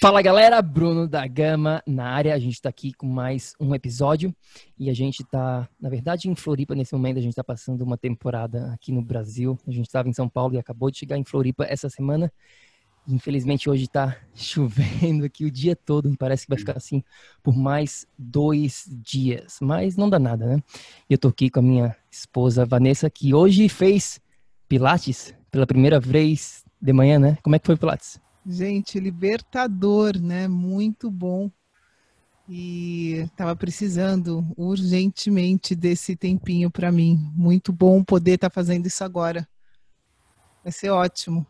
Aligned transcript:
Fala 0.00 0.22
galera, 0.22 0.62
Bruno 0.62 1.08
da 1.08 1.26
Gama 1.26 1.82
na 1.84 2.04
área. 2.08 2.32
A 2.32 2.38
gente 2.38 2.54
está 2.54 2.68
aqui 2.68 2.92
com 2.92 3.04
mais 3.04 3.54
um 3.58 3.74
episódio 3.74 4.32
e 4.78 4.88
a 4.88 4.94
gente 4.94 5.24
está, 5.24 5.68
na 5.80 5.88
verdade, 5.88 6.30
em 6.30 6.36
Floripa 6.36 6.72
nesse 6.72 6.94
momento. 6.94 7.18
A 7.18 7.20
gente 7.20 7.32
está 7.32 7.42
passando 7.42 7.82
uma 7.82 7.98
temporada 7.98 8.72
aqui 8.72 8.92
no 8.92 9.02
Brasil. 9.02 9.58
A 9.66 9.72
gente 9.72 9.86
estava 9.86 10.08
em 10.08 10.12
São 10.12 10.28
Paulo 10.28 10.54
e 10.54 10.58
acabou 10.58 10.88
de 10.88 10.98
chegar 10.98 11.18
em 11.18 11.24
Floripa 11.24 11.64
essa 11.64 11.90
semana. 11.90 12.32
Infelizmente 13.08 13.68
hoje 13.68 13.84
está 13.86 14.16
chovendo 14.36 15.24
aqui 15.24 15.44
o 15.44 15.50
dia 15.50 15.74
todo. 15.74 16.16
Parece 16.16 16.44
que 16.44 16.50
vai 16.50 16.58
ficar 16.60 16.76
assim 16.76 17.02
por 17.42 17.56
mais 17.56 18.06
dois 18.16 18.84
dias, 19.02 19.58
mas 19.60 19.96
não 19.96 20.08
dá 20.08 20.20
nada, 20.20 20.46
né? 20.46 20.62
Eu 21.10 21.18
tô 21.18 21.26
aqui 21.26 21.50
com 21.50 21.58
a 21.58 21.62
minha 21.62 21.96
esposa 22.08 22.64
Vanessa 22.64 23.10
que 23.10 23.34
hoje 23.34 23.68
fez 23.68 24.20
Pilates 24.68 25.34
pela 25.50 25.66
primeira 25.66 25.98
vez 25.98 26.64
de 26.80 26.92
manhã, 26.92 27.18
né? 27.18 27.36
Como 27.42 27.56
é 27.56 27.58
que 27.58 27.66
foi 27.66 27.74
o 27.74 27.78
Pilates? 27.78 28.20
Gente, 28.50 28.98
libertador, 28.98 30.18
né? 30.18 30.48
Muito 30.48 31.10
bom. 31.10 31.50
E 32.48 33.16
estava 33.26 33.54
precisando 33.54 34.42
urgentemente 34.56 35.74
desse 35.74 36.16
tempinho 36.16 36.70
para 36.70 36.90
mim. 36.90 37.30
Muito 37.34 37.74
bom 37.74 38.02
poder 38.02 38.36
estar 38.36 38.48
tá 38.48 38.54
fazendo 38.54 38.86
isso 38.86 39.04
agora. 39.04 39.46
Vai 40.64 40.72
ser 40.72 40.88
ótimo. 40.88 41.46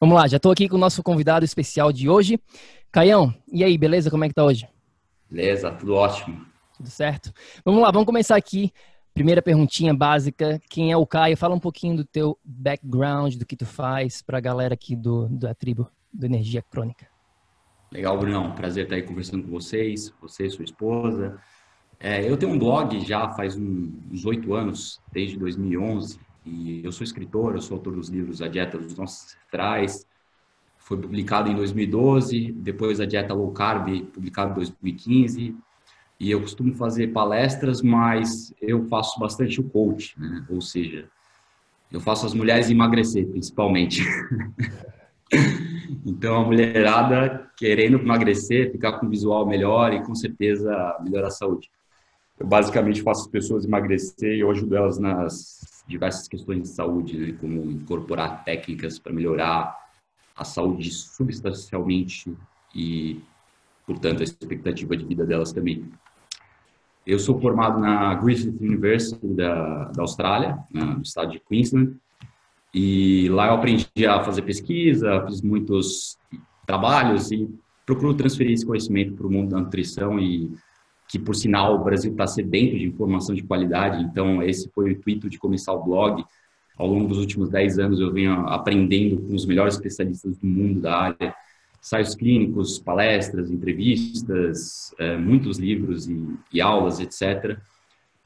Vamos 0.00 0.16
lá, 0.16 0.26
já 0.26 0.38
estou 0.38 0.50
aqui 0.50 0.68
com 0.68 0.74
o 0.74 0.80
nosso 0.80 1.00
convidado 1.00 1.44
especial 1.44 1.92
de 1.92 2.08
hoje. 2.08 2.40
Caião, 2.90 3.32
e 3.52 3.62
aí, 3.62 3.78
beleza? 3.78 4.10
Como 4.10 4.24
é 4.24 4.28
que 4.28 4.34
tá 4.34 4.42
hoje? 4.42 4.68
Beleza, 5.30 5.70
tudo 5.70 5.94
ótimo. 5.94 6.44
Tudo 6.76 6.90
certo? 6.90 7.32
Vamos 7.64 7.80
lá, 7.80 7.92
vamos 7.92 8.06
começar 8.06 8.34
aqui. 8.34 8.72
Primeira 9.14 9.40
perguntinha 9.40 9.94
básica. 9.94 10.60
Quem 10.68 10.90
é 10.90 10.96
o 10.96 11.06
Caio? 11.06 11.36
Fala 11.36 11.54
um 11.54 11.60
pouquinho 11.60 11.96
do 11.96 12.04
teu 12.04 12.36
background, 12.44 13.36
do 13.36 13.46
que 13.46 13.56
tu 13.56 13.64
faz 13.64 14.22
para 14.22 14.38
a 14.38 14.40
galera 14.40 14.74
aqui 14.74 14.96
do, 14.96 15.28
da 15.28 15.54
tribo 15.54 15.88
do 16.16 16.26
Energia 16.26 16.62
Crônica. 16.62 17.06
Legal, 17.92 18.18
Brunão. 18.18 18.52
Prazer 18.52 18.84
estar 18.84 18.96
aí 18.96 19.02
conversando 19.02 19.44
com 19.44 19.50
vocês, 19.50 20.12
você 20.20 20.46
e 20.46 20.50
sua 20.50 20.64
esposa. 20.64 21.38
É, 21.98 22.28
eu 22.28 22.36
tenho 22.36 22.52
um 22.52 22.58
blog 22.58 22.98
já 23.00 23.30
faz 23.30 23.56
uns 23.56 24.24
oito 24.24 24.54
anos, 24.54 25.00
desde 25.12 25.38
2011, 25.38 26.18
e 26.44 26.84
eu 26.84 26.92
sou 26.92 27.04
escritor, 27.04 27.54
eu 27.54 27.62
sou 27.62 27.76
autor 27.76 27.94
dos 27.94 28.08
livros 28.08 28.42
A 28.42 28.48
Dieta 28.48 28.76
dos 28.76 28.96
Nossos 28.96 29.34
Ancestrais, 29.34 30.06
foi 30.76 30.98
publicado 30.98 31.50
em 31.50 31.54
2012, 31.54 32.52
depois 32.52 33.00
A 33.00 33.06
Dieta 33.06 33.34
Low 33.34 33.50
Carb, 33.52 33.88
publicado 34.12 34.52
em 34.52 34.54
2015, 34.54 35.56
e 36.20 36.30
eu 36.30 36.40
costumo 36.40 36.74
fazer 36.74 37.08
palestras, 37.08 37.82
mas 37.82 38.54
eu 38.60 38.84
faço 38.84 39.18
bastante 39.18 39.60
o 39.60 39.64
coach, 39.64 40.18
né? 40.18 40.44
ou 40.48 40.60
seja, 40.60 41.08
eu 41.90 42.00
faço 42.00 42.26
as 42.26 42.34
mulheres 42.34 42.70
emagrecer, 42.70 43.26
principalmente. 43.28 44.02
Então, 46.04 46.36
a 46.36 46.44
mulherada 46.44 47.50
querendo 47.56 47.98
emagrecer, 47.98 48.70
ficar 48.72 48.98
com 48.98 49.06
um 49.06 49.10
visual 49.10 49.46
melhor 49.46 49.92
e 49.92 50.02
com 50.02 50.14
certeza 50.14 50.96
melhorar 51.02 51.28
a 51.28 51.30
saúde. 51.30 51.70
Eu 52.38 52.46
basicamente 52.46 53.02
faço 53.02 53.22
as 53.22 53.28
pessoas 53.28 53.64
emagrecer 53.64 54.34
e 54.34 54.40
eu 54.40 54.50
ajudo 54.50 54.76
elas 54.76 54.98
nas 54.98 55.84
diversas 55.86 56.28
questões 56.28 56.62
de 56.62 56.68
saúde, 56.68 57.16
né? 57.16 57.36
como 57.40 57.70
incorporar 57.70 58.44
técnicas 58.44 58.98
para 58.98 59.12
melhorar 59.12 59.74
a 60.36 60.44
saúde 60.44 60.90
substancialmente 60.90 62.36
e, 62.74 63.22
portanto, 63.86 64.20
a 64.20 64.24
expectativa 64.24 64.96
de 64.96 65.04
vida 65.04 65.24
delas 65.24 65.52
também. 65.52 65.90
Eu 67.06 67.18
sou 67.18 67.40
formado 67.40 67.80
na 67.80 68.14
Griffith 68.16 68.58
University 68.60 69.28
da, 69.28 69.84
da 69.84 70.02
Austrália, 70.02 70.58
no 70.70 71.02
estado 71.02 71.30
de 71.30 71.40
Queensland, 71.40 71.96
e 72.78 73.26
lá 73.30 73.46
eu 73.46 73.54
aprendi 73.54 74.06
a 74.06 74.22
fazer 74.22 74.42
pesquisa, 74.42 75.24
fiz 75.26 75.40
muitos 75.40 76.18
trabalhos 76.66 77.32
e 77.32 77.48
procuro 77.86 78.12
transferir 78.12 78.52
esse 78.52 78.66
conhecimento 78.66 79.14
para 79.14 79.26
o 79.26 79.30
mundo 79.30 79.52
da 79.52 79.60
nutrição 79.60 80.20
e 80.20 80.50
que, 81.08 81.18
por 81.18 81.34
sinal, 81.34 81.74
o 81.74 81.82
Brasil 81.82 82.12
está 82.12 82.26
sedento 82.26 82.76
de 82.76 82.84
informação 82.84 83.34
de 83.34 83.42
qualidade. 83.42 84.02
Então, 84.02 84.42
esse 84.42 84.68
foi 84.74 84.84
o 84.84 84.90
intuito 84.90 85.30
de 85.30 85.38
começar 85.38 85.72
o 85.72 85.82
blog. 85.82 86.22
Ao 86.76 86.86
longo 86.86 87.08
dos 87.08 87.16
últimos 87.16 87.48
10 87.48 87.78
anos, 87.78 87.98
eu 87.98 88.12
venho 88.12 88.46
aprendendo 88.46 89.22
com 89.22 89.34
os 89.34 89.46
melhores 89.46 89.76
especialistas 89.76 90.36
do 90.36 90.46
mundo 90.46 90.78
da 90.78 90.98
área, 90.98 91.34
ensaios 91.80 92.14
clínicos, 92.14 92.78
palestras, 92.78 93.50
entrevistas, 93.50 94.94
é, 94.98 95.16
muitos 95.16 95.58
livros 95.58 96.06
e, 96.08 96.22
e 96.52 96.60
aulas, 96.60 97.00
etc. 97.00 97.58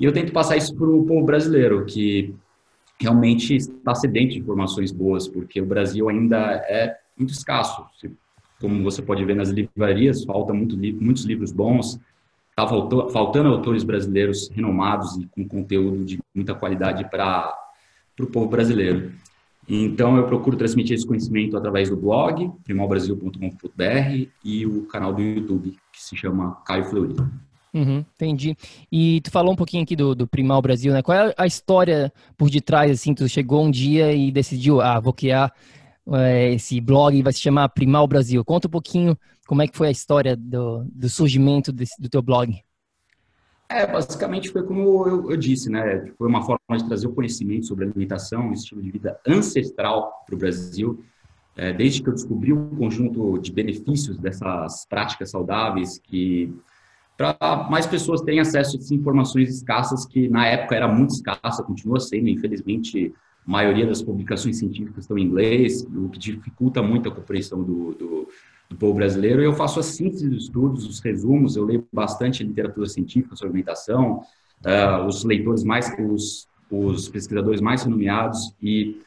E 0.01 0.05
eu 0.05 0.13
tento 0.13 0.33
passar 0.33 0.57
isso 0.57 0.75
para 0.75 0.89
o 0.89 1.07
povo 1.07 1.25
brasileiro, 1.25 1.87
que 1.87 2.35
realmente 3.01 3.57
está 3.57 3.95
sedento 3.95 4.33
de 4.35 4.39
informações 4.41 4.93
boas, 4.93 5.27
porque 5.27 5.61
o 5.61 5.67
Brasil 5.67 6.09
ainda 6.09 6.37
é 6.69 6.97
muito 7.17 7.33
escasso. 7.33 7.85
Como 8.61 8.83
você 8.85 9.01
pode 9.01 9.25
ver 9.25 9.35
nas 9.35 9.49
livrarias, 9.49 10.23
falta 10.25 10.53
muito, 10.53 10.77
muitos 10.77 11.25
livros 11.25 11.51
bons, 11.51 11.99
está 12.51 12.67
faltando 12.67 13.49
autores 13.49 13.83
brasileiros 13.83 14.51
renomados 14.51 15.17
e 15.17 15.27
com 15.27 15.49
conteúdo 15.49 16.05
de 16.05 16.21
muita 16.35 16.55
qualidade 16.55 17.09
para 17.11 17.55
o 18.21 18.27
povo 18.27 18.49
brasileiro. 18.49 19.13
Então, 19.67 20.17
eu 20.17 20.27
procuro 20.27 20.57
transmitir 20.57 20.97
esse 20.97 21.07
conhecimento 21.07 21.57
através 21.57 21.89
do 21.89 21.97
blog, 21.97 22.51
primalbrasil.com.br 22.65 24.29
e 24.45 24.67
o 24.67 24.83
canal 24.87 25.15
do 25.15 25.23
YouTube, 25.23 25.77
que 25.93 26.03
se 26.03 26.17
chama 26.17 26.57
Caio 26.67 26.85
Fleury. 26.85 27.15
Uhum, 27.73 28.05
entendi. 28.15 28.57
E 28.91 29.21
tu 29.21 29.31
falou 29.31 29.53
um 29.53 29.57
pouquinho 29.57 29.83
aqui 29.83 29.95
do, 29.95 30.15
do 30.15 30.27
Primal 30.27 30.61
Brasil, 30.61 30.93
né? 30.93 31.03
Qual 31.03 31.17
é 31.17 31.35
a 31.37 31.47
história 31.47 32.13
por 32.37 32.51
detrás, 32.51 32.91
assim, 32.91 33.15
tu 33.15 33.29
chegou 33.29 33.65
um 33.65 33.71
dia 33.71 34.13
e 34.13 34.33
decidiu, 34.33 34.81
ah, 34.81 34.99
vou 34.99 35.13
criar 35.13 35.53
é, 36.13 36.53
esse 36.53 36.81
blog 36.81 37.17
e 37.17 37.23
vai 37.23 37.33
se 37.33 37.41
chamar 37.41 37.69
Primal 37.69 38.07
Brasil. 38.07 38.45
Conta 38.45 38.67
um 38.67 38.71
pouquinho 38.71 39.17
como 39.47 39.63
é 39.63 39.69
que 39.69 39.77
foi 39.77 39.89
a 39.89 39.93
história 39.93 40.37
do, 40.37 40.85
do 40.93 41.09
surgimento 41.09 41.73
desse, 41.73 42.01
do 42.01 42.09
teu 42.09 42.23
blog. 42.23 42.57
É, 43.69 43.87
basicamente 43.87 44.49
foi 44.49 44.65
como 44.65 45.07
eu, 45.07 45.31
eu, 45.31 45.37
disse, 45.37 45.71
né? 45.71 46.13
Foi 46.19 46.27
uma 46.27 46.43
forma 46.43 46.77
de 46.77 46.85
trazer 46.89 47.07
o 47.07 47.13
conhecimento 47.13 47.67
sobre 47.67 47.85
alimentação, 47.85 48.53
estilo 48.53 48.83
de 48.83 48.91
vida 48.91 49.21
ancestral 49.25 50.25
para 50.27 50.35
o 50.35 50.39
Brasil. 50.39 51.05
É, 51.57 51.73
desde 51.73 52.03
que 52.03 52.09
eu 52.09 52.15
descobri 52.15 52.53
o 52.53 52.59
um 52.59 52.77
conjunto 52.77 53.39
de 53.39 53.53
benefícios 53.53 54.19
dessas 54.19 54.87
práticas 54.87 55.31
saudáveis 55.31 55.99
que 55.99 56.53
para 57.21 57.69
mais 57.69 57.87
pessoas 57.87 58.23
terem 58.23 58.41
acesso 58.41 58.77
a 58.77 58.79
essas 58.79 58.91
informações 58.91 59.51
escassas, 59.51 60.07
que 60.07 60.27
na 60.31 60.47
época 60.47 60.75
era 60.75 60.89
muito 60.89 61.11
escassa, 61.11 61.63
continua 61.63 62.01
sendo, 62.01 62.31
infelizmente, 62.31 63.13
a 63.47 63.51
maioria 63.51 63.87
das 63.87 64.01
publicações 64.01 64.59
científicas 64.59 65.05
estão 65.05 65.19
em 65.19 65.25
inglês, 65.25 65.83
o 65.83 66.09
que 66.09 66.19
dificulta 66.19 66.83
muito 66.83 67.11
a 67.11 67.13
compreensão 67.15 67.63
do, 67.63 67.93
do, 67.93 68.29
do 68.71 68.77
povo 68.77 68.95
brasileiro. 68.95 69.43
Eu 69.43 69.53
faço 69.53 69.79
a 69.81 69.83
síntese 69.83 70.31
dos 70.31 70.45
estudos, 70.45 70.87
os 70.87 71.01
resumos, 71.01 71.57
eu 71.57 71.65
leio 71.67 71.87
bastante 71.93 72.43
literatura 72.43 72.87
científica 72.87 73.37
sobre 73.37 73.49
alimentação, 73.49 74.23
uh, 74.65 75.05
os 75.05 75.23
leitores 75.23 75.63
mais, 75.63 75.95
os, 75.99 76.49
os 76.71 77.07
pesquisadores 77.11 77.61
mais 77.61 77.83
renomeados 77.83 78.55
e 78.63 78.99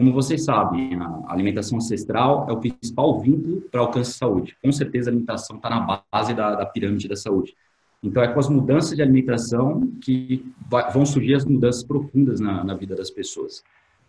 como 0.00 0.14
vocês 0.14 0.44
sabem, 0.46 0.94
a 0.94 1.30
alimentação 1.30 1.76
ancestral 1.76 2.46
é 2.48 2.52
o 2.54 2.56
principal 2.56 3.20
vínculo 3.20 3.60
para 3.70 3.82
alcance 3.82 4.12
de 4.12 4.16
saúde. 4.16 4.56
Com 4.62 4.72
certeza, 4.72 5.10
a 5.10 5.12
alimentação 5.12 5.56
está 5.56 5.68
na 5.68 6.02
base 6.10 6.32
da, 6.32 6.54
da, 6.54 6.64
pirâmide 6.64 7.06
da 7.06 7.16
saúde. 7.16 7.54
Então, 8.02 8.22
é 8.22 8.28
com 8.28 8.40
as 8.40 8.48
mudanças 8.48 8.96
de 8.96 9.02
alimentação 9.02 9.92
que 10.00 10.42
vai, 10.70 10.90
vão 10.90 11.04
surgir 11.04 11.34
as 11.34 11.44
mudanças 11.44 11.84
profundas 11.84 12.40
na, 12.40 12.64
na, 12.64 12.72
vida 12.72 12.96
das 12.96 13.10
pessoas. 13.10 13.62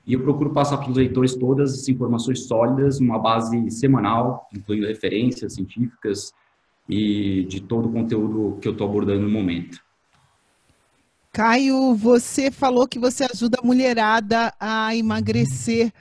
E 0.07 0.13
eu 0.13 0.21
procuro 0.21 0.51
passar 0.51 0.77
para 0.77 0.89
os 0.89 0.95
leitores 0.95 1.35
todas 1.35 1.73
as 1.73 1.89
informações 1.89 2.47
sólidas, 2.47 3.01
uma 3.01 3.19
base 3.19 3.69
semanal, 3.69 4.47
incluindo 4.55 4.87
referências 4.87 5.55
científicas 5.55 6.33
e 6.87 7.44
de 7.49 7.59
todo 7.59 7.89
o 7.89 7.91
conteúdo 7.91 8.57
que 8.61 8.67
eu 8.69 8.71
estou 8.71 8.87
abordando 8.87 9.23
no 9.23 9.29
momento. 9.29 9.81
Caio, 11.33 11.95
você 11.95 12.51
falou 12.51 12.86
que 12.86 13.00
você 13.00 13.24
ajuda 13.24 13.57
a 13.62 13.66
mulherada 13.66 14.54
a 14.60 14.94
emagrecer. 14.94 15.94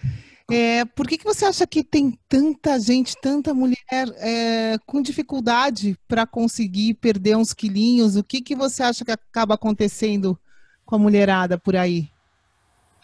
É, 0.51 0.85
por 0.85 1.07
que, 1.07 1.17
que 1.17 1.25
você 1.25 1.45
acha 1.45 1.65
que 1.69 1.85
tem 1.85 2.19
tanta 2.29 2.81
gente, 2.81 3.15
tanta 3.23 3.55
mulher 3.55 3.77
é, 4.17 4.77
com 4.85 5.01
dificuldade 5.01 5.97
para 6.09 6.27
conseguir 6.27 6.95
perder 6.95 7.37
uns 7.37 7.55
quilinhos? 7.55 8.17
O 8.17 8.25
que, 8.25 8.41
que 8.41 8.57
você 8.57 8.83
acha 8.83 9.05
que 9.05 9.13
acaba 9.13 9.55
acontecendo 9.55 10.37
com 10.85 10.97
a 10.97 10.99
mulherada 10.99 11.57
por 11.57 11.77
aí? 11.77 12.09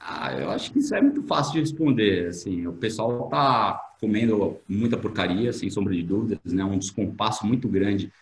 Ah, 0.01 0.33
eu 0.33 0.51
acho 0.51 0.73
que 0.73 0.81
isso 0.81 0.97
é 0.97 1.01
muito 1.01 1.23
fácil 1.23 1.53
de 1.53 1.61
responder. 1.61 2.31
Assim, 2.31 2.67
o 2.67 2.73
pessoal 2.73 3.27
está 3.27 3.81
comendo 4.01 4.57
muita 4.69 4.97
porcaria, 4.97 5.53
sem 5.53 5.71
sombra 5.71 5.95
de 5.95 6.03
dúvidas, 6.03 6.53
né? 6.53 6.65
Um 6.65 6.77
descompasso 6.77 7.47
muito 7.47 7.69
grande 7.69 8.13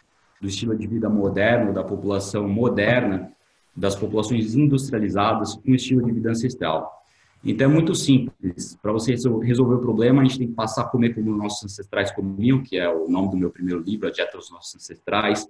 do 0.43 0.47
estilo 0.47 0.77
de 0.77 0.87
vida 0.87 1.09
moderno, 1.09 1.73
da 1.73 1.83
população 1.83 2.47
moderna 2.47 3.34
das 3.77 3.97
populações 3.97 4.55
industrializadas 4.55 5.55
com 5.55 5.75
estilo 5.75 6.05
de 6.05 6.13
vida 6.13 6.31
ancestral. 6.31 7.05
Então 7.45 7.71
é 7.71 7.73
muito 7.73 7.95
simples. 7.95 8.79
Para 8.81 8.93
você 8.93 9.13
resolver 9.13 9.75
o 9.75 9.81
problema, 9.81 10.23
a 10.23 10.25
gente 10.25 10.39
tem 10.39 10.49
que 10.49 10.55
passar 10.55 10.83
a 10.83 10.89
comer 10.89 11.15
como 11.15 11.37
nossos 11.37 11.65
ancestrais 11.65 12.11
comiam, 12.11 12.63
que 12.63 12.79
é 12.79 12.89
o 12.89 13.09
nome 13.09 13.31
do 13.31 13.37
meu 13.37 13.51
primeiro 13.51 13.83
livro, 13.83 14.09
A 14.09 14.11
Dieta 14.11 14.39
dos 14.39 14.51
Nossos 14.51 14.75
Ancestrais. 14.77 15.47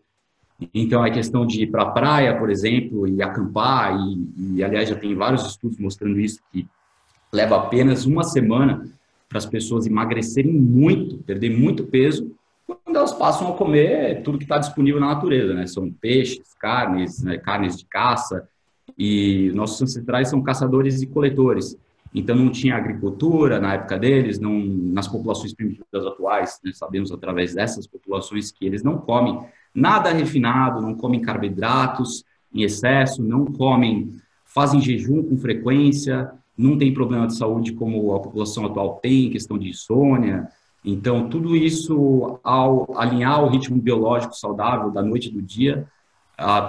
Então 0.73 1.05
é 1.05 1.11
questão 1.11 1.47
de 1.47 1.63
ir 1.63 1.67
para 1.69 1.83
a 1.83 1.91
praia, 1.91 2.37
por 2.37 2.51
exemplo, 2.51 3.07
e 3.07 3.23
acampar. 3.23 3.97
E, 3.97 4.57
e, 4.57 4.65
aliás, 4.65 4.89
já 4.89 4.97
tem 4.97 5.15
vários 5.15 5.47
estudos 5.47 5.79
mostrando 5.79 6.19
isso, 6.19 6.41
que 6.51 6.67
leva 7.33 7.57
apenas 7.57 8.07
uma 8.07 8.25
semana 8.25 8.89
para 9.29 9.39
as 9.39 9.47
pessoas 9.47 9.87
emagrecerem 9.87 10.53
muito, 10.53 11.19
perder 11.19 11.57
muito 11.57 11.85
peso, 11.85 12.31
quando 12.67 12.97
elas 12.97 13.13
passam 13.13 13.53
a 13.53 13.57
comer 13.57 14.23
tudo 14.23 14.39
que 14.39 14.45
está 14.45 14.59
disponível 14.59 15.01
na 15.01 15.09
natureza, 15.09 15.55
né? 15.55 15.67
São 15.67 15.91
peixes, 15.91 16.55
carnes, 16.59 17.23
né? 17.23 17.37
carnes 17.37 17.77
de 17.77 17.85
caça, 17.85 18.49
e 18.99 19.51
nossos 19.55 19.81
ancestrais 19.83 20.29
são 20.29 20.43
caçadores 20.43 21.03
e 21.03 21.07
coletores. 21.07 21.77
Então 22.15 22.37
não 22.37 22.51
tinha 22.51 22.77
agricultura 22.77 23.59
na 23.61 23.75
época 23.75 23.99
deles, 23.99 24.39
não 24.39 24.53
nas 24.53 25.09
populações 25.09 25.53
primitivas 25.53 26.07
atuais, 26.07 26.61
né? 26.65 26.71
sabemos 26.73 27.11
através 27.11 27.55
dessas 27.55 27.87
populações 27.87 28.53
que 28.53 28.65
eles 28.65 28.85
não 28.85 28.99
comem 28.99 29.41
nada 29.75 30.11
refinado, 30.11 30.81
não 30.81 30.95
comem 30.95 31.21
carboidratos 31.21 32.25
em 32.55 32.63
excesso, 32.63 33.21
não 33.21 33.45
comem, 33.45 34.15
fazem 34.45 34.81
jejum 34.81 35.25
com 35.25 35.37
frequência, 35.37 36.31
não 36.57 36.79
tem 36.79 36.95
problema 36.95 37.27
de 37.27 37.37
saúde 37.37 37.73
como 37.73 38.15
a 38.15 38.21
população 38.21 38.65
atual 38.65 39.01
tem, 39.03 39.31
questão 39.31 39.59
de 39.59 39.71
insônia, 39.71 40.49
então, 40.85 41.29
tudo 41.31 41.57
isso, 41.57 42.39
ao 42.45 42.99
alinhar 42.99 43.43
o 43.43 43.49
ritmo 43.49 43.81
biológico 43.81 44.37
saudável 44.37 44.91
da 44.91 45.03
noite 45.03 45.29
e 45.29 45.33
do 45.33 45.41
dia, 45.41 45.87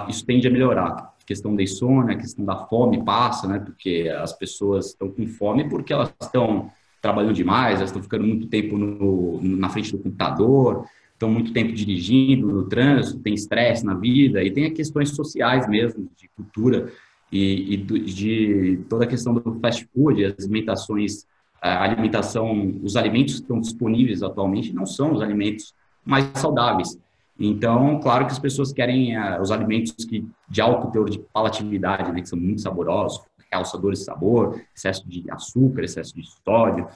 isso 0.08 0.24
tende 0.24 0.48
a 0.48 0.50
melhorar. 0.50 1.14
A 1.20 1.24
questão 1.26 1.54
da 1.54 1.62
insônia, 1.62 2.14
a 2.14 2.18
questão 2.18 2.44
da 2.44 2.56
fome 2.66 3.04
passa, 3.04 3.46
né? 3.46 3.58
Porque 3.58 4.10
as 4.18 4.32
pessoas 4.32 4.86
estão 4.86 5.10
com 5.10 5.26
fome 5.26 5.68
porque 5.68 5.92
elas 5.92 6.14
estão 6.20 6.70
trabalhando 7.02 7.34
demais, 7.34 7.76
elas 7.76 7.90
estão 7.90 8.02
ficando 8.02 8.24
muito 8.26 8.46
tempo 8.46 8.78
no, 8.78 9.40
na 9.42 9.68
frente 9.68 9.92
do 9.92 9.98
computador, 9.98 10.86
estão 11.12 11.30
muito 11.30 11.52
tempo 11.52 11.72
dirigindo 11.72 12.46
no 12.46 12.64
trânsito, 12.64 13.20
tem 13.20 13.34
estresse 13.34 13.84
na 13.84 13.94
vida 13.94 14.42
e 14.42 14.50
tem 14.50 14.72
questões 14.72 15.10
sociais 15.10 15.68
mesmo, 15.68 16.08
de 16.16 16.28
cultura 16.28 16.90
e, 17.30 17.74
e 17.74 17.76
de 17.76 18.80
toda 18.88 19.04
a 19.04 19.06
questão 19.06 19.34
do 19.34 19.58
fast 19.60 19.86
food, 19.92 20.24
as 20.24 20.44
alimentações 20.44 21.26
a 21.74 21.82
alimentação, 21.82 22.74
os 22.82 22.96
alimentos 22.96 23.34
que 23.34 23.40
estão 23.42 23.60
disponíveis 23.60 24.22
atualmente 24.22 24.72
não 24.72 24.86
são 24.86 25.12
os 25.12 25.22
alimentos 25.22 25.74
mais 26.04 26.30
saudáveis. 26.34 26.98
Então, 27.38 28.00
claro 28.00 28.26
que 28.26 28.32
as 28.32 28.38
pessoas 28.38 28.72
querem 28.72 29.16
uh, 29.18 29.40
os 29.40 29.50
alimentos 29.50 30.04
que, 30.04 30.26
de 30.48 30.60
alto 30.60 30.90
teor 30.90 31.10
de 31.10 31.18
palatividade, 31.18 32.10
né, 32.12 32.22
que 32.22 32.28
são 32.28 32.38
muito 32.38 32.62
saborosos, 32.62 33.20
realçadores 33.50 34.00
de 34.00 34.04
sabor, 34.04 34.60
excesso 34.74 35.06
de 35.08 35.24
açúcar, 35.30 35.84
excesso 35.84 36.14
de 36.14 36.22
sódio 36.44 36.88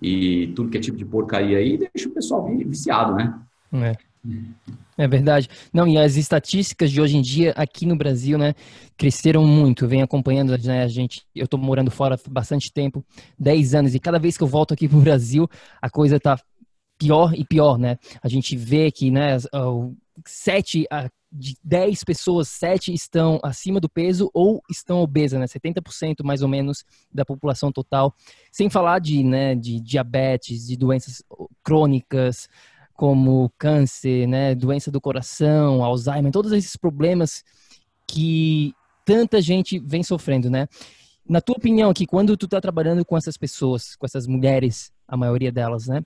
e 0.00 0.52
tudo 0.54 0.70
que 0.70 0.78
é 0.78 0.80
tipo 0.80 0.96
de 0.96 1.04
porcaria 1.04 1.58
aí, 1.58 1.76
deixa 1.76 2.08
o 2.08 2.12
pessoal 2.12 2.46
viciado, 2.46 3.14
né? 3.14 3.38
É. 3.72 4.07
É 4.96 5.06
verdade. 5.06 5.48
Não, 5.72 5.86
e 5.86 5.96
as 5.96 6.16
estatísticas 6.16 6.90
de 6.90 7.00
hoje 7.00 7.16
em 7.16 7.22
dia 7.22 7.52
aqui 7.56 7.86
no 7.86 7.96
Brasil, 7.96 8.36
né, 8.36 8.54
cresceram 8.96 9.46
muito. 9.46 9.86
Venho 9.86 10.04
acompanhando, 10.04 10.56
né, 10.58 10.82
a 10.82 10.88
gente, 10.88 11.22
eu 11.34 11.44
estou 11.44 11.58
morando 11.58 11.90
fora 11.90 12.16
há 12.16 12.30
bastante 12.30 12.72
tempo, 12.72 13.04
10 13.38 13.74
anos, 13.74 13.94
e 13.94 14.00
cada 14.00 14.18
vez 14.18 14.36
que 14.36 14.42
eu 14.42 14.48
volto 14.48 14.74
aqui 14.74 14.88
pro 14.88 15.00
Brasil, 15.00 15.48
a 15.80 15.88
coisa 15.88 16.16
está 16.16 16.38
pior 16.98 17.32
e 17.32 17.44
pior, 17.44 17.78
né? 17.78 17.96
A 18.20 18.28
gente 18.28 18.56
vê 18.56 18.90
que, 18.90 19.08
né, 19.08 19.36
sete 20.26 20.84
de 21.30 21.54
10 21.62 22.04
pessoas, 22.04 22.48
7 22.48 22.92
estão 22.92 23.38
acima 23.42 23.78
do 23.78 23.88
peso 23.88 24.30
ou 24.32 24.62
estão 24.70 25.00
obesas, 25.00 25.38
né? 25.38 25.46
70% 25.46 26.24
mais 26.24 26.42
ou 26.42 26.48
menos 26.48 26.84
da 27.12 27.24
população 27.24 27.70
total. 27.70 28.14
Sem 28.50 28.70
falar 28.70 28.98
de, 28.98 29.22
né, 29.22 29.54
de 29.54 29.78
diabetes, 29.78 30.66
de 30.66 30.76
doenças 30.76 31.22
crônicas, 31.62 32.48
como 32.98 33.48
câncer, 33.56 34.26
né, 34.26 34.56
doença 34.56 34.90
do 34.90 35.00
coração, 35.00 35.84
Alzheimer, 35.84 36.32
todos 36.32 36.50
esses 36.50 36.74
problemas 36.74 37.44
que 38.04 38.74
tanta 39.04 39.40
gente 39.40 39.78
vem 39.78 40.02
sofrendo, 40.02 40.50
né? 40.50 40.66
Na 41.24 41.40
tua 41.40 41.54
opinião 41.56 41.90
aqui, 41.90 42.04
quando 42.04 42.36
tu 42.36 42.46
está 42.46 42.60
trabalhando 42.60 43.04
com 43.04 43.16
essas 43.16 43.36
pessoas, 43.36 43.94
com 43.94 44.04
essas 44.04 44.26
mulheres, 44.26 44.92
a 45.06 45.16
maioria 45.16 45.52
delas, 45.52 45.86
né? 45.86 46.02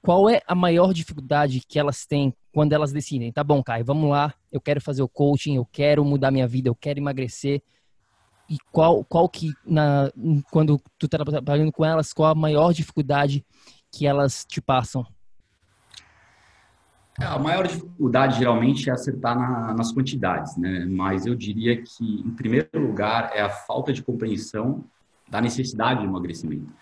Qual 0.00 0.30
é 0.30 0.40
a 0.46 0.54
maior 0.54 0.94
dificuldade 0.94 1.60
que 1.66 1.76
elas 1.76 2.06
têm 2.06 2.32
quando 2.52 2.72
elas 2.72 2.92
decidem, 2.92 3.32
tá 3.32 3.42
bom, 3.42 3.60
Caio, 3.60 3.84
vamos 3.84 4.08
lá, 4.08 4.32
eu 4.52 4.60
quero 4.60 4.80
fazer 4.80 5.02
o 5.02 5.08
coaching, 5.08 5.56
eu 5.56 5.66
quero 5.66 6.04
mudar 6.04 6.30
minha 6.30 6.46
vida, 6.46 6.68
eu 6.68 6.74
quero 6.76 7.00
emagrecer. 7.00 7.60
E 8.48 8.58
qual, 8.70 9.04
qual 9.04 9.28
que, 9.28 9.52
na, 9.66 10.08
quando 10.52 10.80
tu 10.96 11.06
está 11.06 11.18
trabalhando 11.18 11.72
com 11.72 11.84
elas, 11.84 12.12
qual 12.12 12.30
a 12.30 12.34
maior 12.36 12.72
dificuldade 12.72 13.44
que 13.90 14.06
elas 14.06 14.44
te 14.48 14.60
passam? 14.60 15.04
A 17.20 17.38
maior 17.38 17.66
dificuldade 17.66 18.38
geralmente 18.38 18.88
é 18.88 18.92
acertar 18.92 19.36
na, 19.36 19.74
nas 19.74 19.92
quantidades, 19.92 20.56
né? 20.56 20.86
Mas 20.88 21.26
eu 21.26 21.34
diria 21.34 21.76
que, 21.82 22.20
em 22.24 22.30
primeiro 22.30 22.68
lugar, 22.74 23.32
é 23.34 23.40
a 23.40 23.48
falta 23.48 23.92
de 23.92 24.02
compreensão 24.02 24.84
da 25.28 25.40
necessidade 25.40 26.00
de 26.00 26.06
emagrecimento. 26.06 26.72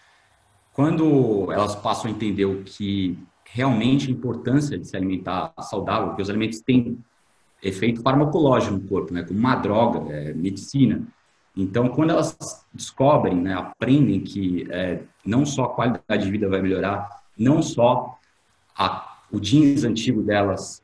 Quando 0.73 1.51
elas 1.51 1.75
passam 1.75 2.11
a 2.11 2.15
entender 2.15 2.45
o 2.45 2.63
que 2.63 3.19
realmente 3.47 4.09
a 4.09 4.13
importância 4.13 4.79
de 4.79 4.87
se 4.87 4.95
alimentar 4.95 5.55
saudável, 5.61 6.09
porque 6.09 6.23
os 6.23 6.29
alimentos 6.29 6.61
têm 6.61 6.99
efeito 7.63 8.03
farmacológico 8.03 8.75
no 8.75 8.87
corpo, 8.87 9.15
né? 9.15 9.23
Como 9.23 9.39
uma 9.39 9.57
droga, 9.57 10.13
é, 10.13 10.35
medicina. 10.35 11.03
Então, 11.57 11.89
quando 11.89 12.11
elas 12.11 12.37
descobrem, 12.75 13.35
né, 13.35 13.55
aprendem 13.55 14.21
que 14.21 14.67
é, 14.71 15.03
não 15.25 15.47
só 15.47 15.65
a 15.65 15.69
qualidade 15.71 16.25
de 16.25 16.31
vida 16.31 16.47
vai 16.51 16.61
melhorar, 16.61 17.09
não 17.39 17.63
só 17.63 18.19
a 18.77 19.16
o 19.31 19.41
jeans 19.41 19.85
antigo 19.85 20.23
delas, 20.23 20.83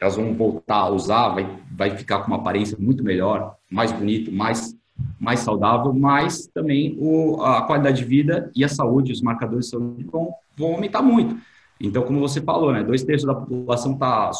elas 0.00 0.16
vão 0.16 0.34
voltar 0.34 0.76
a 0.76 0.90
usar, 0.90 1.28
vai, 1.30 1.58
vai 1.70 1.96
ficar 1.96 2.20
com 2.20 2.28
uma 2.28 2.36
aparência 2.36 2.76
muito 2.78 3.04
melhor, 3.04 3.56
mais 3.70 3.92
bonito, 3.92 4.32
mais, 4.32 4.76
mais 5.20 5.40
saudável, 5.40 5.92
mas 5.92 6.46
também 6.52 6.96
o, 6.98 7.40
a 7.42 7.62
qualidade 7.62 7.98
de 7.98 8.04
vida 8.04 8.50
e 8.54 8.64
a 8.64 8.68
saúde, 8.68 9.12
os 9.12 9.22
marcadores 9.22 9.66
de 9.66 9.70
saúde 9.70 10.04
vão, 10.04 10.32
vão 10.56 10.72
aumentar 10.72 11.02
muito. 11.02 11.36
Então, 11.80 12.02
como 12.02 12.20
você 12.20 12.40
falou, 12.40 12.72
né, 12.72 12.82
dois 12.82 13.02
terços 13.02 13.26
da 13.26 13.34
população 13.34 13.92
está 13.92 14.30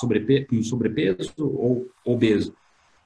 com 0.48 0.62
sobrepeso 0.62 1.32
ou 1.38 1.88
obeso. 2.04 2.54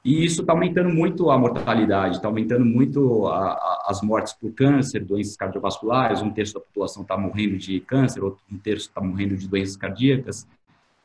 E 0.07 0.25
isso 0.25 0.43
está 0.43 0.53
aumentando 0.53 0.89
muito 0.89 1.33
a 1.33 1.37
mortalidade, 1.37 2.15
está 2.15 2.29
aumentando 2.29 2.65
muito 2.65 3.27
a, 3.27 3.55
a, 3.55 3.87
as 3.89 4.01
mortes 4.03 4.33
por 4.35 4.53
câncer, 4.53 5.05
doenças 5.05 5.37
cardiovasculares. 5.37 6.23
Um 6.23 6.31
terço 6.31 6.55
da 6.55 6.61
população 6.61 7.03
está 7.03 7.19
morrendo 7.19 7.59
de 7.59 7.81
câncer, 7.81 8.23
outro 8.23 8.41
um 8.49 8.57
terço 8.57 8.87
está 8.87 9.01
morrendo 9.01 9.37
de 9.37 9.49
doenças 9.49 9.77
cardíacas. 9.77 10.47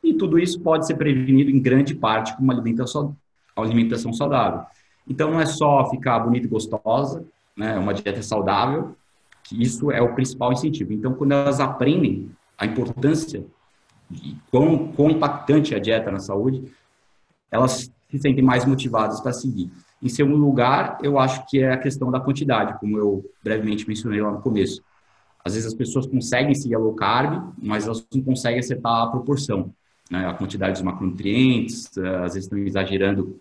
E 0.04 0.14
tudo 0.14 0.38
isso 0.38 0.60
pode 0.60 0.86
ser 0.86 0.94
prevenido 0.94 1.50
em 1.50 1.60
grande 1.60 1.96
parte 1.96 2.36
com 2.36 2.44
uma 2.44 2.52
alimentação, 2.52 3.16
alimentação 3.56 4.12
saudável. 4.12 4.62
Então, 5.08 5.32
não 5.32 5.40
é 5.40 5.46
só 5.46 5.90
ficar 5.90 6.20
bonita 6.20 6.46
e 6.46 6.48
gostosa, 6.48 7.24
né, 7.56 7.76
uma 7.76 7.92
dieta 7.92 8.22
saudável, 8.22 8.94
que 9.42 9.60
isso 9.60 9.90
é 9.90 10.00
o 10.00 10.14
principal 10.14 10.52
incentivo. 10.52 10.92
Então, 10.92 11.12
quando 11.12 11.32
elas 11.32 11.58
aprendem 11.58 12.30
a 12.56 12.66
importância 12.66 13.44
e 14.12 14.36
quão, 14.48 14.92
quão 14.92 15.10
impactante 15.10 15.74
é 15.74 15.78
a 15.78 15.80
dieta 15.80 16.08
na 16.08 16.20
saúde, 16.20 16.72
elas 17.50 17.90
se 18.12 18.18
sentem 18.18 18.44
mais 18.44 18.66
motivadas 18.66 19.20
para 19.20 19.32
seguir. 19.32 19.70
Em 20.02 20.08
segundo 20.08 20.44
lugar, 20.44 20.98
eu 21.02 21.18
acho 21.18 21.46
que 21.48 21.60
é 21.60 21.72
a 21.72 21.78
questão 21.78 22.10
da 22.10 22.20
quantidade, 22.20 22.78
como 22.78 22.98
eu 22.98 23.24
brevemente 23.42 23.88
mencionei 23.88 24.20
lá 24.20 24.30
no 24.30 24.40
começo. 24.40 24.82
às 25.44 25.54
vezes 25.54 25.66
as 25.66 25.74
pessoas 25.74 26.06
conseguem 26.06 26.54
seguir 26.54 26.76
a 26.76 26.78
low 26.78 26.94
carb, 26.94 27.52
mas 27.60 27.86
elas 27.86 28.06
não 28.14 28.22
conseguem 28.22 28.60
acertar 28.60 29.02
a 29.02 29.06
proporção, 29.08 29.72
né? 30.08 30.24
a 30.28 30.34
quantidade 30.34 30.78
de 30.78 30.84
macronutrientes, 30.84 31.96
eh, 31.96 32.16
às 32.16 32.34
vezes 32.34 32.44
estão 32.44 32.58
exagerando 32.58 33.40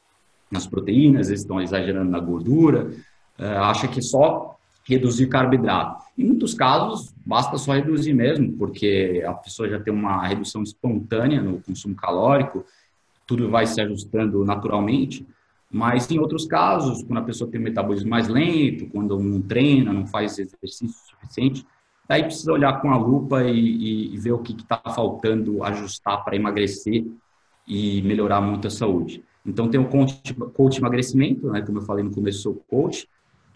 nas 0.50 0.66
proteínas, 0.66 1.22
às 1.22 1.28
vezes 1.28 1.44
estão 1.44 1.62
exagerando 1.62 2.10
na 2.10 2.20
gordura, 2.20 2.92
eh, 3.38 3.46
acha 3.46 3.88
que 3.88 4.00
é 4.00 4.02
só 4.02 4.58
reduzir 4.84 5.28
carboidrato. 5.28 6.04
Em 6.18 6.26
muitos 6.26 6.56
casos, 6.56 7.14
basta 7.24 7.58
só 7.60 7.74
reduzir 7.74 8.14
mesmo, 8.14 8.54
porque 8.54 9.24
a 9.26 9.34
pessoa 9.34 9.70
já 9.70 9.80
tem 9.80 9.94
uma 9.94 10.26
redução 10.26 10.64
espontânea 10.64 11.40
no 11.40 11.62
consumo 11.62 11.96
calórico, 11.96 12.66
tudo 13.32 13.50
vai 13.50 13.66
se 13.66 13.80
ajustando 13.80 14.44
naturalmente, 14.44 15.26
mas 15.72 16.12
em 16.12 16.20
outros 16.20 16.46
casos, 16.46 17.02
quando 17.02 17.20
a 17.20 17.24
pessoa 17.24 17.50
tem 17.50 17.62
um 17.62 17.64
metabolismo 17.64 18.10
mais 18.10 18.28
lento, 18.28 18.88
quando 18.88 19.18
não 19.18 19.42
treina, 19.42 19.94
não 19.94 20.06
faz 20.06 20.38
exercício 20.38 20.90
suficiente, 20.90 21.66
Daí 22.10 22.24
precisa 22.24 22.52
olhar 22.52 22.82
com 22.82 22.92
a 22.92 22.98
lupa 22.98 23.42
e, 23.44 24.14
e, 24.14 24.18
ver 24.18 24.34
o 24.34 24.40
que 24.40 24.52
está 24.52 24.82
faltando 24.94 25.64
ajustar 25.64 26.26
para 26.26 26.36
emagrecer 26.36 27.06
e 27.66 28.02
melhorar 28.02 28.42
muito 28.42 28.68
a 28.68 28.70
saúde. 28.70 29.24
Então 29.46 29.70
tem 29.70 29.80
o 29.80 29.88
coach, 29.88 30.34
coach 30.54 30.78
emagrecimento, 30.78 31.50
né? 31.50 31.62
Como 31.62 31.78
eu 31.78 31.84
falei 31.84 32.04
no 32.04 32.12
começo, 32.12 32.42
sou 32.42 32.56
coach. 32.70 33.08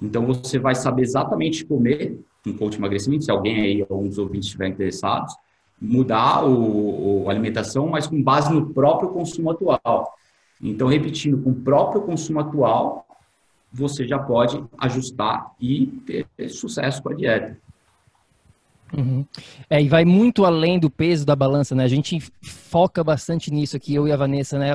Então 0.01 0.25
você 0.25 0.57
vai 0.57 0.73
saber 0.73 1.01
exatamente 1.01 1.65
comer 1.65 2.17
um 2.47 2.53
coach 2.53 2.77
emagrecimento, 2.77 3.25
se 3.25 3.31
alguém 3.31 3.59
aí, 3.59 3.81
alguns 3.81 4.17
ouvintes 4.17 4.45
estiver 4.45 4.69
interessados, 4.69 5.35
mudar 5.81 6.45
o, 6.45 7.25
a 7.27 7.31
alimentação, 7.31 7.87
mas 7.87 8.07
com 8.07 8.21
base 8.21 8.53
no 8.53 8.73
próprio 8.73 9.09
consumo 9.09 9.51
atual. 9.51 10.13
Então, 10.61 10.87
repetindo, 10.87 11.41
com 11.41 11.51
o 11.51 11.55
próprio 11.55 12.01
consumo 12.01 12.39
atual, 12.39 13.05
você 13.71 14.07
já 14.07 14.17
pode 14.17 14.63
ajustar 14.77 15.51
e 15.59 15.87
ter 16.05 16.49
sucesso 16.49 17.03
com 17.03 17.09
a 17.09 17.13
dieta. 17.13 17.57
Uhum. 18.97 19.25
É, 19.69 19.81
e 19.81 19.89
vai 19.89 20.05
muito 20.05 20.45
além 20.45 20.79
do 20.79 20.89
peso 20.89 21.25
da 21.25 21.35
balança, 21.35 21.75
né? 21.75 21.83
A 21.83 21.87
gente 21.87 22.19
foca 22.41 23.03
bastante 23.03 23.51
nisso 23.51 23.75
aqui, 23.75 23.93
eu 23.93 24.07
e 24.07 24.11
a 24.11 24.17
Vanessa, 24.17 24.57
né? 24.57 24.71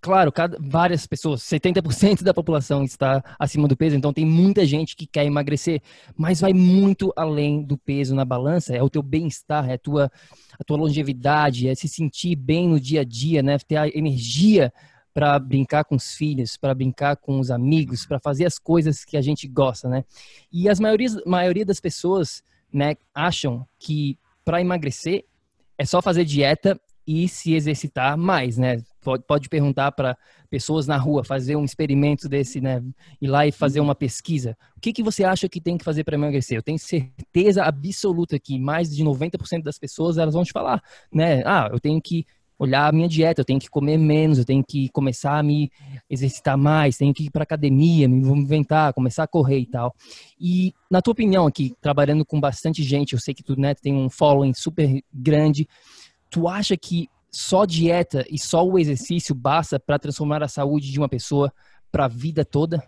Claro, 0.00 0.30
cada, 0.30 0.58
várias 0.60 1.06
pessoas, 1.06 1.42
70% 1.42 2.22
da 2.22 2.34
população 2.34 2.84
está 2.84 3.24
acima 3.38 3.66
do 3.66 3.76
peso, 3.76 3.96
então 3.96 4.12
tem 4.12 4.26
muita 4.26 4.66
gente 4.66 4.94
que 4.94 5.06
quer 5.06 5.24
emagrecer, 5.24 5.80
mas 6.16 6.40
vai 6.40 6.52
muito 6.52 7.12
além 7.16 7.62
do 7.62 7.78
peso 7.78 8.14
na 8.14 8.24
balança, 8.24 8.76
é 8.76 8.82
o 8.82 8.90
teu 8.90 9.02
bem-estar, 9.02 9.70
é 9.70 9.74
a 9.74 9.78
tua, 9.78 10.10
a 10.58 10.64
tua 10.64 10.76
longevidade, 10.76 11.68
é 11.68 11.74
se 11.74 11.88
sentir 11.88 12.36
bem 12.36 12.68
no 12.68 12.78
dia 12.78 13.00
a 13.00 13.04
dia, 13.04 13.42
né? 13.42 13.58
Ter 13.58 13.76
a 13.76 13.88
energia 13.88 14.72
para 15.14 15.38
brincar 15.38 15.82
com 15.84 15.96
os 15.96 16.14
filhos, 16.14 16.58
para 16.58 16.74
brincar 16.74 17.16
com 17.16 17.40
os 17.40 17.50
amigos, 17.50 18.04
para 18.04 18.20
fazer 18.20 18.44
as 18.44 18.58
coisas 18.58 19.02
que 19.02 19.16
a 19.16 19.22
gente 19.22 19.48
gosta, 19.48 19.88
né? 19.88 20.04
E 20.52 20.68
as 20.68 20.78
maioria, 20.78 21.08
maioria 21.24 21.64
das 21.64 21.80
pessoas 21.80 22.42
né, 22.72 22.96
acham 23.14 23.66
que 23.78 24.18
para 24.44 24.60
emagrecer 24.60 25.24
é 25.78 25.84
só 25.84 26.00
fazer 26.00 26.24
dieta 26.24 26.80
e 27.06 27.28
se 27.28 27.54
exercitar 27.54 28.16
mais, 28.18 28.58
né? 28.58 28.82
Pode, 29.28 29.48
perguntar 29.48 29.92
para 29.92 30.18
pessoas 30.50 30.88
na 30.88 30.96
rua, 30.96 31.22
fazer 31.22 31.54
um 31.54 31.64
experimento 31.64 32.28
desse, 32.28 32.60
né? 32.60 32.82
Ir 33.20 33.28
lá 33.28 33.46
e 33.46 33.52
fazer 33.52 33.78
uma 33.78 33.94
pesquisa. 33.94 34.56
O 34.76 34.80
que, 34.80 34.92
que 34.92 35.02
você 35.04 35.22
acha 35.22 35.48
que 35.48 35.60
tem 35.60 35.78
que 35.78 35.84
fazer 35.84 36.02
para 36.02 36.16
emagrecer? 36.16 36.58
Eu 36.58 36.62
tenho 36.62 36.78
certeza 36.78 37.62
absoluta 37.62 38.38
que 38.40 38.58
mais 38.58 38.90
de 38.90 39.04
90% 39.04 39.62
das 39.62 39.78
pessoas 39.78 40.18
elas 40.18 40.34
vão 40.34 40.42
te 40.42 40.50
falar, 40.50 40.82
né? 41.12 41.42
Ah, 41.46 41.68
eu 41.72 41.78
tenho 41.78 42.02
que 42.02 42.26
olhar 42.58 42.88
a 42.88 42.92
minha 42.92 43.08
dieta, 43.08 43.40
eu 43.40 43.44
tenho 43.44 43.60
que 43.60 43.68
comer 43.68 43.98
menos, 43.98 44.38
eu 44.38 44.44
tenho 44.44 44.64
que 44.66 44.88
começar 44.88 45.38
a 45.38 45.42
me 45.42 45.70
exercitar 46.08 46.56
mais, 46.56 46.96
tenho 46.96 47.12
que 47.12 47.24
ir 47.24 47.30
para 47.30 47.42
academia, 47.42 48.08
me 48.08 48.24
movimentar, 48.24 48.94
começar 48.94 49.24
a 49.24 49.28
correr 49.28 49.60
e 49.60 49.66
tal. 49.66 49.94
E 50.40 50.72
na 50.90 51.02
tua 51.02 51.12
opinião 51.12 51.46
aqui, 51.46 51.74
trabalhando 51.80 52.24
com 52.24 52.40
bastante 52.40 52.82
gente, 52.82 53.12
eu 53.12 53.20
sei 53.20 53.34
que 53.34 53.42
tu 53.42 53.58
né, 53.58 53.74
tem 53.74 53.94
um 53.94 54.08
following 54.08 54.54
super 54.54 55.02
grande, 55.12 55.68
tu 56.30 56.48
acha 56.48 56.76
que 56.76 57.08
só 57.30 57.66
dieta 57.66 58.24
e 58.30 58.38
só 58.38 58.66
o 58.66 58.78
exercício 58.78 59.34
basta 59.34 59.78
para 59.78 59.98
transformar 59.98 60.42
a 60.42 60.48
saúde 60.48 60.90
de 60.90 60.98
uma 60.98 61.08
pessoa 61.08 61.52
para 61.92 62.06
a 62.06 62.08
vida 62.08 62.44
toda? 62.44 62.82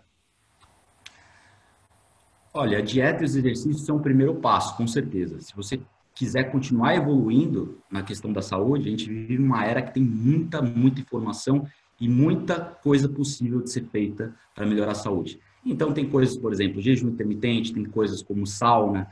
Olha, 2.51 2.79
a 2.79 2.81
dieta 2.81 3.21
e 3.21 3.25
os 3.25 3.35
exercícios 3.35 3.85
são 3.85 3.97
o 3.97 3.99
primeiro 3.99 4.35
passo, 4.35 4.75
com 4.75 4.87
certeza. 4.87 5.39
Se 5.39 5.55
você 5.55 5.79
quiser 6.19 6.51
continuar 6.51 6.95
evoluindo 6.95 7.77
na 7.89 8.03
questão 8.03 8.33
da 8.33 8.41
saúde, 8.41 8.89
a 8.89 8.91
gente 8.91 9.07
vive 9.07 9.41
uma 9.41 9.63
era 9.63 9.81
que 9.81 9.93
tem 9.93 10.03
muita, 10.03 10.61
muita 10.61 10.99
informação 10.99 11.65
e 11.97 12.09
muita 12.09 12.59
coisa 12.59 13.07
possível 13.07 13.61
de 13.61 13.71
ser 13.71 13.85
feita 13.85 14.35
para 14.53 14.65
melhorar 14.65 14.91
a 14.91 14.95
saúde. 14.95 15.39
Então, 15.65 15.93
tem 15.93 16.09
coisas, 16.09 16.37
por 16.37 16.51
exemplo, 16.51 16.81
jejum 16.81 17.07
intermitente, 17.07 17.73
tem 17.73 17.85
coisas 17.85 18.21
como 18.21 18.45
sauna, 18.45 19.07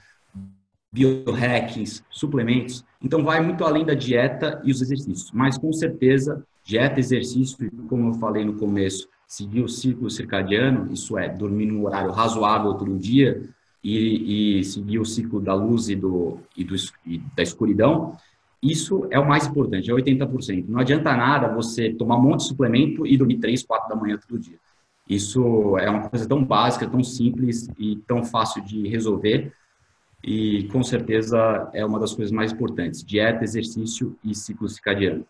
biohackings, 0.91 2.03
suplementos. 2.09 2.83
Então, 3.01 3.23
vai 3.23 3.41
muito 3.41 3.63
além 3.63 3.85
da 3.85 3.93
dieta 3.93 4.61
e 4.65 4.71
os 4.71 4.81
exercícios. 4.81 5.31
Mas, 5.31 5.57
com 5.57 5.71
certeza, 5.71 6.45
dieta, 6.61 6.99
exercício, 6.99 7.71
como 7.87 8.09
eu 8.09 8.13
falei 8.15 8.43
no 8.43 8.55
começo, 8.55 9.07
seguir 9.25 9.61
o 9.61 9.69
ciclo 9.69 10.09
circadiano, 10.09 10.91
isso 10.91 11.17
é, 11.17 11.29
dormir 11.29 11.67
num 11.67 11.85
horário 11.85 12.11
razoável 12.11 12.73
todo 12.73 12.99
dia, 12.99 13.47
e, 13.89 14.60
e 14.60 14.63
seguir 14.63 15.00
o 15.00 15.06
ciclo 15.06 15.39
da 15.39 15.53
luz 15.53 15.88
e, 15.89 15.96
do, 15.96 16.39
e, 16.56 16.63
do, 16.63 16.75
e 17.06 17.20
da 17.36 17.44
escuridão, 17.44 18.17
isso 18.62 19.08
é 19.12 19.20
o 19.20 19.27
mais 19.27 19.46
importante, 19.48 19.89
é 19.89 19.94
80%. 19.94 20.65
Não 20.67 20.79
adianta 20.79 21.15
nada 21.15 21.53
você 21.53 21.94
tomar 21.94 22.17
um 22.17 22.22
monte 22.22 22.41
de 22.41 22.48
suplemento 22.48 23.06
e 23.06 23.17
dormir 23.17 23.38
3, 23.38 23.63
4 23.63 23.89
da 23.89 23.96
manhã 23.96 24.17
todo 24.17 24.39
dia. 24.39 24.58
Isso 25.08 25.77
é 25.77 25.89
uma 25.89 26.10
coisa 26.10 26.27
tão 26.27 26.44
básica, 26.44 26.88
tão 26.88 27.03
simples 27.03 27.70
e 27.79 27.96
tão 28.08 28.25
fácil 28.25 28.62
de 28.63 28.88
resolver 28.88 29.53
e 30.24 30.67
com 30.72 30.84
certeza 30.84 31.70
é 31.74 31.86
uma 31.86 32.00
das 32.00 32.13
coisas 32.13 32.32
mais 32.32 32.51
importantes. 32.51 33.03
Dieta, 33.03 33.44
exercício 33.44 34.17
e 34.24 34.36
ciclo 34.36 34.67
circadiano. 34.67 35.25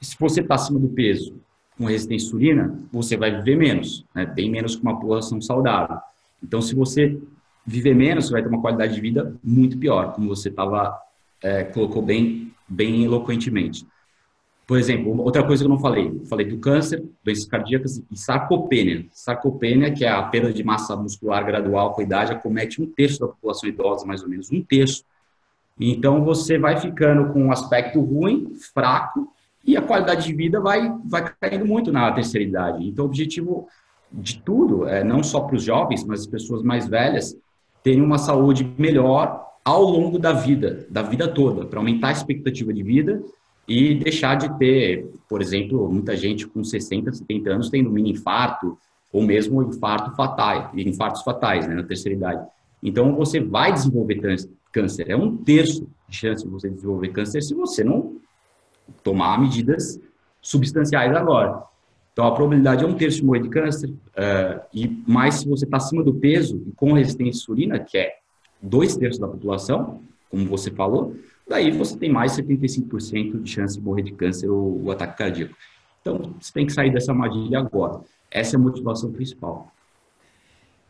Se 0.00 0.16
você 0.18 0.40
está 0.40 0.56
acima 0.56 0.78
do 0.78 0.88
peso 0.88 1.40
com 1.78 1.86
resistência 1.86 2.24
à 2.24 2.28
insulina, 2.28 2.80
você 2.92 3.16
vai 3.16 3.34
viver 3.34 3.56
menos, 3.56 4.04
né? 4.14 4.26
bem 4.26 4.50
menos 4.50 4.76
que 4.76 4.82
uma 4.82 4.94
população 4.94 5.40
saudável. 5.40 5.98
Então, 6.42 6.60
se 6.60 6.74
você 6.74 7.20
viver 7.66 7.94
menos, 7.94 8.26
você 8.26 8.32
vai 8.32 8.42
ter 8.42 8.48
uma 8.48 8.60
qualidade 8.60 8.94
de 8.94 9.00
vida 9.00 9.34
muito 9.42 9.78
pior, 9.78 10.12
como 10.12 10.28
você 10.28 10.50
tava, 10.50 10.98
é, 11.42 11.64
colocou 11.64 12.02
bem, 12.02 12.52
bem 12.68 13.04
eloquentemente. 13.04 13.86
Por 14.66 14.78
exemplo, 14.78 15.20
outra 15.20 15.42
coisa 15.42 15.64
que 15.64 15.66
eu 15.66 15.70
não 15.70 15.80
falei, 15.80 16.20
falei 16.28 16.46
do 16.46 16.58
câncer, 16.58 17.04
doenças 17.24 17.44
cardíacas 17.44 18.00
e 18.08 18.16
sarcopênia. 18.16 19.04
Sarcopênia, 19.12 19.92
que 19.92 20.04
é 20.04 20.08
a 20.08 20.22
perda 20.22 20.52
de 20.52 20.62
massa 20.62 20.94
muscular 20.94 21.44
gradual 21.44 21.92
com 21.92 22.00
a 22.00 22.04
idade, 22.04 22.32
acomete 22.32 22.80
um 22.80 22.86
terço 22.86 23.18
da 23.18 23.26
população 23.26 23.68
idosa, 23.68 24.06
mais 24.06 24.22
ou 24.22 24.28
menos, 24.28 24.50
um 24.52 24.62
terço. 24.62 25.04
Então, 25.78 26.24
você 26.24 26.56
vai 26.56 26.76
ficando 26.76 27.32
com 27.32 27.46
um 27.46 27.52
aspecto 27.52 28.00
ruim, 28.00 28.54
fraco, 28.72 29.32
e 29.64 29.76
a 29.76 29.82
qualidade 29.82 30.26
de 30.26 30.32
vida 30.32 30.60
vai, 30.60 30.94
vai 31.04 31.34
caindo 31.40 31.66
muito 31.66 31.90
na 31.90 32.12
terceira 32.12 32.46
idade. 32.46 32.86
Então, 32.86 33.04
o 33.04 33.08
objetivo 33.08 33.66
de 34.12 34.38
tudo, 34.40 34.86
é, 34.86 35.04
não 35.04 35.22
só 35.22 35.40
para 35.40 35.56
os 35.56 35.62
jovens, 35.62 36.04
mas 36.04 36.20
as 36.20 36.26
pessoas 36.26 36.62
mais 36.62 36.88
velhas, 36.88 37.36
terem 37.82 38.02
uma 38.02 38.18
saúde 38.18 38.68
melhor 38.76 39.46
ao 39.64 39.82
longo 39.82 40.18
da 40.18 40.32
vida, 40.32 40.86
da 40.90 41.02
vida 41.02 41.28
toda, 41.28 41.64
para 41.64 41.78
aumentar 41.78 42.08
a 42.08 42.12
expectativa 42.12 42.72
de 42.72 42.82
vida 42.82 43.22
e 43.68 43.94
deixar 43.94 44.34
de 44.34 44.58
ter, 44.58 45.08
por 45.28 45.40
exemplo, 45.40 45.88
muita 45.90 46.16
gente 46.16 46.46
com 46.46 46.64
60, 46.64 47.12
70 47.12 47.50
anos 47.50 47.70
tendo 47.70 47.90
mini 47.90 48.10
infarto 48.10 48.76
ou 49.12 49.22
mesmo 49.22 49.62
infarto 49.62 50.14
fatal, 50.16 50.72
infartos 50.74 51.22
fatais 51.22 51.66
né, 51.66 51.74
na 51.74 51.82
terceira 51.82 52.16
idade. 52.16 52.46
Então, 52.82 53.14
você 53.14 53.40
vai 53.40 53.72
desenvolver 53.72 54.48
câncer. 54.72 55.10
É 55.10 55.16
um 55.16 55.36
terço 55.36 55.86
de 56.08 56.16
chance 56.16 56.44
de 56.44 56.50
você 56.50 56.68
desenvolver 56.68 57.08
câncer 57.08 57.42
se 57.42 57.54
você 57.54 57.84
não 57.84 58.16
tomar 59.02 59.38
medidas 59.38 60.00
substanciais 60.40 61.14
agora. 61.14 61.62
Então, 62.20 62.28
a 62.28 62.34
probabilidade 62.34 62.84
é 62.84 62.86
um 62.86 62.92
terço 62.92 63.16
de 63.16 63.24
morrer 63.24 63.40
de 63.40 63.48
câncer, 63.48 63.88
uh, 63.88 64.60
e 64.74 65.02
mais 65.06 65.36
se 65.36 65.48
você 65.48 65.64
está 65.64 65.78
acima 65.78 66.04
do 66.04 66.12
peso 66.12 66.62
e 66.66 66.72
com 66.72 66.92
resistência 66.92 67.30
à 67.30 67.34
insulina, 67.34 67.78
que 67.78 67.96
é 67.96 68.16
dois 68.60 68.94
terços 68.94 69.18
da 69.18 69.26
população, 69.26 70.02
como 70.30 70.44
você 70.44 70.70
falou, 70.70 71.16
daí 71.48 71.70
você 71.70 71.96
tem 71.96 72.12
mais 72.12 72.36
de 72.36 72.42
75% 72.42 73.40
de 73.40 73.50
chance 73.50 73.78
de 73.78 73.82
morrer 73.82 74.02
de 74.02 74.12
câncer 74.12 74.50
ou, 74.50 74.84
ou 74.84 74.90
ataque 74.90 75.16
cardíaco. 75.16 75.56
Então, 76.02 76.34
você 76.38 76.52
tem 76.52 76.66
que 76.66 76.74
sair 76.74 76.92
dessa 76.92 77.10
armadilha 77.10 77.58
agora. 77.58 78.02
Essa 78.30 78.54
é 78.54 78.58
a 78.58 78.60
motivação 78.60 79.10
principal. 79.10 79.72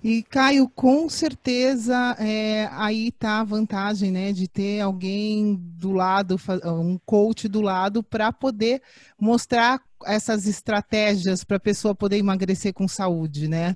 E 0.03 0.23
Caio, 0.23 0.67
com 0.67 1.11
certeza 1.11 2.17
é, 2.19 2.69
aí 2.73 3.09
está 3.09 3.41
a 3.41 3.45
vantagem, 3.45 4.11
né, 4.11 4.33
de 4.33 4.49
ter 4.49 4.81
alguém 4.81 5.57
do 5.77 5.93
lado, 5.93 6.37
um 6.65 6.99
coach 7.05 7.47
do 7.47 7.61
lado 7.61 8.03
para 8.03 8.33
poder 8.33 8.81
mostrar 9.21 9.79
essas 10.07 10.47
estratégias 10.47 11.45
para 11.45 11.59
a 11.59 11.61
pessoa 11.61 11.95
poder 11.95 12.17
emagrecer 12.17 12.73
com 12.73 12.89
saúde, 12.89 13.47
né? 13.47 13.75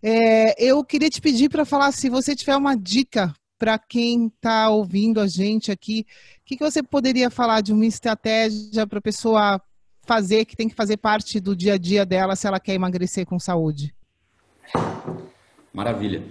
É, 0.00 0.62
eu 0.62 0.84
queria 0.84 1.10
te 1.10 1.20
pedir 1.20 1.48
para 1.48 1.64
falar 1.64 1.90
se 1.90 2.08
você 2.08 2.36
tiver 2.36 2.56
uma 2.56 2.76
dica 2.76 3.34
para 3.58 3.76
quem 3.76 4.26
está 4.26 4.68
ouvindo 4.68 5.20
a 5.20 5.26
gente 5.26 5.72
aqui, 5.72 6.06
o 6.42 6.44
que, 6.44 6.56
que 6.56 6.64
você 6.64 6.82
poderia 6.82 7.30
falar 7.30 7.60
de 7.60 7.72
uma 7.72 7.86
estratégia 7.86 8.86
para 8.86 8.98
a 8.98 9.02
pessoa 9.02 9.60
fazer 10.02 10.44
que 10.44 10.54
tem 10.54 10.68
que 10.68 10.74
fazer 10.76 10.98
parte 10.98 11.40
do 11.40 11.56
dia 11.56 11.74
a 11.74 11.78
dia 11.78 12.06
dela 12.06 12.36
se 12.36 12.46
ela 12.46 12.60
quer 12.60 12.74
emagrecer 12.74 13.26
com 13.26 13.38
saúde? 13.38 13.92
Maravilha. 15.76 16.22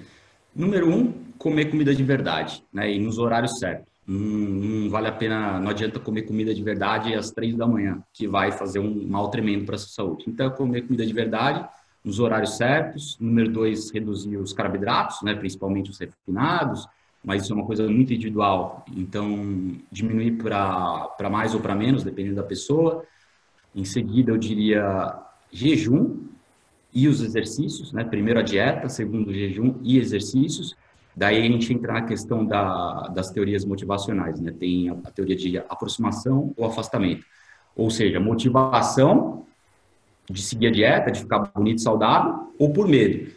Número 0.56 0.90
um, 0.90 1.14
comer 1.38 1.66
comida 1.70 1.94
de 1.94 2.04
verdade, 2.04 2.64
né? 2.74 2.92
E 2.92 2.98
nos 2.98 3.20
horários 3.20 3.60
certos. 3.60 3.94
Não, 4.08 4.90
vale 4.90 5.08
a 5.08 5.12
pena, 5.12 5.60
não 5.60 5.70
adianta 5.70 6.00
comer 6.00 6.24
comida 6.24 6.52
de 6.52 6.64
verdade 6.64 7.14
às 7.14 7.30
três 7.30 7.56
da 7.56 7.68
manhã, 7.68 8.02
que 8.12 8.28
vai 8.28 8.52
fazer 8.52 8.80
um 8.80 9.08
mal 9.08 9.30
tremendo 9.30 9.64
para 9.64 9.76
a 9.76 9.78
sua 9.78 9.90
saúde. 9.90 10.26
Então, 10.28 10.50
comer 10.50 10.82
comida 10.82 11.06
de 11.06 11.14
verdade 11.14 11.64
nos 12.04 12.20
horários 12.20 12.58
certos. 12.58 13.20
Número 13.20 13.52
dois, 13.52 13.92
reduzir 13.92 14.36
os 14.38 14.52
carboidratos, 14.52 15.22
né? 15.22 15.36
Principalmente 15.36 15.92
os 15.92 16.00
refinados, 16.00 16.88
mas 17.24 17.44
isso 17.44 17.54
é 17.54 17.56
uma 17.56 17.68
coisa 17.68 17.88
muito 17.88 18.12
individual. 18.14 18.84
Então, 18.98 19.76
diminuir 19.92 20.40
para 20.40 21.30
mais 21.30 21.54
ou 21.54 21.60
para 21.62 21.76
menos, 21.76 22.04
dependendo 22.04 22.38
da 22.38 22.44
pessoa. 22.44 23.04
Em 23.76 23.86
seguida, 23.86 24.32
eu 24.32 24.38
diria 24.38 25.20
jejum 25.52 26.34
e 26.96 27.10
os 27.10 27.22
exercícios, 27.22 27.92
né? 27.92 28.06
Primeiro 28.06 28.40
a 28.40 28.44
dieta, 28.44 28.88
segundo 28.88 29.28
o 29.28 29.34
jejum 29.34 29.76
e 29.84 30.00
exercícios. 30.00 30.74
Daí 31.14 31.38
a 31.38 31.44
gente 31.44 31.72
entra 31.74 31.94
na 31.94 32.02
questão 32.04 32.46
da, 32.46 33.10
das 33.10 33.30
teorias 33.30 33.66
motivacionais, 33.66 34.40
né? 34.40 34.54
Tem 34.58 34.90
a, 34.90 34.94
a 35.04 35.12
teoria 35.12 35.36
de 35.36 35.58
aproximação 35.58 36.54
ou 36.56 36.66
afastamento. 36.66 37.26
Ou 37.76 37.90
seja, 37.90 38.18
motivação 38.18 39.46
de 40.30 40.42
seguir 40.42 40.68
a 40.68 40.72
dieta, 40.72 41.12
de 41.12 41.20
ficar 41.20 41.52
bonito, 41.54 41.82
saudável, 41.82 42.54
ou 42.58 42.72
por 42.72 42.88
medo. 42.88 43.30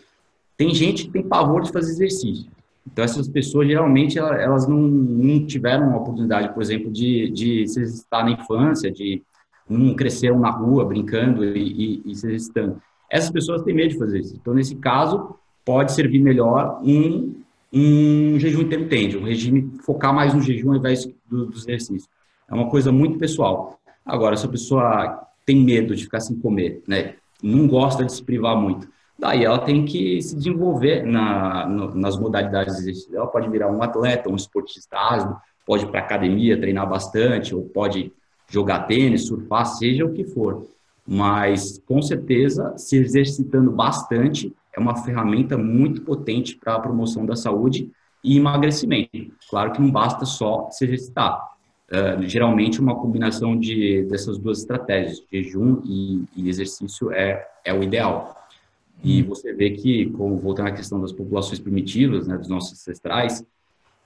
Tem 0.56 0.72
gente 0.72 1.04
que 1.04 1.10
tem 1.10 1.22
pavor 1.22 1.62
de 1.62 1.72
fazer 1.72 1.90
exercício. 1.90 2.48
Então, 2.86 3.04
essas 3.04 3.28
pessoas, 3.28 3.66
geralmente, 3.66 4.18
elas 4.18 4.66
não, 4.66 4.78
não 4.78 5.44
tiveram 5.44 5.92
a 5.92 5.96
oportunidade, 5.96 6.54
por 6.54 6.62
exemplo, 6.62 6.90
de, 6.90 7.28
de 7.30 7.66
se 7.66 7.80
exercitar 7.80 8.24
na 8.24 8.30
infância, 8.30 8.90
de 8.90 9.22
não 9.68 9.94
cresceram 9.94 10.38
na 10.38 10.50
rua 10.50 10.84
brincando 10.84 11.44
e, 11.44 12.02
e, 12.06 12.12
e 12.12 12.14
se 12.14 12.26
exercitando. 12.26 12.80
Essas 13.10 13.30
pessoas 13.30 13.62
têm 13.62 13.74
medo 13.74 13.90
de 13.90 13.98
fazer 13.98 14.20
isso. 14.20 14.36
Então, 14.40 14.54
nesse 14.54 14.76
caso, 14.76 15.34
pode 15.64 15.92
servir 15.92 16.20
melhor 16.20 16.80
um, 16.82 17.42
um 17.72 18.38
jejum 18.38 18.62
intermitente, 18.62 19.16
um 19.16 19.24
regime, 19.24 19.72
focar 19.82 20.14
mais 20.14 20.34
no 20.34 20.40
jejum 20.40 20.70
ao 20.70 20.76
invés 20.76 21.06
do, 21.28 21.46
do. 21.46 21.58
É 22.50 22.54
uma 22.54 22.68
coisa 22.68 22.90
muito 22.92 23.18
pessoal. 23.18 23.78
Agora, 24.04 24.36
se 24.36 24.46
a 24.46 24.48
pessoa 24.48 25.26
tem 25.44 25.64
medo 25.64 25.94
de 25.94 26.04
ficar 26.04 26.20
sem 26.20 26.38
comer, 26.38 26.82
né? 26.86 27.14
Não 27.42 27.66
gosta 27.66 28.04
de 28.04 28.12
se 28.12 28.22
privar 28.22 28.56
muito 28.56 28.88
Daí 29.18 29.44
ela 29.44 29.58
tem 29.58 29.84
que 29.84 30.22
se 30.22 30.36
desenvolver 30.36 31.04
na, 31.04 31.66
no, 31.66 31.92
nas 31.94 32.16
modalidades 32.16 32.76
de 32.76 32.82
exercício. 32.82 33.16
Ela 33.16 33.26
pode 33.26 33.48
virar 33.50 33.68
um 33.68 33.82
atleta, 33.82 34.30
um 34.30 34.36
esportista 34.36 34.96
ágil, 34.96 35.34
pode 35.66 35.84
ir 35.84 35.88
para 35.88 35.98
academia, 35.98 36.58
treinar 36.58 36.88
bastante, 36.88 37.52
ou 37.52 37.64
pode 37.64 38.12
jogar 38.48 38.86
tênis, 38.86 39.26
surfar, 39.26 39.66
seja 39.66 40.04
o 40.04 40.12
que 40.12 40.24
for. 40.24 40.68
Mas, 41.10 41.78
com 41.86 42.02
certeza, 42.02 42.76
se 42.76 42.98
exercitando 42.98 43.70
bastante 43.70 44.54
é 44.76 44.78
uma 44.78 44.94
ferramenta 44.94 45.56
muito 45.56 46.02
potente 46.02 46.54
para 46.54 46.74
a 46.74 46.80
promoção 46.80 47.24
da 47.24 47.34
saúde 47.34 47.90
e 48.22 48.36
emagrecimento. 48.36 49.32
Claro 49.48 49.72
que 49.72 49.80
não 49.80 49.90
basta 49.90 50.26
só 50.26 50.68
se 50.70 50.84
exercitar. 50.84 51.48
Uh, 51.90 52.22
geralmente, 52.28 52.78
uma 52.78 52.94
combinação 52.94 53.58
de, 53.58 54.02
dessas 54.02 54.36
duas 54.36 54.58
estratégias, 54.58 55.24
jejum 55.32 55.80
e, 55.82 56.24
e 56.36 56.46
exercício, 56.46 57.10
é, 57.10 57.48
é 57.64 57.72
o 57.72 57.82
ideal. 57.82 58.36
E 59.02 59.22
uhum. 59.22 59.28
você 59.30 59.54
vê 59.54 59.70
que, 59.70 60.10
como 60.10 60.36
voltando 60.36 60.68
à 60.68 60.72
questão 60.72 61.00
das 61.00 61.12
populações 61.12 61.58
primitivas, 61.58 62.28
né, 62.28 62.36
dos 62.36 62.48
nossos 62.48 62.72
ancestrais, 62.72 63.42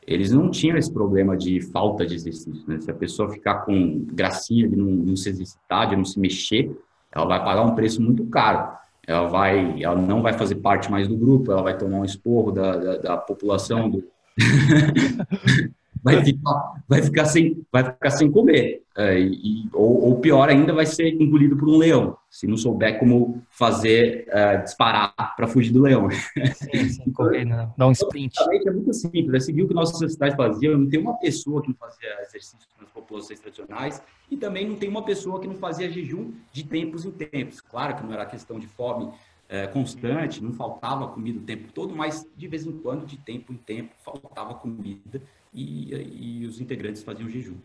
eles 0.07 0.31
não 0.31 0.53
tinham 0.53 0.77
esse 0.77 0.93
problema 0.93 1.37
de 1.37 1.61
falta 1.61 2.07
de 2.07 2.15
exercício. 2.15 2.63
Né? 2.69 2.81
Se 2.81 2.91
a 2.93 2.95
pessoa 2.95 3.29
ficar 3.29 3.65
com 3.65 4.05
gracinha 4.13 4.69
de 4.69 4.77
não, 4.77 4.87
não 4.87 5.17
se 5.17 5.29
exercitar, 5.29 5.89
de 5.89 5.97
não 5.97 6.05
se 6.05 6.21
mexer, 6.21 6.71
ela 7.13 7.27
vai 7.27 7.45
pagar 7.45 7.63
um 7.63 7.75
preço 7.75 8.01
muito 8.01 8.25
caro. 8.27 8.77
Ela 9.07 9.29
vai, 9.29 9.83
ela 9.83 9.97
não 9.97 10.23
vai 10.23 10.33
fazer 10.33 10.57
parte 10.57 10.91
mais 10.91 11.09
do 11.09 11.17
grupo, 11.17 11.53
ela 11.53 11.63
vai 11.63 11.77
tomar 11.77 11.99
um 11.99 12.05
esporro 12.05 12.53
da, 12.53 12.77
da, 12.77 12.97
da 12.99 13.17
população 13.17 13.91
do 13.91 14.05
vai 16.03 16.25
ficar, 16.25 16.85
vai 16.89 17.03
ficar, 17.03 17.25
sem, 17.27 17.65
vai 17.71 17.85
ficar 17.85 18.11
sem 18.11 18.31
comer. 18.31 18.83
É, 18.95 19.19
e, 19.19 19.69
ou, 19.73 20.09
ou, 20.09 20.21
pior 20.21 20.49
ainda, 20.51 20.73
vai 20.73 20.85
ser 20.85 21.09
engolido 21.15 21.57
por 21.57 21.69
um 21.69 21.79
leão, 21.79 22.17
se 22.29 22.47
não 22.47 22.59
souber 22.59 22.99
como 22.99 23.43
fazer 23.51 24.27
uh, 24.29 24.63
disparar 24.63 25.15
para 25.35 25.47
fugir 25.47 25.73
do 25.73 25.81
leão. 25.81 26.09
Sim, 26.11 26.89
sem 26.89 27.13
correr, 27.13 27.45
não. 27.45 27.57
Né? 27.57 27.73
Dá 27.77 27.87
um 27.87 27.93
sprint. 27.93 28.35
É 28.67 28.71
muito 28.71 28.93
simples, 28.93 29.35
é 29.35 29.41
seguir 29.41 29.63
o 29.63 29.69
que 29.69 29.75
nossas 29.75 29.99
sociedades 29.99 30.37
faziam. 30.37 30.77
Não 30.77 30.89
tem 30.89 31.01
uma 31.01 31.19
pessoa 31.19 31.63
que 31.63 31.69
não 31.69 31.77
fazia 31.77 32.21
exercício 32.21 32.59
nas 32.79 32.91
populações 32.91 33.41
tradicionais 33.41 34.03
e 34.31 34.37
também 34.37 34.69
não 34.69 34.77
tem 34.77 34.89
uma 34.89 35.05
pessoa 35.05 35.41
que 35.41 35.47
não 35.47 35.55
fazia 35.55 35.91
jejum 35.91 36.33
de 36.53 36.65
tempos 36.65 37.07
em 37.07 37.11
tempos. 37.11 37.61
Claro 37.61 37.97
que 37.97 38.03
não 38.03 38.13
era 38.13 38.27
questão 38.27 38.59
de 38.59 38.67
fome 38.67 39.11
é, 39.53 39.67
constante, 39.67 40.43
não 40.43 40.55
faltava 40.55 41.09
comida 41.09 41.39
o 41.39 41.43
tempo 41.43 41.71
todo, 41.75 41.95
mas 41.95 42.27
de 42.35 42.49
vez 42.49 42.67
em 42.67 42.73
quando, 42.73 43.05
de 43.05 43.19
tempo 43.19 43.53
em 43.53 43.57
tempo, 43.57 43.91
faltava 44.03 44.55
comida 44.55 45.21
e, 45.53 46.41
e 46.41 46.47
os 46.47 46.59
integrantes 46.59 47.03
faziam 47.03 47.29
jejum. 47.29 47.57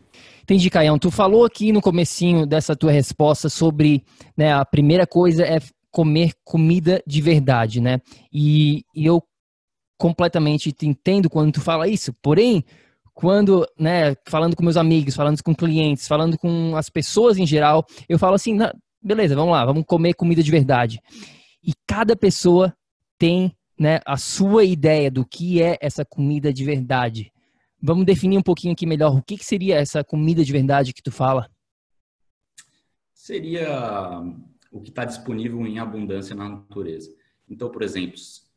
Entendi, 0.42 0.68
Caião. 0.68 0.98
Tu 0.98 1.10
falou 1.10 1.46
aqui 1.46 1.72
no 1.72 1.80
comecinho 1.80 2.44
dessa 2.44 2.76
tua 2.76 2.92
resposta 2.92 3.48
sobre 3.48 4.04
né, 4.36 4.52
a 4.52 4.66
primeira 4.66 5.06
coisa 5.06 5.44
é 5.44 5.60
comer 5.90 6.32
comida 6.44 7.02
de 7.06 7.22
verdade, 7.22 7.80
né? 7.80 8.02
E, 8.30 8.84
e 8.94 9.06
eu 9.06 9.22
completamente 9.96 10.70
te 10.70 10.86
entendo 10.86 11.30
quando 11.30 11.52
tu 11.52 11.62
fala 11.62 11.88
isso, 11.88 12.12
porém, 12.22 12.62
quando, 13.14 13.66
né, 13.80 14.14
falando 14.28 14.54
com 14.54 14.62
meus 14.62 14.76
amigos, 14.76 15.16
falando 15.16 15.42
com 15.42 15.54
clientes, 15.54 16.06
falando 16.06 16.36
com 16.36 16.76
as 16.76 16.90
pessoas 16.90 17.38
em 17.38 17.46
geral, 17.46 17.86
eu 18.06 18.18
falo 18.18 18.34
assim, 18.34 18.58
beleza, 19.02 19.34
vamos 19.34 19.52
lá, 19.52 19.64
vamos 19.64 19.84
comer 19.86 20.12
comida 20.12 20.42
de 20.42 20.50
verdade. 20.50 21.00
E 21.62 21.72
cada 21.86 22.16
pessoa 22.16 22.74
tem, 23.18 23.56
né, 23.78 24.00
a 24.06 24.16
sua 24.16 24.64
ideia 24.64 25.10
do 25.10 25.24
que 25.24 25.62
é 25.62 25.76
essa 25.80 26.04
comida 26.04 26.52
de 26.52 26.64
verdade. 26.64 27.32
Vamos 27.80 28.04
definir 28.04 28.38
um 28.38 28.42
pouquinho 28.42 28.72
aqui 28.72 28.86
melhor. 28.86 29.16
O 29.16 29.22
que, 29.22 29.36
que 29.36 29.44
seria 29.44 29.76
essa 29.76 30.02
comida 30.02 30.44
de 30.44 30.52
verdade 30.52 30.92
que 30.92 31.02
tu 31.02 31.12
fala? 31.12 31.48
Seria 33.12 34.22
o 34.70 34.80
que 34.80 34.90
está 34.90 35.04
disponível 35.04 35.66
em 35.66 35.78
abundância 35.78 36.34
na 36.34 36.48
natureza. 36.48 37.14
Então, 37.48 37.70
por 37.70 37.82
exemplo, 37.82 38.16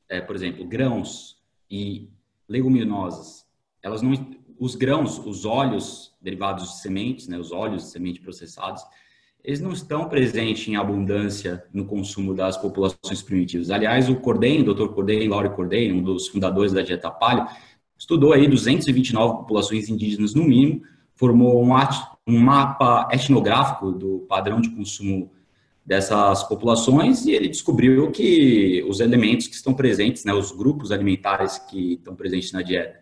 é, 0.10 0.20
por 0.20 0.36
exemplo, 0.36 0.66
grãos 0.68 1.42
e 1.70 2.10
leguminosas, 2.48 3.46
elas 3.82 4.02
não, 4.02 4.12
os 4.60 4.76
grãos, 4.76 5.18
os 5.20 5.46
óleos 5.46 6.16
derivados 6.22 6.70
de 6.70 6.82
sementes, 6.82 7.28
né, 7.28 7.38
os 7.38 7.52
óleos 7.52 7.84
de 7.84 7.90
semente 7.90 8.20
processados, 8.20 8.84
eles 9.44 9.60
não 9.60 9.72
estão 9.72 10.08
presentes 10.08 10.68
em 10.68 10.76
abundância 10.76 11.64
no 11.74 11.86
consumo 11.86 12.34
das 12.34 12.58
populações 12.58 13.22
primitivas. 13.22 13.72
Aliás, 13.72 14.08
o 14.10 14.16
Cordeiro, 14.16 14.72
o 14.72 14.74
Dr. 14.74 14.94
Cordeiro, 14.94 15.32
Laure 15.32 15.50
Cordeiro, 15.50 15.96
um 15.96 16.04
dos 16.04 16.28
fundadores 16.28 16.72
da 16.72 16.82
dieta 16.82 17.10
paleo, 17.10 17.48
estudou 17.98 18.34
aí 18.34 18.48
229 18.48 19.38
populações 19.40 19.90
indígenas 19.90 20.34
no 20.34 20.44
mínimo, 20.44 20.82
formou 21.16 21.64
um, 21.64 21.72
um 22.28 22.40
mapa 22.40 23.08
etnográfico 23.12 23.92
do 23.92 24.26
padrão 24.30 24.62
de 24.62 24.70
consumo 24.70 25.32
dessas 25.84 26.44
populações 26.44 27.26
e 27.26 27.32
ele 27.32 27.48
descobriu 27.48 28.12
que 28.12 28.84
os 28.88 29.00
elementos 29.00 29.48
que 29.48 29.56
estão 29.56 29.74
presentes, 29.74 30.24
né, 30.24 30.34
os 30.34 30.52
grupos 30.52 30.92
alimentares 30.92 31.58
que 31.58 31.94
estão 31.94 32.16
presentes 32.16 32.52
na 32.52 32.62
dieta. 32.62 33.00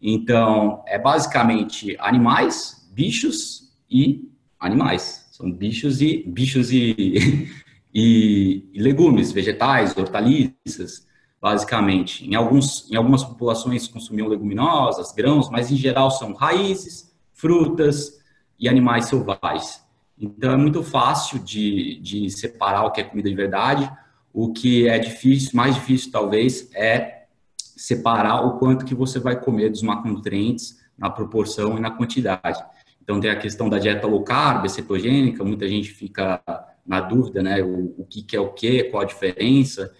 Então, 0.00 0.82
é 0.86 0.98
basicamente 0.98 1.96
animais, 1.98 2.88
bichos 2.92 3.72
e 3.90 4.30
animais. 4.60 5.27
São 5.38 5.52
bichos 5.52 6.02
e 6.02 6.24
bichos 6.26 6.72
e, 6.72 7.48
e, 7.94 8.68
e 8.72 8.82
legumes, 8.82 9.30
vegetais, 9.30 9.96
hortaliças 9.96 11.06
basicamente. 11.40 12.28
Em, 12.28 12.34
alguns, 12.34 12.90
em 12.90 12.96
algumas 12.96 13.22
populações 13.22 13.86
consumiam 13.86 14.26
leguminosas, 14.26 15.12
grãos, 15.12 15.48
mas 15.48 15.70
em 15.70 15.76
geral 15.76 16.10
são 16.10 16.32
raízes, 16.34 17.16
frutas 17.32 18.20
e 18.58 18.68
animais 18.68 19.04
selvagens. 19.04 19.80
Então 20.18 20.50
é 20.50 20.56
muito 20.56 20.82
fácil 20.82 21.38
de, 21.38 22.00
de 22.00 22.28
separar 22.30 22.86
o 22.86 22.90
que 22.90 23.00
é 23.00 23.04
comida 23.04 23.28
de 23.28 23.36
verdade. 23.36 23.88
O 24.32 24.52
que 24.52 24.88
é 24.88 24.98
difícil, 24.98 25.52
mais 25.54 25.76
difícil 25.76 26.10
talvez, 26.10 26.68
é 26.74 27.26
separar 27.56 28.44
o 28.44 28.58
quanto 28.58 28.84
que 28.84 28.94
você 28.96 29.20
vai 29.20 29.40
comer 29.40 29.70
dos 29.70 29.82
macronutrientes 29.82 30.80
na 30.98 31.08
proporção 31.08 31.78
e 31.78 31.80
na 31.80 31.92
quantidade. 31.92 32.60
Então 33.08 33.20
tem 33.20 33.30
a 33.30 33.36
questão 33.36 33.70
da 33.70 33.78
dieta 33.78 34.06
low 34.06 34.22
carb, 34.22 34.68
cetogênica, 34.68 35.42
muita 35.42 35.66
gente 35.66 35.90
fica 35.90 36.42
na 36.86 37.00
dúvida, 37.00 37.42
né, 37.42 37.62
o, 37.62 37.94
o 37.96 38.04
que, 38.04 38.22
que 38.22 38.36
é 38.36 38.40
o 38.40 38.52
que, 38.52 38.84
qual 38.84 39.02
a 39.02 39.06
diferença. 39.06 39.90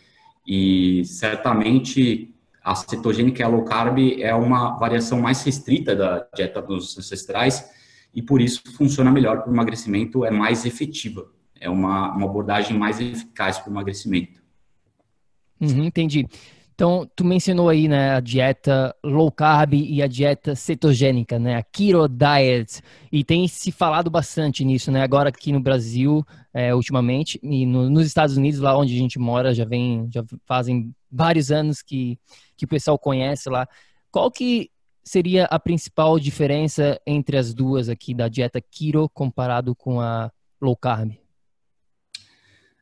E 0.46 1.02
certamente 1.06 2.34
a 2.62 2.74
cetogênica 2.74 3.40
e 3.40 3.42
a 3.42 3.48
low 3.48 3.64
carb 3.64 3.98
é 4.20 4.34
uma 4.34 4.76
variação 4.76 5.22
mais 5.22 5.42
restrita 5.42 5.96
da 5.96 6.28
dieta 6.34 6.60
dos 6.60 6.98
ancestrais 6.98 7.70
e 8.14 8.20
por 8.20 8.42
isso 8.42 8.60
funciona 8.76 9.10
melhor 9.10 9.40
para 9.40 9.50
o 9.50 9.54
emagrecimento, 9.54 10.26
é 10.26 10.30
mais 10.30 10.66
efetiva. 10.66 11.32
É 11.58 11.70
uma, 11.70 12.14
uma 12.14 12.26
abordagem 12.26 12.76
mais 12.76 13.00
eficaz 13.00 13.58
para 13.58 13.70
o 13.70 13.72
emagrecimento. 13.72 14.42
Uhum, 15.58 15.84
entendi. 15.84 16.26
Então, 16.78 17.10
tu 17.16 17.24
mencionou 17.24 17.68
aí, 17.68 17.88
né, 17.88 18.12
a 18.14 18.20
dieta 18.20 18.94
low 19.02 19.32
carb 19.32 19.74
e 19.74 20.00
a 20.00 20.06
dieta 20.06 20.54
cetogênica, 20.54 21.36
né, 21.36 21.56
a 21.56 21.62
keto 21.64 22.06
diet, 22.08 22.80
e 23.10 23.24
tem 23.24 23.48
se 23.48 23.72
falado 23.72 24.08
bastante 24.08 24.64
nisso, 24.64 24.92
né, 24.92 25.02
agora 25.02 25.28
aqui 25.28 25.50
no 25.50 25.58
Brasil, 25.58 26.24
é, 26.54 26.72
ultimamente, 26.72 27.36
e 27.42 27.66
no, 27.66 27.90
nos 27.90 28.06
Estados 28.06 28.36
Unidos, 28.36 28.60
lá 28.60 28.78
onde 28.78 28.94
a 28.94 28.96
gente 28.96 29.18
mora, 29.18 29.52
já 29.52 29.64
vem, 29.64 30.08
já 30.08 30.24
fazem 30.46 30.94
vários 31.10 31.50
anos 31.50 31.82
que, 31.82 32.16
que 32.56 32.64
o 32.64 32.68
pessoal 32.68 32.96
conhece 32.96 33.50
lá. 33.50 33.66
Qual 34.08 34.30
que 34.30 34.70
seria 35.02 35.46
a 35.46 35.58
principal 35.58 36.16
diferença 36.16 37.00
entre 37.04 37.36
as 37.36 37.52
duas 37.52 37.88
aqui, 37.88 38.14
da 38.14 38.28
dieta 38.28 38.60
keto 38.60 39.10
comparado 39.12 39.74
com 39.74 40.00
a 40.00 40.30
low 40.62 40.76
carb? 40.76 41.10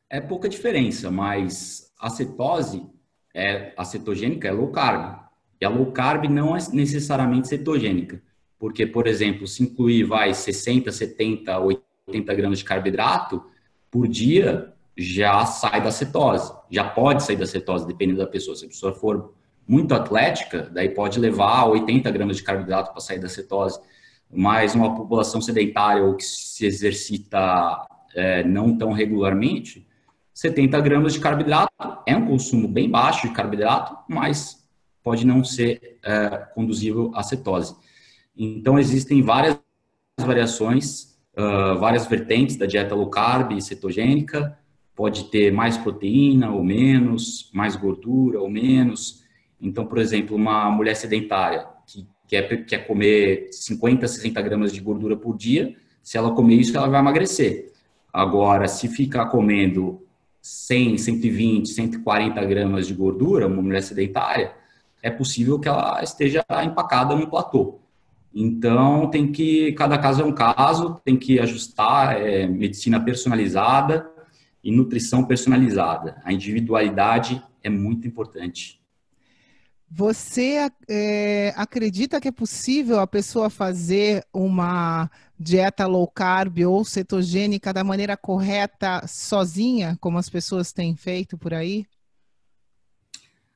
É 0.07 0.21
pouca 0.21 0.47
diferença, 0.47 1.09
mas 1.09 1.91
a 1.99 2.11
cetose 2.11 2.95
é, 3.33 3.73
a 3.77 3.83
cetogênica 3.83 4.47
é 4.47 4.51
low 4.51 4.69
carb. 4.69 5.19
E 5.59 5.65
a 5.65 5.69
low 5.69 5.91
carb 5.91 6.25
não 6.25 6.55
é 6.55 6.59
necessariamente 6.71 7.47
cetogênica. 7.47 8.21
Porque, 8.59 8.85
por 8.85 9.07
exemplo, 9.07 9.47
se 9.47 9.63
incluir 9.63 10.03
vai 10.03 10.33
60, 10.33 10.91
70, 10.91 11.59
80 12.07 12.33
gramas 12.33 12.59
de 12.59 12.65
carboidrato 12.65 13.43
por 13.91 14.07
dia, 14.07 14.73
já 14.95 15.45
sai 15.45 15.81
da 15.81 15.91
cetose. 15.91 16.51
Já 16.69 16.83
pode 16.83 17.23
sair 17.23 17.35
da 17.35 17.45
cetose, 17.45 17.85
dependendo 17.85 18.19
da 18.19 18.27
pessoa. 18.27 18.55
Se 18.55 18.65
a 18.65 18.67
pessoa 18.67 18.93
for 18.93 19.33
muito 19.67 19.93
atlética, 19.93 20.69
daí 20.73 20.89
pode 20.89 21.19
levar 21.19 21.65
80 21.65 22.09
gramas 22.11 22.37
de 22.37 22.43
carboidrato 22.43 22.91
para 22.91 23.01
sair 23.01 23.19
da 23.19 23.29
cetose. 23.29 23.79
Mas 24.31 24.73
uma 24.73 24.95
população 24.95 25.39
sedentária 25.39 26.03
ou 26.03 26.15
que 26.15 26.23
se 26.23 26.65
exercita 26.65 27.85
é, 28.15 28.43
não 28.43 28.77
tão 28.77 28.91
regularmente, 28.91 29.86
70 30.37 30.79
gramas 30.81 31.13
de 31.13 31.19
carboidrato 31.19 31.73
é 32.05 32.15
um 32.15 32.27
consumo 32.27 32.67
bem 32.67 32.87
baixo 32.87 33.27
de 33.27 33.33
carboidrato, 33.33 33.97
mas 34.07 34.63
pode 35.01 35.25
não 35.25 35.43
ser 35.43 35.97
é, 36.05 36.29
conduzível 36.53 37.11
à 37.15 37.23
cetose. 37.23 37.75
Então, 38.37 38.77
existem 38.77 39.23
várias 39.23 39.59
variações, 40.19 41.17
uh, 41.35 41.79
várias 41.79 42.05
vertentes 42.05 42.55
da 42.55 42.67
dieta 42.67 42.93
low 42.93 43.09
carb 43.09 43.59
cetogênica. 43.59 44.55
Pode 44.95 45.23
ter 45.31 45.51
mais 45.51 45.75
proteína 45.75 46.51
ou 46.51 46.63
menos, 46.63 47.49
mais 47.51 47.75
gordura 47.75 48.39
ou 48.39 48.47
menos. 48.47 49.23
Então, 49.59 49.87
por 49.87 49.97
exemplo, 49.97 50.35
uma 50.35 50.69
mulher 50.69 50.95
sedentária 50.95 51.65
que 51.87 52.07
quer, 52.27 52.63
quer 52.63 52.85
comer 52.85 53.47
50, 53.51 54.07
60 54.07 54.39
gramas 54.43 54.71
de 54.71 54.81
gordura 54.81 55.17
por 55.17 55.35
dia, 55.35 55.75
se 56.03 56.15
ela 56.15 56.35
comer 56.35 56.57
isso, 56.57 56.77
ela 56.77 56.89
vai 56.89 56.99
emagrecer. 56.99 57.73
Agora, 58.13 58.67
se 58.67 58.87
ficar 58.87 59.25
comendo 59.29 60.05
100, 60.47 60.97
120, 60.97 61.67
140 61.67 62.45
gramas 62.45 62.87
de 62.87 62.93
gordura, 62.93 63.47
uma 63.47 63.61
mulher 63.61 63.83
sedentária, 63.83 64.53
é 65.03 65.11
possível 65.11 65.59
que 65.59 65.67
ela 65.67 66.01
esteja 66.01 66.45
empacada 66.63 67.13
no 67.13 67.29
platô. 67.29 67.79
Então, 68.33 69.09
tem 69.09 69.29
que, 69.29 69.73
cada 69.73 69.97
caso 69.97 70.21
é 70.21 70.25
um 70.25 70.31
caso, 70.31 71.01
tem 71.03 71.17
que 71.17 71.37
ajustar 71.37 72.21
é, 72.21 72.47
medicina 72.47 72.97
personalizada 72.97 74.09
e 74.63 74.71
nutrição 74.71 75.25
personalizada. 75.25 76.21
A 76.23 76.31
individualidade 76.31 77.43
é 77.61 77.69
muito 77.69 78.07
importante. 78.07 78.76
Você 79.89 80.69
é, 80.89 81.53
acredita 81.55 82.19
que 82.19 82.27
é 82.27 82.31
possível 82.31 82.99
a 82.99 83.07
pessoa 83.07 83.49
fazer 83.49 84.25
uma 84.33 85.09
dieta 85.39 85.85
low 85.85 86.07
carb 86.07 86.59
ou 86.67 86.83
cetogênica 86.83 87.71
da 87.71 87.83
maneira 87.83 88.17
correta 88.17 89.05
sozinha, 89.07 89.97
como 90.01 90.17
as 90.17 90.29
pessoas 90.29 90.73
têm 90.73 90.95
feito 90.95 91.37
por 91.37 91.53
aí? 91.53 91.85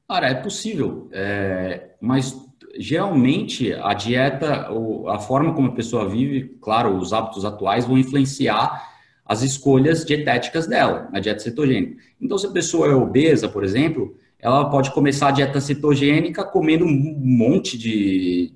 Cara, 0.07 0.29
é 0.29 0.35
possível, 0.35 1.09
é, 1.11 1.95
mas 1.99 2.35
geralmente 2.77 3.73
a 3.73 3.93
dieta, 3.93 4.69
a 5.07 5.19
forma 5.19 5.53
como 5.53 5.69
a 5.69 5.75
pessoa 5.75 6.07
vive, 6.07 6.57
claro, 6.61 6.97
os 6.97 7.11
hábitos 7.11 7.43
atuais 7.43 7.85
vão 7.85 7.97
influenciar 7.97 8.89
as 9.25 9.41
escolhas 9.41 10.05
dietéticas 10.05 10.67
dela 10.67 11.09
na 11.11 11.19
dieta 11.19 11.39
cetogênica. 11.39 12.01
Então, 12.19 12.37
se 12.37 12.47
a 12.47 12.51
pessoa 12.51 12.87
é 12.87 12.95
obesa, 12.95 13.47
por 13.47 13.63
exemplo, 13.63 14.17
ela 14.41 14.69
pode 14.69 14.91
começar 14.91 15.30
a 15.30 15.32
dieta 15.32 15.62
cetogênica 15.62 16.43
comendo 16.43 16.86
um 16.86 17.15
monte 17.19 17.77
de 17.77 18.54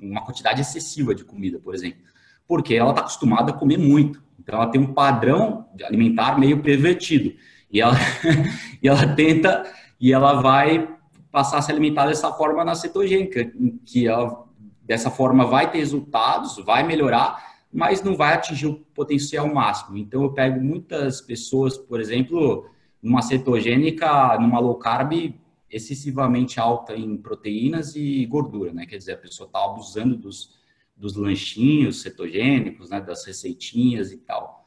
uma, 0.00 0.24
quantidade 0.24 0.60
excessiva 0.60 1.14
de 1.14 1.24
comida, 1.24 1.58
por 1.58 1.74
exemplo 1.74 2.06
porque 2.46 2.74
ela 2.74 2.90
está 2.90 3.00
acostumada 3.02 3.50
a 3.50 3.54
comer 3.54 3.78
muito. 3.78 4.22
Então, 4.38 4.56
ela 4.56 4.70
tem 4.70 4.80
um 4.80 4.92
padrão 4.92 5.66
alimentar 5.84 6.38
meio 6.38 6.62
pervertido. 6.62 7.34
E 7.70 7.80
ela, 7.80 7.94
e 8.82 8.88
ela 8.88 9.14
tenta, 9.14 9.64
e 10.00 10.12
ela 10.12 10.40
vai 10.40 10.88
passar 11.32 11.58
a 11.58 11.62
se 11.62 11.70
alimentar 11.70 12.06
dessa 12.06 12.32
forma 12.32 12.64
na 12.64 12.74
cetogênica, 12.74 13.50
que 13.84 14.06
ela, 14.06 14.46
dessa 14.82 15.10
forma 15.10 15.44
vai 15.44 15.70
ter 15.70 15.78
resultados, 15.78 16.56
vai 16.64 16.84
melhorar, 16.84 17.56
mas 17.72 18.02
não 18.02 18.16
vai 18.16 18.34
atingir 18.34 18.66
o 18.66 18.76
potencial 18.94 19.52
máximo. 19.52 19.98
Então, 19.98 20.22
eu 20.22 20.32
pego 20.32 20.60
muitas 20.60 21.20
pessoas, 21.20 21.76
por 21.76 22.00
exemplo, 22.00 22.70
numa 23.02 23.22
cetogênica, 23.22 24.38
numa 24.38 24.58
low 24.58 24.76
carb, 24.76 25.34
excessivamente 25.70 26.60
alta 26.60 26.94
em 26.96 27.16
proteínas 27.16 27.96
e 27.96 28.24
gordura, 28.26 28.72
né? 28.72 28.86
Quer 28.86 28.98
dizer, 28.98 29.12
a 29.12 29.18
pessoa 29.18 29.46
está 29.46 29.64
abusando 29.64 30.16
dos, 30.16 30.54
dos 30.96 31.16
lanchinhos 31.16 32.02
cetogênicos, 32.02 32.90
né, 32.90 33.00
das 33.00 33.24
receitinhas 33.24 34.12
e 34.12 34.18
tal. 34.18 34.64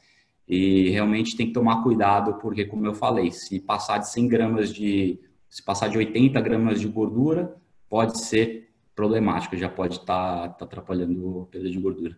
E 0.48 0.90
realmente 0.90 1.38
tem 1.38 1.48
que 1.48 1.54
tomar 1.54 1.84
cuidado, 1.84 2.36
porque, 2.40 2.66
como 2.66 2.86
eu 2.86 2.94
falei, 2.94 3.32
se 3.32 3.60
passar 3.60 4.00
de 4.00 4.10
100 4.10 4.28
gramas 4.28 4.74
de. 4.74 5.20
Se 5.48 5.64
passar 5.64 5.90
de 5.90 5.98
80 5.98 6.40
gramas 6.42 6.80
de 6.80 6.88
gordura, 6.88 7.56
pode 7.88 8.20
ser 8.24 8.72
problemático, 8.96 9.58
já 9.58 9.70
pode 9.70 9.96
estar 9.96 10.50
tá, 10.50 10.50
tá 10.50 10.66
atrapalhando 10.66 11.42
a 11.42 11.46
perda 11.46 11.70
de 11.70 11.80
gordura. 11.80 12.18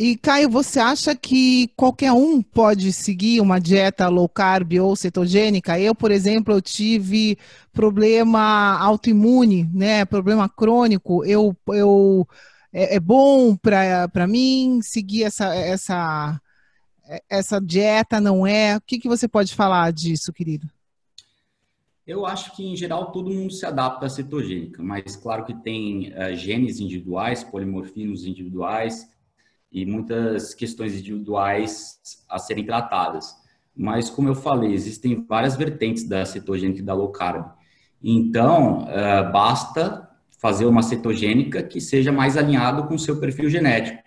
E 0.00 0.16
Caio, 0.16 0.48
você 0.48 0.78
acha 0.78 1.16
que 1.16 1.72
qualquer 1.74 2.12
um 2.12 2.40
pode 2.40 2.92
seguir 2.92 3.40
uma 3.40 3.58
dieta 3.58 4.06
low 4.08 4.28
carb 4.28 4.74
ou 4.80 4.94
cetogênica? 4.94 5.76
Eu, 5.76 5.92
por 5.92 6.12
exemplo, 6.12 6.54
eu 6.54 6.62
tive 6.62 7.36
problema 7.72 8.78
autoimune, 8.78 9.68
né? 9.74 10.04
Problema 10.04 10.48
crônico. 10.48 11.24
Eu, 11.24 11.52
eu 11.70 12.28
é, 12.72 12.94
é 12.94 13.00
bom 13.00 13.56
para 13.56 14.24
mim 14.28 14.78
seguir 14.82 15.24
essa, 15.24 15.52
essa, 15.52 16.40
essa 17.28 17.60
dieta, 17.60 18.20
não 18.20 18.46
é? 18.46 18.76
O 18.76 18.80
que, 18.80 19.00
que 19.00 19.08
você 19.08 19.26
pode 19.26 19.52
falar 19.52 19.92
disso, 19.92 20.32
querido? 20.32 20.70
Eu 22.06 22.24
acho 22.24 22.54
que, 22.54 22.64
em 22.64 22.76
geral, 22.76 23.10
todo 23.10 23.34
mundo 23.34 23.52
se 23.52 23.66
adapta 23.66 24.06
à 24.06 24.08
cetogênica, 24.08 24.80
mas 24.80 25.16
claro 25.16 25.44
que 25.44 25.54
tem 25.54 26.12
uh, 26.12 26.36
genes 26.36 26.78
individuais, 26.78 27.42
polimorfismos 27.42 28.24
individuais 28.24 29.17
e 29.70 29.84
muitas 29.84 30.54
questões 30.54 30.94
individuais 30.94 31.98
a 32.28 32.38
serem 32.38 32.64
tratadas. 32.64 33.34
Mas, 33.76 34.10
como 34.10 34.28
eu 34.28 34.34
falei, 34.34 34.72
existem 34.72 35.24
várias 35.28 35.56
vertentes 35.56 36.08
da 36.08 36.24
cetogênica 36.24 36.80
e 36.80 36.84
da 36.84 36.94
low 36.94 37.10
carb. 37.10 37.46
Então, 38.02 38.84
uh, 38.84 39.32
basta 39.32 40.08
fazer 40.38 40.66
uma 40.66 40.82
cetogênica 40.82 41.62
que 41.62 41.80
seja 41.80 42.12
mais 42.12 42.36
alinhado 42.36 42.84
com 42.84 42.94
o 42.94 42.98
seu 42.98 43.18
perfil 43.20 43.50
genético, 43.50 44.02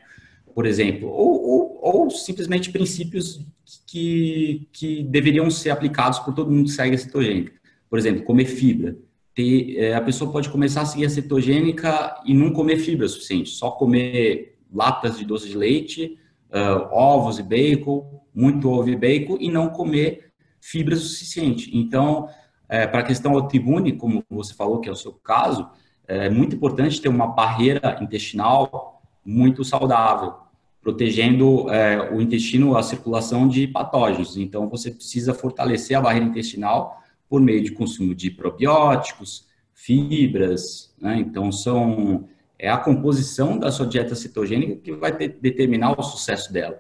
por 0.54 0.66
exemplo, 0.66 1.10
ou, 1.10 1.42
ou, 1.44 1.80
ou 1.82 2.10
simplesmente 2.10 2.72
princípios 2.72 3.46
que, 3.88 4.68
que 4.72 5.04
deveriam 5.04 5.50
ser 5.50 5.70
aplicados 5.70 6.20
por 6.20 6.34
todo 6.34 6.52
mundo 6.52 6.66
que 6.66 6.72
segue 6.72 6.96
a 6.96 6.98
cetogênica. 6.98 7.54
Por 7.90 8.00
exemplo, 8.00 8.24
comer 8.24 8.46
fibra. 8.46 8.98
Ter, 9.34 9.78
é, 9.78 9.96
a 9.96 10.02
pessoa 10.02 10.32
pode 10.32 10.50
começar 10.50 10.82
a 10.82 10.86
seguir 10.86 11.06
a 11.06 11.10
cetogênica 11.10 12.22
e 12.26 12.34
não 12.34 12.52
comer 12.52 12.78
fibra 12.78 13.08
suficiente, 13.08 13.50
só 13.50 13.72
comer 13.72 14.58
latas 14.72 15.18
de 15.18 15.26
doce 15.26 15.50
de 15.50 15.58
leite, 15.58 16.18
uh, 16.50 16.94
ovos 16.94 17.40
e 17.40 17.44
bacon, 17.44 18.22
muito 18.34 18.70
ovo 18.70 18.90
e 18.90 18.96
bacon, 18.96 19.38
e 19.40 19.50
não 19.50 19.70
comer 19.70 20.32
fibra 20.60 20.96
suficiente. 20.96 21.76
Então, 21.76 22.30
é, 22.70 22.88
para 22.88 23.02
a 23.02 23.04
questão 23.04 23.34
autoimune, 23.34 23.94
como 23.94 24.24
você 24.30 24.54
falou 24.54 24.80
que 24.80 24.88
é 24.88 24.92
o 24.92 24.96
seu 24.96 25.12
caso, 25.12 25.68
é 26.08 26.30
muito 26.30 26.56
importante 26.56 27.02
ter 27.02 27.10
uma 27.10 27.28
barreira 27.28 27.98
intestinal 28.02 29.02
muito 29.26 29.64
saudável, 29.64 30.36
protegendo 30.82 31.70
é, 31.70 32.12
o 32.12 32.22
intestino, 32.22 32.76
a 32.78 32.84
circulação 32.84 33.48
de 33.48 33.68
patógenos. 33.68 34.38
Então, 34.38 34.70
você 34.70 34.90
precisa 34.92 35.34
fortalecer 35.34 35.98
a 35.98 36.02
barreira 36.02 36.26
intestinal 36.26 37.02
por 37.30 37.40
meio 37.40 37.64
de 37.64 37.72
consumo 37.72 38.16
de 38.16 38.32
probióticos, 38.32 39.48
fibras, 39.74 40.94
né? 41.00 41.18
Então, 41.20 41.52
são 41.52 42.28
é 42.62 42.70
a 42.70 42.78
composição 42.78 43.58
da 43.58 43.72
sua 43.72 43.88
dieta 43.88 44.16
cetogênica 44.16 44.76
que 44.76 44.92
vai 44.92 45.16
ter, 45.16 45.38
determinar 45.42 46.00
o 46.00 46.04
sucesso 46.04 46.54
dela. 46.54 46.80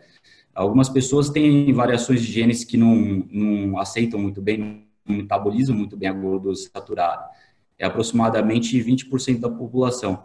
Algumas 0.53 0.87
pessoas 0.87 1.29
têm 1.29 1.73
variações 1.73 2.21
de 2.21 2.31
genes 2.31 2.63
que 2.63 2.77
não, 2.77 3.25
não 3.29 3.79
aceitam 3.79 4.19
muito 4.19 4.41
bem, 4.41 4.85
não 5.05 5.17
metabolizam 5.17 5.75
muito 5.75 5.97
bem 5.97 6.07
a 6.07 6.13
gordura 6.13 6.55
saturada 6.55 7.25
é 7.81 7.85
aproximadamente 7.85 8.79
20% 8.79 9.39
da 9.39 9.49
população. 9.49 10.23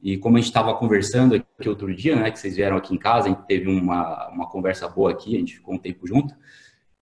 E 0.00 0.18
como 0.18 0.36
a 0.36 0.40
gente 0.40 0.50
estava 0.50 0.74
conversando 0.74 1.34
aqui 1.34 1.68
outro 1.68 1.92
dia, 1.92 2.14
né, 2.14 2.30
que 2.30 2.38
vocês 2.38 2.54
vieram 2.54 2.76
aqui 2.76 2.94
em 2.94 2.98
casa, 2.98 3.26
a 3.26 3.30
gente 3.30 3.46
teve 3.46 3.66
uma, 3.66 4.28
uma 4.28 4.46
conversa 4.46 4.86
boa 4.86 5.10
aqui, 5.10 5.34
a 5.34 5.38
gente 5.38 5.54
ficou 5.54 5.74
um 5.74 5.78
tempo 5.78 6.06
junto, 6.06 6.34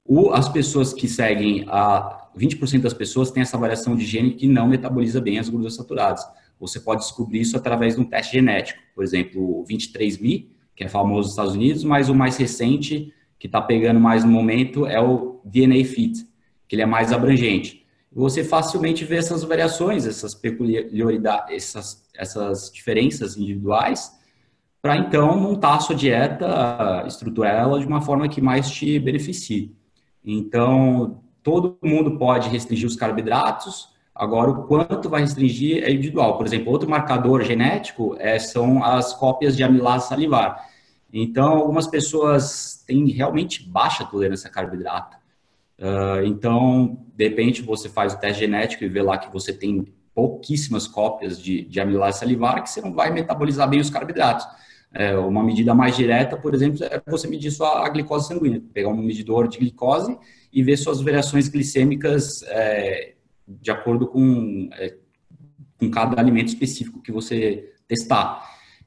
o, 0.04 0.30
as 0.30 0.48
pessoas 0.48 0.94
que 0.94 1.08
seguem 1.08 1.66
a 1.68 2.28
20% 2.38 2.80
das 2.80 2.94
pessoas 2.94 3.32
têm 3.32 3.42
essa 3.42 3.58
variação 3.58 3.96
de 3.96 4.04
gene 4.04 4.34
que 4.34 4.46
não 4.46 4.68
metaboliza 4.68 5.20
bem 5.20 5.40
as 5.40 5.48
gorduras 5.48 5.74
saturadas. 5.74 6.24
Você 6.58 6.80
pode 6.80 7.02
descobrir 7.02 7.40
isso 7.40 7.56
através 7.56 7.94
de 7.94 8.00
um 8.00 8.04
teste 8.04 8.34
genético. 8.34 8.80
Por 8.94 9.04
exemplo, 9.04 9.60
o 9.60 9.64
23B, 9.64 10.46
que 10.74 10.84
é 10.84 10.88
famoso 10.88 11.20
nos 11.20 11.30
Estados 11.30 11.54
Unidos, 11.54 11.84
mas 11.84 12.08
o 12.08 12.14
mais 12.14 12.36
recente, 12.36 13.12
que 13.38 13.46
está 13.46 13.60
pegando 13.60 14.00
mais 14.00 14.24
no 14.24 14.30
momento, 14.30 14.86
é 14.86 15.00
o 15.00 15.40
DNA 15.44 15.84
Fit, 15.84 16.26
que 16.66 16.74
ele 16.74 16.82
é 16.82 16.86
mais 16.86 17.12
abrangente. 17.12 17.84
Você 18.12 18.42
facilmente 18.42 19.04
vê 19.04 19.16
essas 19.16 19.42
variações, 19.42 20.06
essas 20.06 20.34
peculiaridades, 20.34 21.54
essas, 21.54 22.08
essas 22.14 22.70
diferenças 22.72 23.36
individuais, 23.36 24.16
para 24.80 24.96
então 24.96 25.38
montar 25.38 25.74
a 25.74 25.80
sua 25.80 25.94
dieta, 25.94 27.04
estruturar 27.06 27.54
ela 27.54 27.78
de 27.78 27.86
uma 27.86 28.00
forma 28.00 28.28
que 28.28 28.40
mais 28.40 28.70
te 28.70 28.98
beneficie. 28.98 29.76
Então, 30.24 31.22
todo 31.42 31.78
mundo 31.82 32.18
pode 32.18 32.48
restringir 32.48 32.86
os 32.86 32.96
carboidratos, 32.96 33.88
agora 34.16 34.50
o 34.50 34.64
quanto 34.64 35.08
vai 35.08 35.20
restringir 35.20 35.84
é 35.84 35.90
individual. 35.90 36.36
Por 36.36 36.46
exemplo, 36.46 36.72
outro 36.72 36.88
marcador 36.88 37.44
genético 37.44 38.16
é, 38.18 38.38
são 38.38 38.82
as 38.82 39.12
cópias 39.12 39.56
de 39.56 39.62
amilase 39.62 40.08
salivar. 40.08 40.66
Então, 41.12 41.52
algumas 41.52 41.86
pessoas 41.86 42.82
têm 42.86 43.06
realmente 43.08 43.68
baixa 43.68 44.04
tolerância 44.04 44.48
a 44.48 44.52
carboidrato. 44.52 45.16
Uh, 45.78 46.24
então, 46.24 46.98
de 47.14 47.28
repente, 47.28 47.62
você 47.62 47.88
faz 47.88 48.14
o 48.14 48.18
teste 48.18 48.40
genético 48.40 48.84
e 48.84 48.88
vê 48.88 49.02
lá 49.02 49.18
que 49.18 49.32
você 49.32 49.52
tem 49.52 49.86
pouquíssimas 50.14 50.86
cópias 50.86 51.40
de, 51.40 51.62
de 51.62 51.78
amilase 51.78 52.20
salivar, 52.20 52.62
que 52.62 52.70
você 52.70 52.80
não 52.80 52.92
vai 52.92 53.10
metabolizar 53.10 53.68
bem 53.68 53.80
os 53.80 53.90
carboidratos. 53.90 54.46
É, 54.92 55.14
uma 55.18 55.44
medida 55.44 55.74
mais 55.74 55.94
direta, 55.94 56.38
por 56.38 56.54
exemplo, 56.54 56.82
é 56.84 57.02
você 57.06 57.28
medir 57.28 57.50
sua 57.50 57.86
glicose 57.90 58.28
sanguínea, 58.28 58.62
pegar 58.72 58.88
um 58.88 58.96
medidor 58.96 59.46
de 59.46 59.58
glicose 59.58 60.18
e 60.50 60.62
ver 60.62 60.78
suas 60.78 61.02
variações 61.02 61.48
glicêmicas 61.48 62.42
é, 62.44 63.15
de 63.46 63.70
acordo 63.70 64.06
com, 64.06 64.68
é, 64.72 64.96
com 65.78 65.90
cada 65.90 66.20
alimento 66.20 66.48
específico 66.48 67.02
que 67.02 67.12
você 67.12 67.72
testar. 67.86 68.42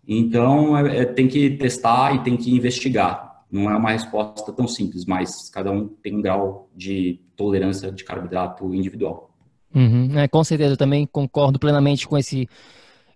Então, 0.08 0.78
é, 0.78 1.00
é, 1.00 1.06
tem 1.06 1.28
que 1.28 1.52
testar 1.52 2.16
e 2.16 2.24
tem 2.24 2.36
que 2.36 2.54
investigar. 2.54 3.44
Não 3.52 3.70
é 3.70 3.76
uma 3.76 3.92
resposta 3.92 4.52
tão 4.52 4.68
simples, 4.68 5.06
mas 5.06 5.50
cada 5.50 5.72
um 5.72 5.88
tem 5.88 6.16
um 6.16 6.22
grau 6.22 6.70
de 6.76 7.20
tolerância 7.36 7.92
de 7.92 8.04
carboidrato 8.04 8.74
individual. 8.74 9.32
Uhum, 9.74 10.18
é, 10.18 10.28
com 10.28 10.44
certeza, 10.44 10.74
eu 10.74 10.78
também 10.78 11.06
concordo 11.06 11.60
plenamente 11.60 12.08
com 12.08 12.18
esse 12.18 12.48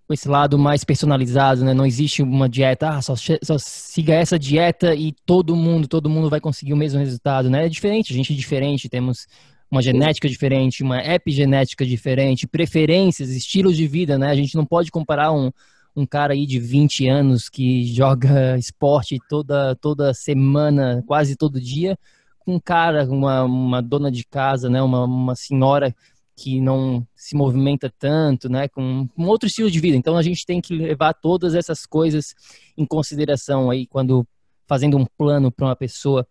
com 0.05 0.13
esse 0.13 0.27
lado 0.27 0.59
mais 0.59 0.83
personalizado, 0.83 1.63
né? 1.63 1.73
Não 1.73 1.85
existe 1.85 2.21
uma 2.21 2.49
dieta, 2.49 2.89
ah, 2.89 3.01
só, 3.01 3.15
só 3.15 3.57
siga 3.57 4.13
essa 4.13 4.37
dieta 4.37 4.93
e 4.93 5.13
todo 5.25 5.55
mundo, 5.55 5.87
todo 5.87 6.09
mundo 6.09 6.29
vai 6.29 6.41
conseguir 6.41 6.73
o 6.73 6.77
mesmo 6.77 6.99
resultado, 6.99 7.49
né? 7.49 7.65
É 7.65 7.69
diferente, 7.69 8.11
a 8.11 8.15
gente 8.15 8.33
é 8.33 8.35
diferente, 8.35 8.89
temos 8.89 9.27
uma 9.73 9.81
genética 9.81 10.29
diferente, 10.29 10.83
uma 10.83 10.99
epigenética 10.99 11.83
diferente, 11.83 12.45
preferências, 12.45 13.31
estilos 13.31 13.75
de 13.75 13.87
vida, 13.87 14.19
né? 14.19 14.27
A 14.29 14.35
gente 14.35 14.55
não 14.55 14.67
pode 14.67 14.91
comparar 14.91 15.31
um, 15.31 15.51
um 15.95 16.05
cara 16.05 16.33
aí 16.33 16.45
de 16.45 16.59
20 16.59 17.07
anos 17.07 17.49
que 17.49 17.83
joga 17.91 18.55
esporte 18.55 19.17
toda, 19.27 19.75
toda 19.77 20.13
semana, 20.13 21.03
quase 21.07 21.35
todo 21.35 21.59
dia, 21.59 21.97
com 22.37 22.53
um 22.53 22.59
cara, 22.59 23.05
uma, 23.05 23.43
uma 23.45 23.81
dona 23.81 24.11
de 24.11 24.23
casa, 24.23 24.69
né? 24.69 24.79
Uma, 24.79 25.05
uma 25.05 25.35
senhora 25.35 25.91
que 26.35 26.61
não 26.61 27.03
se 27.15 27.35
movimenta 27.35 27.91
tanto, 27.97 28.49
né, 28.49 28.67
com 28.67 29.07
um 29.17 29.27
outro 29.27 29.47
estilo 29.47 29.69
de 29.69 29.79
vida. 29.79 29.95
Então 29.95 30.17
a 30.17 30.21
gente 30.23 30.45
tem 30.45 30.59
que 30.59 30.75
levar 30.75 31.13
todas 31.13 31.53
essas 31.53 31.85
coisas 31.85 32.33
em 32.75 32.85
consideração 32.85 33.69
aí 33.69 33.85
quando 33.85 34.25
fazendo 34.67 34.97
um 34.97 35.05
plano 35.15 35.51
para 35.51 35.67
uma 35.67 35.75
pessoa 35.75 36.27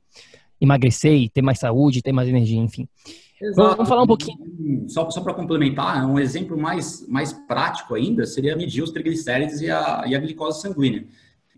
emagrecer 0.63 1.15
e 1.15 1.29
ter 1.29 1.43
mais 1.43 1.59
saúde, 1.59 2.03
ter 2.03 2.13
mais 2.13 2.29
energia, 2.29 2.59
enfim. 2.59 2.89
Exato. 3.43 3.77
Vamos 3.77 3.89
falar 3.89 4.03
um 4.03 4.07
pouquinho. 4.07 4.89
Só, 4.89 5.11
só 5.11 5.21
para 5.21 5.35
complementar, 5.35 6.07
um 6.07 6.19
exemplo 6.19 6.57
mais, 6.57 7.07
mais 7.09 7.33
prático 7.33 7.95
ainda 7.95 8.25
seria 8.25 8.57
medir 8.57 8.83
os 8.83 8.93
triglicérides 8.93 9.61
e 9.61 9.71
a, 9.71 10.05
e 10.07 10.15
a 10.15 10.19
glicose 10.21 10.61
sanguínea. 10.61 11.07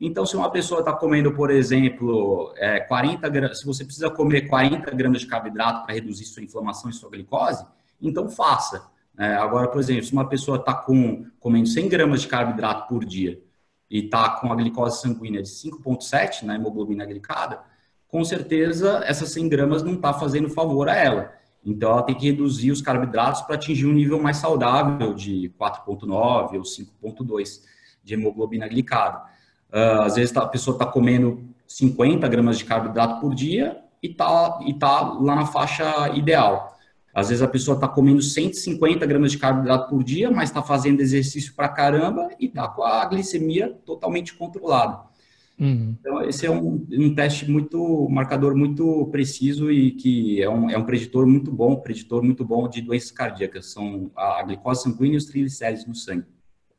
Então, 0.01 0.25
se 0.27 0.37
uma 0.37 0.51
pessoa 0.51 0.81
está 0.81 0.93
comendo, 0.93 1.33
por 1.33 1.51
exemplo, 1.51 2.53
é, 2.57 2.81
40 2.81 3.29
gramas, 3.29 3.61
se 3.61 3.67
você 3.67 3.85
precisa 3.85 4.11
comer 4.11 4.49
40 4.49 4.91
gramas 4.91 5.21
de 5.21 5.27
carboidrato 5.27 5.85
para 5.85 5.95
reduzir 5.95 6.25
sua 6.25 6.43
inflamação 6.43 6.91
e 6.91 6.93
sua 6.93 7.11
glicose, 7.11 7.65
então 8.01 8.29
faça. 8.29 8.87
É, 9.17 9.35
agora, 9.35 9.69
por 9.69 9.79
exemplo, 9.79 10.05
se 10.05 10.13
uma 10.13 10.29
pessoa 10.29 10.57
está 10.57 10.75
com, 10.75 11.27
comendo 11.39 11.69
100 11.69 11.89
gramas 11.89 12.23
de 12.23 12.29
carboidrato 12.29 12.89
por 12.89 13.05
dia 13.05 13.41
e 13.89 14.07
está 14.07 14.31
com 14.31 14.53
a 14.53 14.57
glicose 14.57 15.01
sanguínea 15.01 15.43
de 15.43 15.49
5,7 15.49 16.43
na 16.43 16.57
hemoglobina 16.57 17.07
glicada, 17.07 17.61
com 18.09 18.25
certeza 18.25 19.03
essas 19.07 19.31
100 19.31 19.49
gramas 19.49 19.83
não 19.83 19.95
está 19.95 20.13
fazendo 20.13 20.49
favor 20.49 20.89
a 20.89 20.97
ela. 20.97 21.33
Então, 21.65 21.93
ela 21.93 22.03
tem 22.03 22.15
que 22.15 22.27
reduzir 22.27 22.71
os 22.71 22.83
carboidratos 22.83 23.43
para 23.43 23.55
atingir 23.55 23.87
um 23.87 23.93
nível 23.93 24.21
mais 24.23 24.37
saudável 24.37 25.15
de 25.15 25.53
4,9 25.59 26.57
ou 26.57 26.63
5,2 26.63 27.63
de 28.03 28.15
hemoglobina 28.15 28.69
glicada. 28.69 29.25
Uh, 29.73 30.03
às 30.03 30.17
vezes 30.17 30.37
a 30.37 30.47
pessoa 30.47 30.75
está 30.75 30.87
comendo 30.87 31.49
50 31.67 32.29
gramas 32.29 32.59
de 32.59 32.65
carboidrato 32.65 33.21
por 33.21 33.35
dia 33.35 33.79
e 34.03 34.09
está 34.09 34.61
e 34.67 34.75
tá 34.75 35.01
lá 35.01 35.35
na 35.35 35.47
faixa 35.47 36.11
ideal. 36.11 36.75
Às 37.15 37.29
vezes 37.29 37.43
a 37.43 37.49
pessoa 37.49 37.77
está 37.77 37.89
comendo 37.89 38.21
150 38.21 39.07
gramas 39.07 39.33
de 39.33 39.39
carboidrato 39.39 39.89
por 39.89 40.03
dia, 40.03 40.31
mas 40.31 40.51
está 40.51 40.63
fazendo 40.63 41.01
exercício 41.01 41.55
para 41.55 41.69
caramba 41.69 42.29
e 42.39 42.47
está 42.47 42.69
com 42.69 42.83
a 42.83 43.05
glicemia 43.07 43.73
totalmente 43.87 44.35
controlada. 44.35 45.14
Uhum. 45.59 45.97
Então, 46.01 46.23
esse 46.25 46.47
é 46.47 46.51
um, 46.51 46.85
um, 46.91 47.15
teste 47.15 47.49
muito, 47.49 48.09
marcador 48.11 48.57
muito 48.57 49.07
preciso 49.13 49.71
e 49.71 49.93
que 49.93 50.43
é 50.43 50.49
um, 50.49 50.69
é 50.69 50.77
um 50.77 50.85
preditor 50.85 51.27
muito 51.27 51.53
bom, 51.53 51.77
preditor 51.77 52.23
muito 52.23 52.45
bom 52.45 52.69
de 52.69 52.81
doenças 52.81 53.13
cardíacas. 53.13 53.67
São 53.67 54.11
a, 54.17 54.41
a 54.41 54.43
glicose 54.43 54.83
sanguínea 54.83 55.15
e 55.15 55.17
os 55.19 55.27
triglicérides 55.27 55.87
no 55.87 55.95
sangue. 55.95 56.27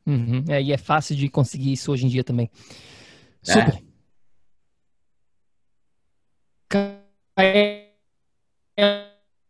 Uhum. 0.06 0.44
É, 0.48 0.62
e 0.62 0.72
é 0.72 0.76
fácil 0.76 1.16
de 1.16 1.28
conseguir 1.28 1.72
isso 1.72 1.90
hoje 1.90 2.06
em 2.06 2.08
dia 2.08 2.22
também. 2.22 2.50
É. 3.46 3.52
Super. 3.52 3.82
É. 7.38 7.86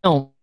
Não 0.04 0.35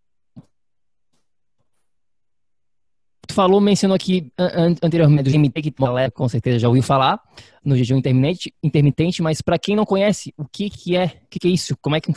tu 3.34 3.36
falou, 3.36 3.60
mencionou 3.60 3.96
aqui 3.96 4.32
an 4.38 4.76
anteriormente 4.82 5.32
GMT, 5.32 5.62
que 5.62 5.74
galera 5.78 6.12
com 6.12 6.30
certeza 6.30 6.60
já 6.60 6.68
ouviu 6.68 6.84
falar, 6.84 7.20
no 7.66 7.76
jejum 7.76 7.98
intermitente, 7.98 8.54
intermitente 8.62 9.22
mas 9.24 9.42
para 9.42 9.58
quem 9.58 9.76
não 9.76 9.86
conhece, 9.86 10.34
o 10.38 10.46
que, 10.46 10.70
que 10.70 10.96
é, 10.96 11.06
o 11.06 11.28
que, 11.30 11.40
que 11.40 11.48
é 11.48 11.52
isso? 11.52 11.76
Como 11.82 11.96
é 11.96 12.00
que, 12.00 12.12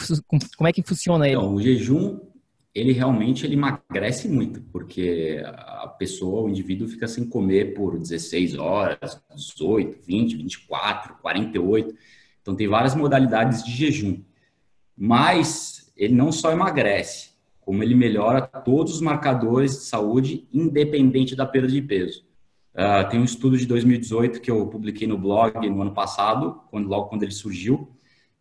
como 0.57 0.68
é 0.68 0.72
que 0.72 0.83
funciona 0.83 1.26
ele? 1.26 1.37
Então, 1.37 1.55
o 1.55 1.61
jejum, 1.61 2.20
ele 2.74 2.92
realmente 2.92 3.46
ele 3.46 3.55
emagrece 3.55 4.29
muito, 4.29 4.61
porque 4.70 5.42
a 5.44 5.88
pessoa, 5.88 6.42
o 6.42 6.48
indivíduo 6.50 6.87
fica 6.87 7.09
sem 7.09 7.24
comer 7.24 7.72
por 7.74 7.98
16 7.98 8.59
horas, 8.59 9.18
18, 9.35 9.98
20, 10.07 10.37
24, 10.37 11.16
48. 11.22 11.94
Então, 12.42 12.55
tem 12.55 12.68
várias 12.68 12.94
modalidades 12.94 13.64
de 13.64 13.72
jejum. 13.72 14.20
Mas 14.96 15.90
ele 15.96 16.14
não 16.14 16.31
só 16.31 16.52
emagrece, 16.52 17.31
como 17.66 17.83
ele 17.83 17.96
melhora 17.96 18.42
todos 18.42 18.94
os 18.94 19.00
marcadores 19.00 19.72
de 19.72 19.83
saúde, 19.87 20.46
independente 20.52 21.35
da 21.35 21.44
perda 21.44 21.66
de 21.66 21.83
peso. 21.83 22.24
Uh, 22.72 23.09
tem 23.11 23.18
um 23.18 23.24
estudo 23.24 23.59
de 23.59 23.66
2018 23.66 24.40
que 24.40 24.48
eu 24.48 24.68
publiquei 24.68 25.09
no 25.09 25.18
blog 25.18 25.68
no 25.68 25.83
ano 25.83 25.92
passado, 25.92 26.61
quando, 26.70 26.87
logo 26.87 27.09
quando 27.09 27.24
ele 27.24 27.33
surgiu, 27.33 27.90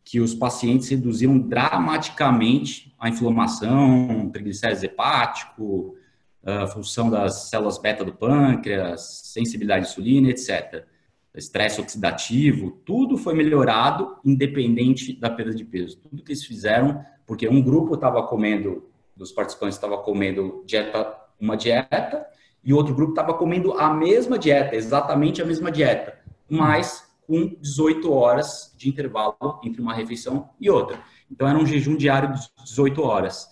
que 0.03 0.19
os 0.19 0.35
pacientes 0.35 0.87
reduziram 0.89 1.39
dramaticamente 1.39 2.93
a 2.99 3.09
inflamação, 3.09 4.29
triglicérides 4.31 4.83
hepático, 4.83 5.95
a 6.43 6.67
função 6.67 7.09
das 7.09 7.49
células 7.49 7.79
beta 7.79 8.05
do 8.05 8.13
pâncreas, 8.13 9.23
sensibilidade 9.23 9.87
à 9.87 9.89
insulina, 9.89 10.29
etc. 10.29 10.85
Estresse 11.33 11.81
oxidativo, 11.81 12.79
tudo 12.85 13.17
foi 13.17 13.33
melhorado 13.33 14.17
independente 14.23 15.19
da 15.19 15.31
perda 15.31 15.55
de 15.55 15.65
peso. 15.65 15.97
Tudo 15.97 16.21
que 16.21 16.31
eles 16.31 16.45
fizeram, 16.45 17.03
porque 17.25 17.49
um 17.49 17.63
grupo 17.63 17.95
estava 17.95 18.21
comendo 18.21 18.83
dos 19.15 19.31
participantes 19.31 19.77
estava 19.77 19.97
comendo 19.97 20.63
dieta, 20.65 21.17
uma 21.39 21.55
dieta 21.55 22.25
e 22.63 22.73
outro 22.73 22.95
grupo 22.95 23.11
estava 23.11 23.33
comendo 23.33 23.73
a 23.73 23.93
mesma 23.93 24.37
dieta, 24.37 24.75
exatamente 24.75 25.41
a 25.41 25.45
mesma 25.45 25.71
dieta, 25.71 26.19
mas 26.49 27.05
com 27.27 27.55
18 27.59 28.11
horas 28.11 28.73
de 28.77 28.89
intervalo 28.89 29.35
entre 29.63 29.81
uma 29.81 29.93
refeição 29.93 30.49
e 30.59 30.69
outra. 30.69 31.01
Então 31.29 31.47
era 31.47 31.57
um 31.57 31.65
jejum 31.65 31.95
diário 31.95 32.33
de 32.33 32.63
18 32.63 33.01
horas. 33.01 33.49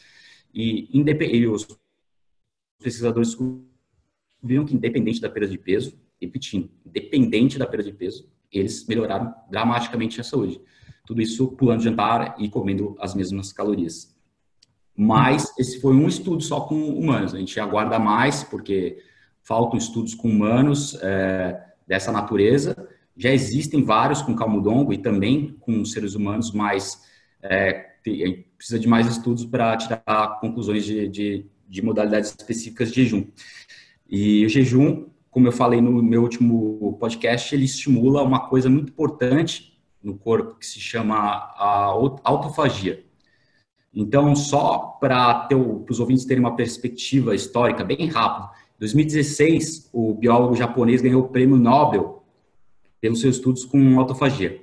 E, 0.53 0.89
e 0.91 1.47
os 1.47 1.67
pesquisadores 2.81 3.29
descobriram 3.29 4.65
que 4.65 4.75
independente 4.75 5.19
da 5.19 5.29
perda 5.29 5.47
de 5.47 5.57
peso, 5.57 5.97
repetindo, 6.21 6.69
independente 6.85 7.57
da 7.57 7.65
perda 7.65 7.85
de 7.89 7.93
peso, 7.93 8.29
eles 8.51 8.85
melhoraram 8.87 9.33
dramaticamente 9.49 10.21
a 10.21 10.23
saúde. 10.23 10.61
Tudo 11.05 11.21
isso 11.21 11.47
pulando 11.53 11.81
jantar 11.81 12.35
e 12.39 12.49
comendo 12.49 12.95
as 12.99 13.15
mesmas 13.15 13.51
calorias. 13.51 14.12
Mas 14.95 15.51
esse 15.57 15.81
foi 15.81 15.93
um 15.93 16.07
estudo 16.07 16.43
só 16.43 16.61
com 16.61 16.75
humanos. 16.75 17.33
A 17.33 17.39
gente 17.39 17.59
aguarda 17.59 17.97
mais, 17.97 18.43
porque 18.43 18.97
faltam 19.41 19.77
estudos 19.77 20.13
com 20.13 20.29
humanos 20.29 20.97
é, 21.01 21.59
dessa 21.87 22.11
natureza. 22.11 22.75
Já 23.15 23.31
existem 23.31 23.83
vários 23.83 24.21
com 24.21 24.35
camundongo 24.35 24.93
e 24.93 24.97
também 24.97 25.55
com 25.59 25.83
seres 25.85 26.15
humanos, 26.15 26.51
mas 26.51 27.01
é, 27.41 27.73
precisa 28.57 28.79
de 28.79 28.87
mais 28.87 29.07
estudos 29.07 29.45
para 29.45 29.77
tirar 29.77 30.39
conclusões 30.39 30.85
de, 30.85 31.07
de, 31.07 31.45
de 31.67 31.81
modalidades 31.81 32.29
específicas 32.29 32.91
de 32.91 33.03
jejum. 33.03 33.27
E 34.09 34.45
o 34.45 34.49
jejum, 34.49 35.07
como 35.29 35.47
eu 35.47 35.51
falei 35.51 35.81
no 35.81 36.03
meu 36.03 36.21
último 36.21 36.97
podcast, 36.99 37.53
ele 37.53 37.65
estimula 37.65 38.23
uma 38.23 38.47
coisa 38.47 38.69
muito 38.69 38.91
importante 38.91 39.73
no 40.01 40.17
corpo 40.17 40.55
que 40.55 40.65
se 40.65 40.79
chama 40.79 41.15
a 41.15 41.93
autofagia. 42.23 43.03
Então, 43.93 44.35
só 44.35 44.97
para 44.99 45.47
os 45.89 45.99
ouvintes 45.99 46.25
terem 46.25 46.43
uma 46.43 46.55
perspectiva 46.55 47.35
histórica 47.35 47.83
bem 47.83 48.07
rápida, 48.07 48.49
em 48.75 48.79
2016, 48.79 49.89
o 49.93 50.13
biólogo 50.15 50.55
japonês 50.55 51.01
ganhou 51.01 51.23
o 51.23 51.27
prêmio 51.29 51.55
Nobel 51.55 52.23
pelos 52.99 53.21
seus 53.21 53.35
estudos 53.35 53.65
com 53.65 53.99
autofagia. 53.99 54.61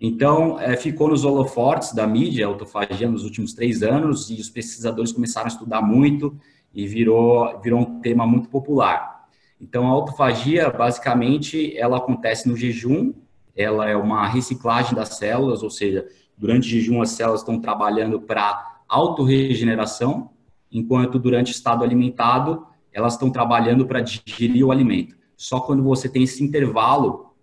Então, 0.00 0.60
é, 0.60 0.76
ficou 0.76 1.08
nos 1.08 1.24
holofortes 1.24 1.92
da 1.92 2.06
mídia, 2.06 2.46
autofagia, 2.46 3.10
nos 3.10 3.24
últimos 3.24 3.52
três 3.52 3.82
anos, 3.82 4.30
e 4.30 4.34
os 4.34 4.48
pesquisadores 4.48 5.10
começaram 5.10 5.46
a 5.46 5.48
estudar 5.48 5.82
muito 5.82 6.38
e 6.72 6.86
virou, 6.86 7.58
virou 7.60 7.80
um 7.80 8.00
tema 8.00 8.24
muito 8.24 8.48
popular. 8.48 9.26
Então, 9.60 9.86
a 9.86 9.90
autofagia, 9.90 10.70
basicamente, 10.70 11.76
ela 11.76 11.96
acontece 11.96 12.48
no 12.48 12.56
jejum, 12.56 13.12
ela 13.56 13.88
é 13.88 13.96
uma 13.96 14.28
reciclagem 14.28 14.94
das 14.94 15.16
células, 15.16 15.64
ou 15.64 15.70
seja, 15.70 16.06
durante 16.36 16.68
o 16.68 16.70
jejum 16.70 17.02
as 17.02 17.10
células 17.10 17.40
estão 17.40 17.60
trabalhando 17.60 18.20
para 18.20 18.67
autorregeneração, 18.88 20.30
enquanto 20.70 21.18
durante 21.18 21.52
o 21.52 21.54
estado 21.54 21.84
alimentado 21.84 22.66
elas 22.92 23.14
estão 23.14 23.30
trabalhando 23.30 23.86
para 23.86 24.00
digerir 24.00 24.66
o 24.66 24.72
alimento. 24.72 25.16
Só 25.36 25.60
quando 25.60 25.82
você 25.82 26.08
tem 26.08 26.24
esse 26.24 26.42
intervalo 26.42 27.34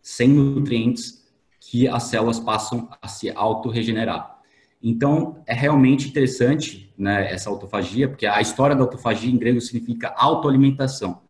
sem 0.00 0.28
nutrientes 0.28 1.22
que 1.60 1.88
as 1.88 2.04
células 2.04 2.38
passam 2.38 2.88
a 3.00 3.08
se 3.08 3.30
autorregenerar. 3.30 4.38
Então, 4.82 5.42
é 5.46 5.54
realmente 5.54 6.08
interessante 6.08 6.92
né, 6.98 7.32
essa 7.32 7.48
autofagia, 7.48 8.08
porque 8.08 8.26
a 8.26 8.40
história 8.40 8.74
da 8.74 8.82
autofagia 8.82 9.30
em 9.30 9.36
grego 9.36 9.60
significa 9.60 10.12
autoalimentação. 10.16 11.22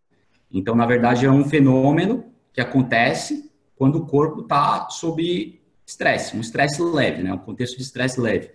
Então, 0.51 0.75
na 0.75 0.87
verdade, 0.87 1.27
é 1.27 1.31
um 1.31 1.44
fenômeno 1.44 2.25
que 2.53 2.61
acontece 2.61 3.51
quando 3.77 3.96
o 3.96 4.07
corpo 4.07 4.40
está 4.40 4.88
sob 4.88 5.61
estresse, 5.87 6.37
um 6.37 6.40
estresse 6.40 6.81
leve, 6.83 7.22
né, 7.22 7.33
um 7.33 7.38
contexto 7.38 7.77
de 7.77 7.83
estresse 7.83 8.20
leve. 8.20 8.51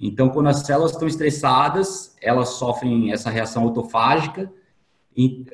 Então, 0.00 0.28
quando 0.28 0.48
as 0.48 0.66
células 0.66 0.92
estão 0.92 1.06
estressadas, 1.06 2.16
elas 2.20 2.50
sofrem 2.50 3.12
essa 3.12 3.30
reação 3.30 3.62
autofágica 3.62 4.52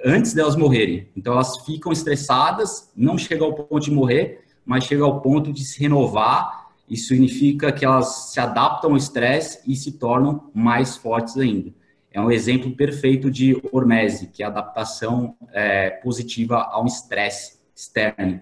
antes 0.04 0.32
delas 0.32 0.56
morrerem. 0.56 1.08
Então, 1.16 1.34
elas 1.34 1.58
ficam 1.58 1.92
estressadas, 1.92 2.90
não 2.96 3.18
chegam 3.18 3.48
ao 3.48 3.54
ponto 3.54 3.84
de 3.84 3.90
morrer, 3.90 4.44
mas 4.64 4.84
chegam 4.84 5.06
ao 5.06 5.20
ponto 5.20 5.52
de 5.52 5.64
se 5.64 5.80
renovar. 5.80 6.70
Isso 6.88 7.08
significa 7.08 7.70
que 7.70 7.84
elas 7.84 8.30
se 8.32 8.40
adaptam 8.40 8.92
ao 8.92 8.96
estresse 8.96 9.60
e 9.70 9.76
se 9.76 9.92
tornam 9.92 10.50
mais 10.54 10.96
fortes 10.96 11.36
ainda. 11.36 11.72
É 12.12 12.20
um 12.20 12.30
exemplo 12.30 12.74
perfeito 12.74 13.30
de 13.30 13.60
hormese, 13.70 14.26
que 14.26 14.42
é 14.42 14.46
a 14.46 14.48
adaptação 14.48 15.36
é, 15.52 15.90
positiva 15.90 16.56
ao 16.56 16.84
estresse 16.86 17.60
externo. 17.74 18.40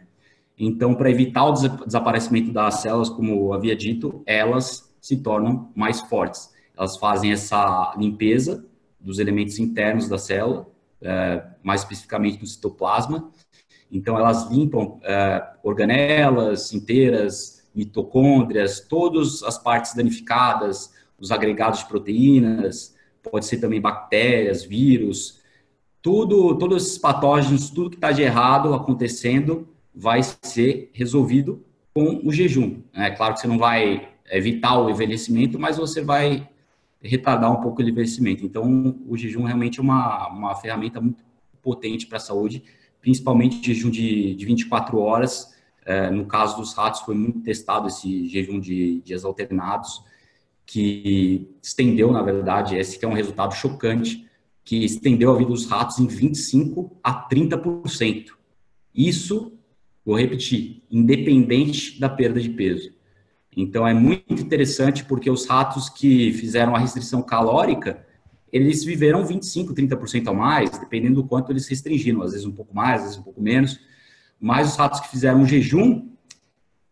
Então, 0.59 0.95
para 0.95 1.11
evitar 1.11 1.45
o 1.45 1.53
desaparecimento 1.53 2.51
das 2.51 2.77
células, 2.77 3.11
como 3.11 3.53
havia 3.53 3.77
dito, 3.77 4.23
elas 4.27 4.88
se 5.01 5.17
tornam 5.19 5.71
mais 5.75 6.01
fortes. 6.03 6.53
Elas 6.77 6.97
fazem 6.97 7.33
essa 7.33 7.95
limpeza 7.99 8.65
dos 9.01 9.19
elementos 9.19 9.59
internos 9.59 10.09
da 10.09 10.19
célula, 10.19 10.69
é, 11.01 11.45
mais 11.63 11.83
especificamente 11.83 12.39
do 12.39 12.47
citoplasma. 12.47 13.31
Então, 13.91 14.17
elas 14.19 14.51
limpam 14.51 15.01
é, 15.03 15.45
organelas 15.63 16.73
inteiras, 16.73 17.69
mitocôndrias, 17.75 18.81
todas 18.81 19.43
as 19.43 19.59
partes 19.59 19.95
danificadas, 19.95 20.93
os 21.19 21.31
agregados 21.31 21.81
de 21.81 21.87
proteínas, 21.87 22.95
pode 23.23 23.47
ser 23.47 23.59
também 23.59 23.81
bactérias, 23.81 24.65
vírus, 24.65 25.41
tudo, 26.01 26.57
todos 26.57 26.85
esses 26.85 26.99
patógenos, 26.99 27.71
tudo 27.71 27.91
que 27.91 27.97
está 27.97 28.13
de 28.13 28.23
errado 28.23 28.73
acontecendo 28.75 29.69
vai 29.95 30.21
ser 30.43 30.91
resolvido 30.93 31.65
com 31.95 32.21
o 32.25 32.33
jejum. 32.33 32.83
É 32.95 33.11
claro 33.11 33.35
que 33.35 33.41
você 33.41 33.49
não 33.49 33.59
vai 33.59 34.09
evitar 34.31 34.79
o 34.79 34.91
envelhecimento, 34.91 35.59
mas 35.59 35.77
você 35.77 36.01
vai 36.01 36.49
retardar 37.01 37.53
um 37.53 37.61
pouco 37.61 37.81
o 37.81 37.89
envelhecimento. 37.89 38.45
Então, 38.45 38.97
o 39.07 39.17
jejum 39.17 39.45
realmente 39.45 39.79
é 39.79 39.83
uma, 39.83 40.29
uma 40.29 40.55
ferramenta 40.57 41.01
muito 41.01 41.23
potente 41.63 42.07
para 42.07 42.17
a 42.17 42.21
saúde, 42.21 42.63
principalmente 43.01 43.65
jejum 43.65 43.91
de, 43.91 44.35
de 44.35 44.47
24 44.47 44.99
horas. 44.99 45.55
É, 45.85 46.11
no 46.11 46.27
caso 46.27 46.57
dos 46.57 46.75
ratos, 46.75 47.01
foi 47.01 47.15
muito 47.15 47.41
testado 47.41 47.89
esse 47.89 48.27
jejum 48.29 48.61
de 48.61 49.01
dias 49.01 49.25
alternados, 49.25 50.03
que 50.67 51.49
estendeu, 51.63 52.13
na 52.13 52.23
verdade, 52.23 52.77
esse 52.77 52.99
que 52.99 53.05
é 53.05 53.09
um 53.09 53.15
resultado 53.15 53.55
chocante, 53.55 54.29
que 54.65 54.85
estendeu 54.85 55.33
a 55.33 55.39
vida 55.39 55.49
dos 55.49 55.65
ratos 55.65 55.99
em 55.99 56.07
25% 56.07 56.91
a 57.03 57.27
30%. 57.27 58.33
Isso, 58.95 59.53
vou 60.05 60.15
repetir, 60.15 60.83
independente 60.91 61.99
da 61.99 62.09
perda 62.09 62.39
de 62.39 62.51
peso. 62.51 62.93
Então 63.61 63.85
é 63.85 63.93
muito 63.93 64.33
interessante 64.33 65.05
porque 65.05 65.29
os 65.29 65.45
ratos 65.45 65.89
que 65.89 66.33
fizeram 66.33 66.77
a 66.77 66.79
restrição 66.79 67.21
calórica, 67.21 68.07
eles 68.53 68.85
viveram 68.85 69.27
25, 69.27 69.75
30% 69.75 70.29
a 70.29 70.33
mais, 70.33 70.71
dependendo 70.79 71.21
do 71.23 71.29
quanto 71.29 71.51
eles 71.51 71.67
restringiram, 71.67 72.23
às 72.23 72.31
vezes 72.31 72.47
um 72.47 72.53
pouco 72.53 72.73
mais, 72.73 73.01
às 73.01 73.03
vezes 73.03 73.19
um 73.19 73.23
pouco 73.25 73.43
menos. 73.43 73.81
Mas 74.39 74.71
os 74.71 74.77
ratos 74.77 75.01
que 75.01 75.09
fizeram 75.09 75.45
jejum, 75.45 76.09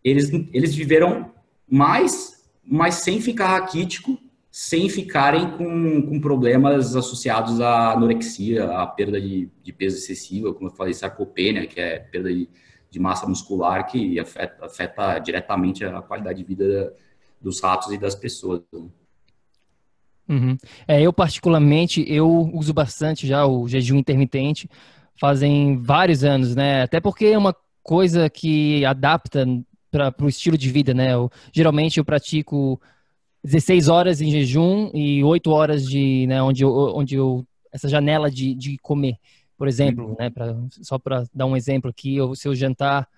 eles, 0.02 0.28
eles 0.52 0.74
viveram 0.74 1.30
mais, 1.70 2.44
mas 2.64 2.96
sem 2.96 3.20
ficar 3.20 3.46
raquítico, 3.46 4.18
sem 4.50 4.88
ficarem 4.88 5.52
com, 5.52 6.02
com 6.02 6.20
problemas 6.20 6.96
associados 6.96 7.60
à 7.60 7.92
anorexia, 7.92 8.64
à 8.72 8.84
perda 8.88 9.20
de, 9.20 9.48
de 9.62 9.72
peso 9.72 9.98
excessiva, 9.98 10.52
como 10.52 10.68
eu 10.68 10.74
falei, 10.74 10.94
sarcopenia, 10.94 11.64
que 11.64 11.78
é 11.78 12.00
perda 12.00 12.34
de, 12.34 12.48
de 12.90 12.98
massa 12.98 13.26
muscular 13.26 13.86
que 13.86 14.18
afeta, 14.18 14.64
afeta 14.64 15.18
diretamente 15.18 15.84
a 15.84 16.02
qualidade 16.02 16.38
de 16.38 16.44
vida 16.44 16.92
dos 17.40 17.60
ratos 17.60 17.92
e 17.92 17.98
das 17.98 18.14
pessoas. 18.14 18.62
Né? 18.72 18.88
Uhum. 20.28 20.56
É, 20.88 21.00
eu 21.00 21.12
particularmente, 21.12 22.04
eu 22.08 22.28
uso 22.52 22.72
bastante 22.72 23.26
já 23.26 23.46
o 23.46 23.68
jejum 23.68 23.96
intermitente, 23.96 24.68
fazem 25.18 25.78
vários 25.80 26.24
anos, 26.24 26.54
né? 26.54 26.82
Até 26.82 27.00
porque 27.00 27.26
é 27.26 27.38
uma 27.38 27.54
coisa 27.82 28.28
que 28.28 28.84
adapta 28.84 29.46
para 29.90 30.12
o 30.20 30.28
estilo 30.28 30.58
de 30.58 30.70
vida, 30.70 30.92
né? 30.92 31.14
Eu, 31.14 31.30
geralmente 31.52 31.98
eu 31.98 32.04
pratico 32.04 32.80
16 33.44 33.88
horas 33.88 34.20
em 34.20 34.30
jejum 34.30 34.90
e 34.92 35.22
8 35.22 35.50
horas 35.50 35.86
de, 35.88 36.26
né, 36.26 36.42
onde 36.42 36.64
eu, 36.64 36.70
onde 36.70 37.14
eu 37.14 37.46
essa 37.72 37.88
janela 37.88 38.30
de, 38.30 38.54
de 38.54 38.76
comer. 38.78 39.18
Por 39.56 39.68
exemplo, 39.68 40.08
uhum. 40.08 40.16
né, 40.18 40.30
pra, 40.30 40.54
só 40.82 40.98
para 40.98 41.24
dar 41.32 41.46
um 41.46 41.56
exemplo 41.56 41.90
aqui, 41.90 42.16
eu, 42.16 42.34
se 42.34 42.46
eu 42.46 42.54
jantar 42.54 43.08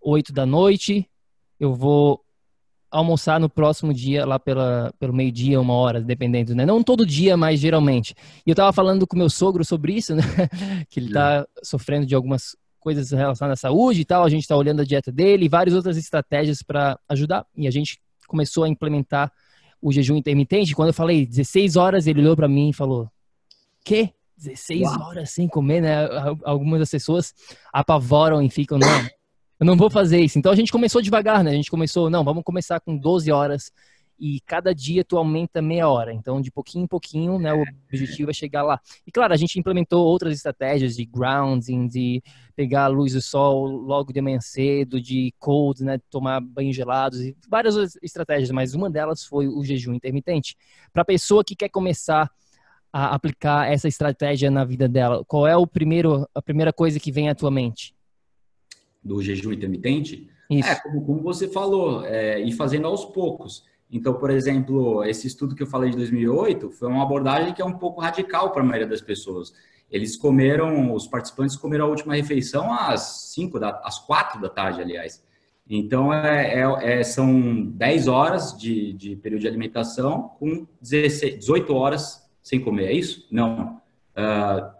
8 0.00 0.32
da 0.32 0.46
noite, 0.46 1.08
eu 1.58 1.74
vou 1.74 2.24
almoçar 2.90 3.40
no 3.40 3.48
próximo 3.48 3.92
dia, 3.92 4.24
lá 4.24 4.38
pela, 4.38 4.92
pelo 5.00 5.12
meio-dia, 5.12 5.60
uma 5.60 5.74
hora, 5.74 6.00
dependendo, 6.00 6.54
né? 6.54 6.64
Não 6.64 6.82
todo 6.82 7.04
dia, 7.04 7.36
mas 7.36 7.58
geralmente. 7.58 8.14
E 8.46 8.50
eu 8.50 8.54
tava 8.54 8.72
falando 8.72 9.04
com 9.04 9.16
meu 9.16 9.28
sogro 9.28 9.64
sobre 9.64 9.94
isso, 9.94 10.14
né? 10.14 10.22
que 10.88 11.00
ele 11.00 11.12
tá 11.12 11.44
sofrendo 11.62 12.06
de 12.06 12.14
algumas 12.14 12.56
coisas 12.78 13.10
relacionadas 13.10 13.58
à 13.58 13.62
saúde 13.62 14.02
e 14.02 14.04
tal. 14.04 14.22
A 14.22 14.28
gente 14.28 14.46
tá 14.46 14.56
olhando 14.56 14.80
a 14.80 14.84
dieta 14.84 15.10
dele 15.10 15.46
e 15.46 15.48
várias 15.48 15.74
outras 15.74 15.96
estratégias 15.96 16.62
para 16.62 16.96
ajudar. 17.08 17.44
E 17.56 17.66
a 17.66 17.70
gente 17.70 17.98
começou 18.28 18.62
a 18.62 18.68
implementar 18.68 19.32
o 19.82 19.90
jejum 19.90 20.16
intermitente. 20.16 20.74
Quando 20.74 20.88
eu 20.88 20.94
falei 20.94 21.26
16 21.26 21.74
horas, 21.74 22.06
ele 22.06 22.20
olhou 22.20 22.36
para 22.36 22.48
mim 22.48 22.70
e 22.70 22.72
falou: 22.72 23.10
"Que? 23.84 24.14
16 24.36 24.82
Uau. 24.82 25.02
horas 25.02 25.30
sem 25.30 25.48
comer, 25.48 25.80
né? 25.80 26.06
Algumas 26.44 26.80
das 26.80 26.90
pessoas 26.90 27.34
apavoram 27.72 28.42
e 28.42 28.50
ficam, 28.50 28.78
não, 28.78 28.88
eu 29.60 29.66
não 29.66 29.76
vou 29.76 29.90
fazer 29.90 30.20
isso. 30.20 30.38
Então 30.38 30.52
a 30.52 30.56
gente 30.56 30.72
começou 30.72 31.00
devagar, 31.00 31.44
né? 31.44 31.50
A 31.50 31.54
gente 31.54 31.70
começou, 31.70 32.10
não, 32.10 32.24
vamos 32.24 32.42
começar 32.42 32.80
com 32.80 32.96
12 32.96 33.30
horas 33.30 33.70
e 34.18 34.40
cada 34.46 34.74
dia 34.74 35.04
tu 35.04 35.16
aumenta 35.16 35.60
meia 35.60 35.88
hora. 35.88 36.12
Então, 36.12 36.40
de 36.40 36.50
pouquinho 36.50 36.84
em 36.84 36.86
pouquinho, 36.86 37.38
né, 37.38 37.52
o 37.52 37.62
objetivo 37.88 38.30
é 38.30 38.34
chegar 38.34 38.62
lá. 38.62 38.80
E 39.06 39.12
claro, 39.12 39.32
a 39.32 39.36
gente 39.36 39.58
implementou 39.58 40.04
outras 40.04 40.34
estratégias 40.34 40.96
de 40.96 41.04
grounding, 41.04 41.86
de 41.86 42.22
pegar 42.54 42.84
a 42.84 42.88
luz 42.88 43.12
do 43.12 43.20
sol 43.20 43.66
logo 43.66 44.12
de 44.12 44.20
manhã 44.20 44.40
cedo, 44.40 45.00
de 45.00 45.34
cold, 45.38 45.82
né, 45.84 45.98
tomar 46.10 46.40
banhos 46.40 46.76
gelados 46.76 47.20
e 47.20 47.36
várias 47.48 47.74
outras 47.74 47.98
estratégias, 48.02 48.50
mas 48.50 48.74
uma 48.74 48.88
delas 48.88 49.24
foi 49.24 49.48
o 49.48 49.64
jejum 49.64 49.94
intermitente. 49.94 50.56
Para 50.92 51.02
a 51.02 51.06
pessoa 51.06 51.44
que 51.44 51.56
quer 51.56 51.68
começar 51.68 52.30
a 52.96 53.12
aplicar 53.12 53.68
essa 53.68 53.88
estratégia 53.88 54.52
na 54.52 54.64
vida 54.64 54.88
dela? 54.88 55.24
Qual 55.26 55.48
é 55.48 55.56
o 55.56 55.66
primeiro, 55.66 56.28
a 56.32 56.40
primeira 56.40 56.72
coisa 56.72 57.00
que 57.00 57.10
vem 57.10 57.28
à 57.28 57.34
tua 57.34 57.50
mente? 57.50 57.92
Do 59.02 59.20
jejum 59.20 59.50
intermitente? 59.50 60.30
Isso. 60.48 60.68
É, 60.68 60.76
como, 60.76 61.04
como 61.04 61.20
você 61.20 61.48
falou, 61.48 62.06
é, 62.06 62.40
ir 62.40 62.52
fazendo 62.52 62.86
aos 62.86 63.04
poucos. 63.04 63.64
Então, 63.90 64.14
por 64.14 64.30
exemplo, 64.30 65.02
esse 65.02 65.26
estudo 65.26 65.56
que 65.56 65.62
eu 65.64 65.66
falei 65.66 65.90
de 65.90 65.96
2008 65.96 66.70
foi 66.70 66.86
uma 66.86 67.02
abordagem 67.02 67.52
que 67.52 67.60
é 67.60 67.64
um 67.64 67.76
pouco 67.76 68.00
radical 68.00 68.52
para 68.52 68.62
a 68.62 68.64
maioria 68.64 68.86
das 68.86 69.00
pessoas. 69.00 69.52
Eles 69.90 70.16
comeram, 70.16 70.94
os 70.94 71.08
participantes 71.08 71.56
comeram 71.56 71.86
a 71.86 71.88
última 71.88 72.14
refeição 72.14 72.72
às 72.72 73.32
5 73.34 73.58
da, 73.58 73.70
às 73.82 73.98
4 73.98 74.40
da 74.40 74.48
tarde, 74.48 74.80
aliás. 74.80 75.20
Então, 75.68 76.14
é, 76.14 76.60
é, 76.60 77.00
é, 77.00 77.02
são 77.02 77.64
10 77.72 78.06
horas 78.06 78.56
de, 78.56 78.92
de 78.92 79.16
período 79.16 79.40
de 79.40 79.48
alimentação 79.48 80.30
com 80.38 80.64
16, 80.80 81.40
18 81.40 81.74
horas 81.74 82.23
sem 82.44 82.60
comer, 82.60 82.88
é 82.88 82.92
isso? 82.92 83.26
Não. 83.30 83.80
Uh, 84.14 84.70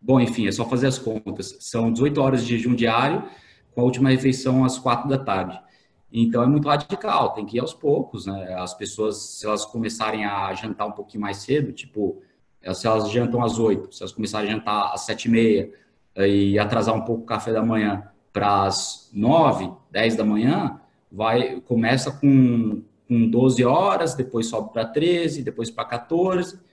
bom, 0.00 0.18
enfim, 0.18 0.48
é 0.48 0.52
só 0.52 0.64
fazer 0.64 0.86
as 0.86 0.98
contas. 0.98 1.54
São 1.60 1.92
18 1.92 2.18
horas 2.18 2.42
de 2.42 2.56
jejum 2.56 2.74
diário, 2.74 3.22
com 3.74 3.82
a 3.82 3.84
última 3.84 4.08
refeição 4.08 4.64
às 4.64 4.78
4 4.78 5.06
da 5.06 5.18
tarde. 5.18 5.60
Então 6.10 6.42
é 6.42 6.46
muito 6.46 6.66
radical, 6.66 7.34
tem 7.34 7.44
que 7.44 7.58
ir 7.58 7.60
aos 7.60 7.74
poucos, 7.74 8.24
né? 8.24 8.54
As 8.54 8.72
pessoas, 8.72 9.18
se 9.18 9.46
elas 9.46 9.66
começarem 9.66 10.24
a 10.24 10.52
jantar 10.54 10.86
um 10.86 10.92
pouquinho 10.92 11.20
mais 11.20 11.36
cedo, 11.36 11.72
tipo, 11.72 12.22
se 12.74 12.86
elas 12.86 13.10
jantam 13.10 13.44
às 13.44 13.58
8, 13.58 13.94
se 13.94 14.02
elas 14.02 14.12
começarem 14.12 14.48
a 14.48 14.54
jantar 14.54 14.92
às 14.92 15.02
7 15.02 15.26
e 15.26 15.30
meia 15.30 15.72
e 16.16 16.58
atrasar 16.58 16.94
um 16.94 17.02
pouco 17.02 17.22
o 17.22 17.26
café 17.26 17.52
da 17.52 17.62
manhã 17.62 18.10
para 18.32 18.64
as 18.64 19.10
9, 19.12 19.70
10 19.90 20.16
da 20.16 20.24
manhã, 20.24 20.80
vai 21.12 21.60
começa 21.60 22.10
com, 22.10 22.82
com 23.06 23.28
12 23.28 23.62
horas, 23.64 24.14
depois 24.14 24.46
sobe 24.46 24.72
para 24.72 24.86
13, 24.86 25.42
depois 25.42 25.70
para 25.70 25.84
14 25.84 26.69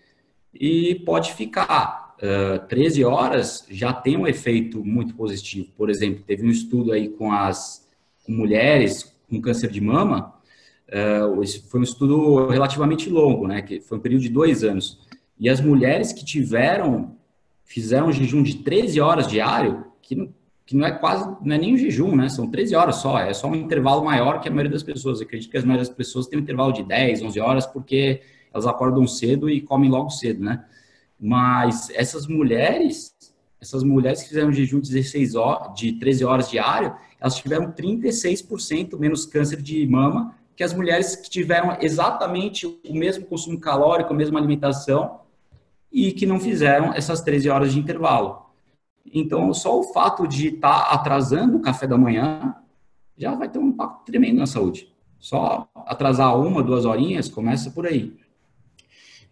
e 0.59 0.95
pode 1.05 1.33
ficar. 1.33 2.15
Uh, 2.17 2.65
13 2.67 3.03
horas 3.05 3.65
já 3.69 3.93
tem 3.93 4.17
um 4.17 4.25
efeito 4.25 4.83
muito 4.83 5.13
positivo. 5.13 5.69
Por 5.77 5.89
exemplo, 5.89 6.23
teve 6.25 6.45
um 6.45 6.49
estudo 6.49 6.91
aí 6.91 7.09
com 7.09 7.31
as 7.31 7.87
com 8.27 8.33
mulheres 8.33 9.15
com 9.29 9.41
câncer 9.41 9.69
de 9.69 9.81
mama, 9.81 10.33
uh, 10.89 11.47
foi 11.69 11.79
um 11.79 11.83
estudo 11.83 12.47
relativamente 12.47 13.09
longo, 13.09 13.47
né? 13.47 13.61
Que 13.61 13.79
foi 13.79 13.97
um 13.97 14.01
período 14.01 14.21
de 14.21 14.29
dois 14.29 14.63
anos. 14.63 14.99
E 15.39 15.49
as 15.49 15.61
mulheres 15.61 16.13
que 16.13 16.23
tiveram, 16.23 17.15
fizeram 17.63 18.07
um 18.07 18.11
jejum 18.11 18.41
de 18.41 18.57
13 18.57 18.99
horas 19.01 19.27
diário, 19.27 19.85
que 20.01 20.15
não, 20.15 20.33
que 20.65 20.75
não 20.75 20.85
é 20.85 20.91
quase, 20.91 21.23
não 21.43 21.55
é 21.55 21.57
nem 21.57 21.73
um 21.73 21.77
jejum, 21.77 22.15
né? 22.15 22.29
São 22.29 22.49
13 22.49 22.75
horas 22.75 22.95
só, 22.97 23.19
é 23.19 23.33
só 23.33 23.47
um 23.47 23.55
intervalo 23.55 24.03
maior 24.03 24.39
que 24.39 24.47
a 24.47 24.51
maioria 24.51 24.71
das 24.71 24.83
pessoas. 24.83 25.19
Eu 25.19 25.27
acredito 25.27 25.51
que 25.51 25.57
as 25.57 25.63
maioria 25.63 25.85
das 25.85 25.95
pessoas 25.95 26.27
tem 26.27 26.39
um 26.39 26.41
intervalo 26.41 26.71
de 26.71 26.83
10, 26.83 27.23
11 27.23 27.39
horas, 27.39 27.65
porque 27.65 28.21
elas 28.57 28.67
acordam 28.67 29.05
cedo 29.07 29.49
e 29.49 29.61
comem 29.61 29.89
logo 29.89 30.09
cedo, 30.09 30.43
né? 30.43 30.65
Mas 31.19 31.89
essas 31.91 32.27
mulheres, 32.27 33.15
essas 33.61 33.83
mulheres 33.83 34.21
que 34.23 34.29
fizeram 34.29 34.51
jejum 34.51 34.79
de 34.79 34.91
16 34.91 35.35
horas, 35.35 35.73
de 35.75 35.93
13 35.93 36.25
horas 36.25 36.49
diário, 36.49 36.95
elas 37.19 37.35
tiveram 37.35 37.71
36% 37.71 38.97
menos 38.97 39.25
câncer 39.25 39.61
de 39.61 39.85
mama 39.87 40.35
que 40.55 40.63
as 40.63 40.73
mulheres 40.73 41.15
que 41.15 41.29
tiveram 41.29 41.77
exatamente 41.79 42.65
o 42.65 42.93
mesmo 42.93 43.25
consumo 43.27 43.59
calórico, 43.59 44.11
a 44.11 44.15
mesma 44.15 44.39
alimentação 44.39 45.19
e 45.91 46.11
que 46.11 46.25
não 46.25 46.39
fizeram 46.39 46.93
essas 46.93 47.21
13 47.21 47.49
horas 47.49 47.71
de 47.71 47.79
intervalo. 47.79 48.47
Então, 49.05 49.53
só 49.53 49.79
o 49.79 49.83
fato 49.83 50.27
de 50.27 50.47
estar 50.47 50.85
tá 50.85 50.91
atrasando 50.93 51.57
o 51.57 51.61
café 51.61 51.85
da 51.85 51.97
manhã 51.97 52.55
já 53.15 53.35
vai 53.35 53.47
ter 53.47 53.59
um 53.59 53.67
impacto 53.67 54.05
tremendo 54.05 54.39
na 54.39 54.47
saúde. 54.47 54.91
Só 55.19 55.67
atrasar 55.75 56.39
uma, 56.39 56.63
duas 56.63 56.85
horinhas, 56.85 57.29
começa 57.29 57.71
por 57.71 57.85
aí. 57.85 58.15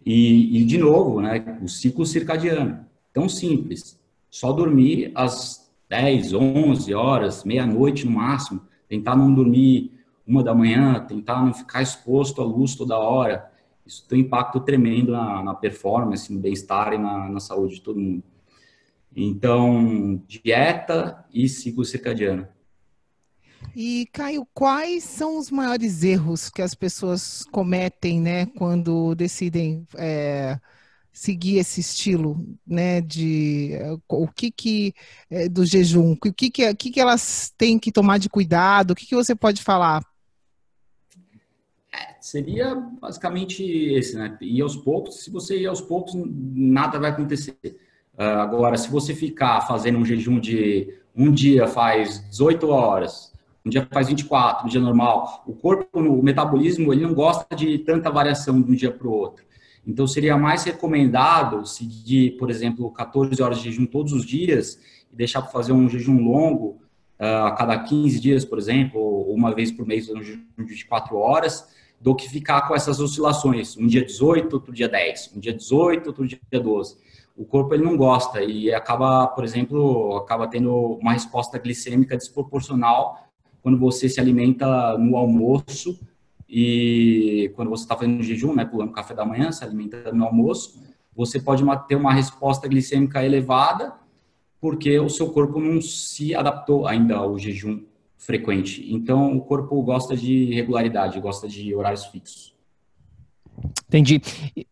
E, 0.06 0.60
e 0.60 0.64
de 0.64 0.78
novo, 0.78 1.20
né, 1.20 1.58
o 1.60 1.68
ciclo 1.68 2.06
circadiano. 2.06 2.86
Tão 3.12 3.28
simples. 3.28 4.00
Só 4.30 4.52
dormir 4.52 5.10
às 5.16 5.68
10, 5.88 6.32
11 6.32 6.94
horas, 6.94 7.42
meia-noite 7.42 8.06
no 8.06 8.12
máximo. 8.12 8.60
Tentar 8.88 9.16
não 9.16 9.34
dormir 9.34 9.90
uma 10.24 10.44
da 10.44 10.54
manhã, 10.54 11.04
tentar 11.06 11.44
não 11.44 11.52
ficar 11.52 11.82
exposto 11.82 12.40
à 12.40 12.44
luz 12.44 12.76
toda 12.76 12.96
hora. 12.96 13.50
Isso 13.84 14.06
tem 14.08 14.18
um 14.18 14.22
impacto 14.22 14.60
tremendo 14.60 15.10
na, 15.10 15.42
na 15.42 15.54
performance, 15.54 16.32
no 16.32 16.38
bem-estar 16.38 16.92
e 16.92 16.98
na, 16.98 17.28
na 17.28 17.40
saúde 17.40 17.76
de 17.76 17.82
todo 17.82 17.98
mundo. 17.98 18.22
Então, 19.14 20.22
dieta 20.28 21.24
e 21.32 21.48
ciclo 21.48 21.84
circadiano. 21.84 22.46
E, 23.74 24.08
Caio, 24.12 24.46
quais 24.54 25.04
são 25.04 25.38
os 25.38 25.50
maiores 25.50 26.02
erros 26.02 26.48
que 26.48 26.62
as 26.62 26.74
pessoas 26.74 27.44
cometem, 27.50 28.20
né, 28.20 28.46
quando 28.46 29.14
decidem 29.14 29.86
é, 29.96 30.58
seguir 31.12 31.58
esse 31.58 31.80
estilo, 31.80 32.46
né, 32.66 33.00
de 33.00 33.72
o 34.08 34.28
que 34.28 34.50
que 34.50 34.94
é, 35.30 35.48
do 35.48 35.64
jejum, 35.64 36.12
o 36.12 36.32
que 36.32 36.50
que, 36.50 36.68
o 36.68 36.76
que 36.76 36.90
que 36.90 37.00
elas 37.00 37.52
têm 37.56 37.78
que 37.78 37.90
tomar 37.90 38.18
de 38.18 38.28
cuidado, 38.28 38.90
o 38.90 38.94
que 38.94 39.06
que 39.06 39.14
você 39.14 39.34
pode 39.34 39.62
falar? 39.62 40.04
É, 41.92 42.16
seria 42.20 42.74
basicamente 42.74 43.62
esse, 43.64 44.16
né, 44.16 44.36
ir 44.40 44.60
aos 44.60 44.76
poucos, 44.76 45.24
se 45.24 45.30
você 45.30 45.58
ir 45.58 45.66
aos 45.66 45.80
poucos, 45.80 46.12
nada 46.14 46.98
vai 46.98 47.10
acontecer. 47.10 47.56
Uh, 48.18 48.40
agora, 48.40 48.76
se 48.78 48.88
você 48.88 49.14
ficar 49.14 49.60
fazendo 49.62 49.98
um 49.98 50.04
jejum 50.04 50.40
de 50.40 50.94
um 51.14 51.32
dia 51.32 51.66
faz 51.66 52.26
18 52.28 52.68
horas, 52.68 53.32
um 53.66 53.68
dia 53.68 53.86
faz 53.90 54.06
24, 54.06 54.64
um 54.64 54.68
dia 54.68 54.80
normal, 54.80 55.42
o 55.44 55.52
corpo, 55.52 55.98
o 55.98 56.22
metabolismo, 56.22 56.92
ele 56.92 57.02
não 57.02 57.12
gosta 57.12 57.56
de 57.56 57.78
tanta 57.78 58.08
variação 58.08 58.62
de 58.62 58.70
um 58.70 58.74
dia 58.76 58.92
para 58.92 59.08
o 59.08 59.10
outro. 59.10 59.44
Então, 59.84 60.06
seria 60.06 60.36
mais 60.36 60.62
recomendado 60.62 61.66
seguir, 61.66 62.36
por 62.38 62.48
exemplo, 62.48 62.88
14 62.92 63.42
horas 63.42 63.58
de 63.58 63.64
jejum 63.64 63.84
todos 63.84 64.12
os 64.12 64.24
dias 64.24 64.78
e 65.12 65.16
deixar 65.16 65.42
para 65.42 65.50
fazer 65.50 65.72
um 65.72 65.88
jejum 65.88 66.16
longo 66.16 66.80
uh, 67.18 67.46
a 67.46 67.52
cada 67.52 67.76
15 67.76 68.20
dias, 68.20 68.44
por 68.44 68.56
exemplo, 68.56 69.00
ou 69.00 69.34
uma 69.34 69.52
vez 69.52 69.72
por 69.72 69.84
mês, 69.84 70.08
um 70.08 70.22
jejum 70.22 70.44
de 70.56 70.64
24 70.64 71.16
horas, 71.16 71.68
do 72.00 72.14
que 72.14 72.28
ficar 72.28 72.68
com 72.68 72.74
essas 72.74 73.00
oscilações. 73.00 73.76
Um 73.76 73.88
dia 73.88 74.04
18, 74.04 74.52
outro 74.54 74.72
dia 74.72 74.88
10. 74.88 75.32
Um 75.34 75.40
dia 75.40 75.52
18, 75.52 76.06
outro 76.06 76.24
dia 76.24 76.38
12. 76.52 76.98
O 77.36 77.44
corpo 77.44 77.74
ele 77.74 77.82
não 77.82 77.96
gosta 77.96 78.42
e 78.42 78.72
acaba, 78.72 79.26
por 79.26 79.42
exemplo, 79.42 80.16
acaba 80.16 80.46
tendo 80.46 80.72
uma 81.00 81.12
resposta 81.12 81.58
glicêmica 81.58 82.16
desproporcional 82.16 83.25
quando 83.66 83.78
você 83.78 84.08
se 84.08 84.20
alimenta 84.20 84.96
no 84.96 85.16
almoço 85.16 85.98
e 86.48 87.50
quando 87.56 87.68
você 87.68 87.82
está 87.82 87.96
fazendo 87.96 88.22
jejum, 88.22 88.54
né, 88.54 88.64
pulando 88.64 88.92
café 88.92 89.12
da 89.12 89.24
manhã, 89.24 89.50
se 89.50 89.64
alimenta 89.64 90.12
no 90.12 90.24
almoço, 90.24 90.80
você 91.16 91.40
pode 91.40 91.64
ter 91.88 91.96
uma 91.96 92.12
resposta 92.12 92.68
glicêmica 92.68 93.24
elevada, 93.24 93.92
porque 94.60 95.00
o 95.00 95.08
seu 95.08 95.32
corpo 95.32 95.58
não 95.58 95.82
se 95.82 96.32
adaptou 96.32 96.86
ainda 96.86 97.16
ao 97.16 97.36
jejum 97.40 97.82
frequente. 98.16 98.86
Então, 98.88 99.36
o 99.36 99.40
corpo 99.40 99.82
gosta 99.82 100.16
de 100.16 100.54
regularidade, 100.54 101.18
gosta 101.18 101.48
de 101.48 101.74
horários 101.74 102.06
fixos. 102.06 102.54
Entendi. 103.88 104.22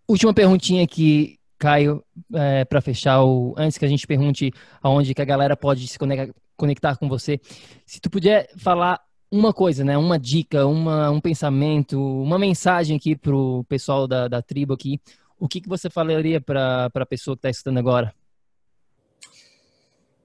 Última 0.07 0.33
perguntinha 0.33 0.85
aqui, 0.85 1.37
Caio, 1.59 2.01
é, 2.33 2.65
para 2.65 2.81
fechar, 2.81 3.25
o, 3.25 3.57
antes 3.59 3.77
que 3.77 3.85
a 3.85 3.89
gente 3.89 4.07
pergunte 4.07 4.53
aonde 4.81 5.15
que 5.15 5.23
a 5.23 5.25
galera 5.25 5.57
pode 5.57 5.89
se 5.89 5.99
conectar, 5.99 6.33
conectar 6.57 6.97
com 6.97 7.09
você. 7.09 7.41
Se 7.87 8.01
tu 8.01 8.11
puder 8.11 8.49
falar 8.57 9.01
uma 9.31 9.53
coisa, 9.53 9.85
né? 9.85 9.99
Uma 9.99 10.19
dica, 10.19 10.67
uma, 10.67 11.11
um 11.11 11.21
pensamento, 11.21 12.01
uma 12.01 12.39
mensagem 12.39 12.97
aqui 12.97 13.17
pro 13.17 13.65
pessoal 13.69 14.07
da, 14.07 14.29
da 14.29 14.41
tribo 14.41 14.73
aqui. 14.73 15.01
O 15.39 15.49
que, 15.49 15.61
que 15.61 15.69
você 15.69 15.91
falaria 15.91 16.41
para 16.41 16.91
a 16.95 17.07
pessoa 17.07 17.37
que 17.37 17.41
está 17.41 17.51
escutando 17.51 17.79
agora? 17.79 18.15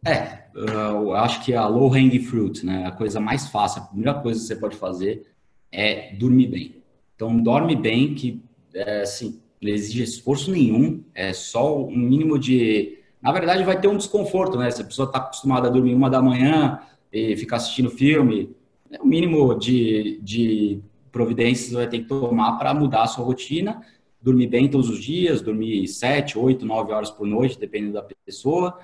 É, 0.06 0.46
eu 0.54 1.14
acho 1.14 1.44
que 1.44 1.54
a 1.54 1.68
low 1.68 1.94
hanging 1.94 2.20
fruit, 2.20 2.66
né? 2.66 2.86
A 2.86 2.92
coisa 2.92 3.20
mais 3.20 3.48
fácil, 3.48 3.82
a 3.82 3.86
primeira 3.86 4.14
coisa 4.14 4.40
que 4.40 4.46
você 4.46 4.56
pode 4.56 4.76
fazer 4.76 5.26
é 5.72 6.14
dormir 6.16 6.48
bem. 6.48 6.84
Então, 7.16 7.38
dorme 7.38 7.76
bem, 7.76 8.16
que 8.16 8.42
é, 8.74 9.02
assim, 9.02 9.42
não 9.62 9.70
exige 9.70 10.04
esforço 10.04 10.52
nenhum, 10.52 11.04
é 11.14 11.34
só 11.34 11.84
um 11.84 11.98
mínimo 11.98 12.40
de. 12.40 12.99
Na 13.22 13.32
verdade, 13.32 13.64
vai 13.64 13.80
ter 13.80 13.88
um 13.88 13.98
desconforto, 13.98 14.58
né? 14.58 14.72
Se 14.72 14.82
a 14.82 14.86
pessoa 14.86 15.06
está 15.06 15.20
acostumada 15.20 15.68
a 15.68 15.72
dormir 15.72 15.94
uma 15.94 16.10
da 16.10 16.22
manhã 16.22 16.80
e 17.12 17.36
ficar 17.36 17.58
assistindo 17.58 17.90
filme, 17.90 18.56
é 18.92 19.02
o 19.02 19.06
mínimo 19.06 19.58
de, 19.58 20.20
de 20.24 20.82
providências 21.12 21.74
vai 21.74 21.88
ter 21.88 22.00
que 22.00 22.06
tomar 22.06 22.58
para 22.58 22.74
mudar 22.74 23.04
a 23.04 23.08
sua 23.08 23.26
rotina, 23.26 23.82
dormir 24.22 24.48
bem 24.48 24.70
todos 24.70 24.90
os 24.90 25.04
dias, 25.04 25.42
dormir 25.42 25.88
7, 25.88 26.38
8, 26.38 26.66
9 26.66 26.92
horas 26.92 27.12
por 27.12 27.28
noite, 27.28 27.60
dependendo 27.60 27.94
da 27.94 28.08
pessoa, 28.26 28.80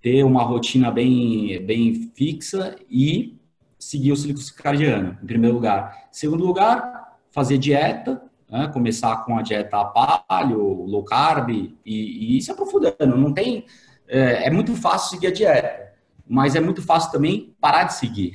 ter 0.00 0.24
uma 0.24 0.42
rotina 0.42 0.90
bem, 0.90 1.60
bem 1.64 2.10
fixa 2.14 2.76
e 2.90 3.36
seguir 3.78 4.12
o 4.12 4.16
ciclo 4.16 4.38
circadiano, 4.38 5.18
em 5.22 5.26
primeiro 5.26 5.54
lugar. 5.54 6.08
Em 6.10 6.14
segundo 6.14 6.44
lugar, 6.44 7.18
fazer 7.30 7.58
dieta, 7.58 8.22
né? 8.50 8.68
começar 8.72 9.24
com 9.24 9.38
a 9.38 9.42
dieta 9.42 9.78
a 9.78 9.84
palho, 9.84 10.84
low 10.84 11.04
carb 11.04 11.50
e, 11.50 12.36
e 12.36 12.40
se 12.40 12.50
aprofundando. 12.50 13.16
Não 13.16 13.32
tem, 13.32 13.64
é, 14.08 14.46
é 14.46 14.50
muito 14.50 14.74
fácil 14.74 15.10
seguir 15.10 15.28
a 15.28 15.32
dieta 15.32 15.86
mas 16.28 16.56
é 16.56 16.60
muito 16.60 16.82
fácil 16.82 17.12
também 17.12 17.54
parar 17.60 17.84
de 17.84 17.94
seguir. 17.94 18.32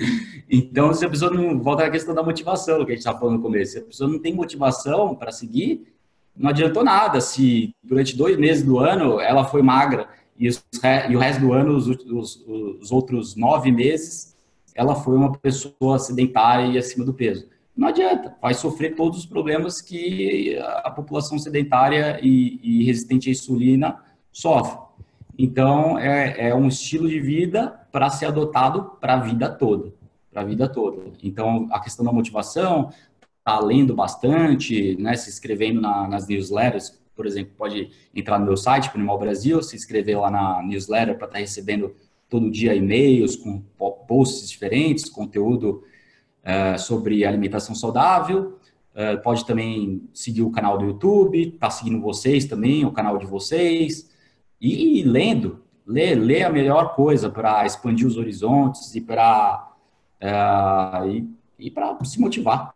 então, 0.48 0.92
se 0.94 1.04
a 1.04 1.10
pessoa 1.10 1.30
não. 1.30 1.60
Volta 1.60 1.84
à 1.84 1.90
questão 1.90 2.14
da 2.14 2.22
motivação, 2.22 2.78
que 2.78 2.92
a 2.92 2.94
gente 2.94 3.00
estava 3.00 3.18
falando 3.18 3.36
no 3.36 3.42
começo. 3.42 3.72
Se 3.72 3.78
a 3.78 3.82
pessoa 3.82 4.10
não 4.10 4.18
tem 4.18 4.34
motivação 4.34 5.14
para 5.14 5.30
seguir, 5.30 5.86
não 6.34 6.50
adiantou 6.50 6.82
nada 6.82 7.20
se 7.20 7.74
durante 7.82 8.16
dois 8.16 8.36
meses 8.36 8.62
do 8.62 8.78
ano 8.78 9.20
ela 9.20 9.44
foi 9.44 9.62
magra 9.62 10.08
e, 10.38 10.48
os, 10.48 10.62
e 11.08 11.16
o 11.16 11.18
resto 11.18 11.40
do 11.40 11.52
ano, 11.52 11.74
os, 11.76 11.86
os, 11.86 12.44
os, 12.46 12.92
outros 12.92 13.34
nove 13.34 13.72
meses, 13.72 14.36
ela 14.74 14.94
foi 14.94 15.16
uma 15.16 15.32
pessoa 15.32 15.98
sedentária 15.98 16.66
e 16.66 16.78
acima 16.78 17.04
do 17.04 17.14
peso. 17.14 17.48
Não 17.76 17.88
adianta, 17.88 18.34
vai 18.40 18.54
sofrer 18.54 18.94
todos 18.94 19.18
os 19.18 19.26
problemas 19.26 19.82
que 19.82 20.56
a 20.58 20.90
população 20.90 21.38
sedentária 21.38 22.18
e, 22.22 22.58
e 22.62 22.84
resistente 22.84 23.28
à 23.28 23.32
insulina 23.32 23.98
sofre. 24.32 24.78
Então, 25.38 25.98
é, 25.98 26.48
é 26.48 26.54
um 26.54 26.68
estilo 26.68 27.08
de 27.08 27.20
vida 27.20 27.78
para 27.92 28.08
ser 28.08 28.26
adotado 28.26 28.96
para 28.98 29.14
a 29.14 29.20
vida 29.20 29.50
toda, 29.50 29.92
para 30.32 30.40
a 30.40 30.44
vida 30.44 30.66
toda. 30.66 31.02
Então, 31.22 31.68
a 31.70 31.78
questão 31.78 32.04
da 32.04 32.12
motivação, 32.12 32.90
tá 33.44 33.60
lendo 33.60 33.94
bastante, 33.94 34.96
né, 35.00 35.14
se 35.14 35.30
inscrevendo 35.30 35.80
na, 35.80 36.08
nas 36.08 36.26
newsletters, 36.26 36.98
por 37.14 37.26
exemplo, 37.26 37.52
pode 37.56 37.90
entrar 38.14 38.38
no 38.38 38.44
meu 38.44 38.56
site, 38.56 38.90
Primal 38.90 39.18
Brasil, 39.18 39.62
se 39.62 39.76
inscrever 39.76 40.18
lá 40.18 40.30
na 40.30 40.62
newsletter 40.62 41.16
para 41.16 41.26
estar 41.26 41.38
tá 41.38 41.40
recebendo 41.40 41.94
todo 42.28 42.50
dia 42.50 42.74
e-mails 42.74 43.36
com 43.36 43.62
posts 44.08 44.50
diferentes, 44.50 45.08
conteúdo 45.08 45.84
uh, 46.46 46.78
sobre 46.78 47.24
alimentação 47.24 47.74
saudável. 47.74 48.58
Uh, 48.94 49.20
pode 49.22 49.44
também 49.44 50.08
seguir 50.14 50.42
o 50.42 50.50
canal 50.50 50.78
do 50.78 50.86
YouTube, 50.86 51.50
tá 51.52 51.68
seguindo 51.68 52.00
vocês 52.00 52.46
também, 52.46 52.84
o 52.84 52.92
canal 52.92 53.18
de 53.18 53.26
vocês. 53.26 54.10
E 54.58 55.02
lendo, 55.02 55.62
ler, 55.86 56.14
ler 56.14 56.44
a 56.44 56.50
melhor 56.50 56.94
coisa 56.94 57.28
para 57.28 57.66
expandir 57.66 58.06
os 58.06 58.16
horizontes 58.16 58.94
e 58.94 59.00
para 59.00 59.70
uh, 60.22 61.08
e, 61.08 61.28
e 61.58 61.70
para 61.70 62.02
se 62.04 62.18
motivar. 62.20 62.74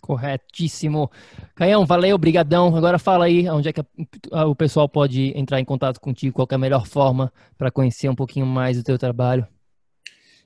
Corretíssimo. 0.00 1.10
Caião, 1.54 1.84
valeu, 1.84 2.16
brigadão. 2.16 2.74
Agora 2.76 2.96
fala 2.96 3.24
aí 3.24 3.50
onde 3.50 3.68
é 3.68 3.72
que 3.72 3.84
o 4.32 4.54
pessoal 4.54 4.88
pode 4.88 5.36
entrar 5.36 5.60
em 5.60 5.64
contato 5.64 6.00
contigo, 6.00 6.32
qual 6.32 6.46
é 6.48 6.54
a 6.54 6.58
melhor 6.58 6.86
forma 6.86 7.32
para 7.58 7.72
conhecer 7.72 8.08
um 8.08 8.14
pouquinho 8.14 8.46
mais 8.46 8.76
do 8.76 8.84
teu 8.84 8.96
trabalho. 8.96 9.46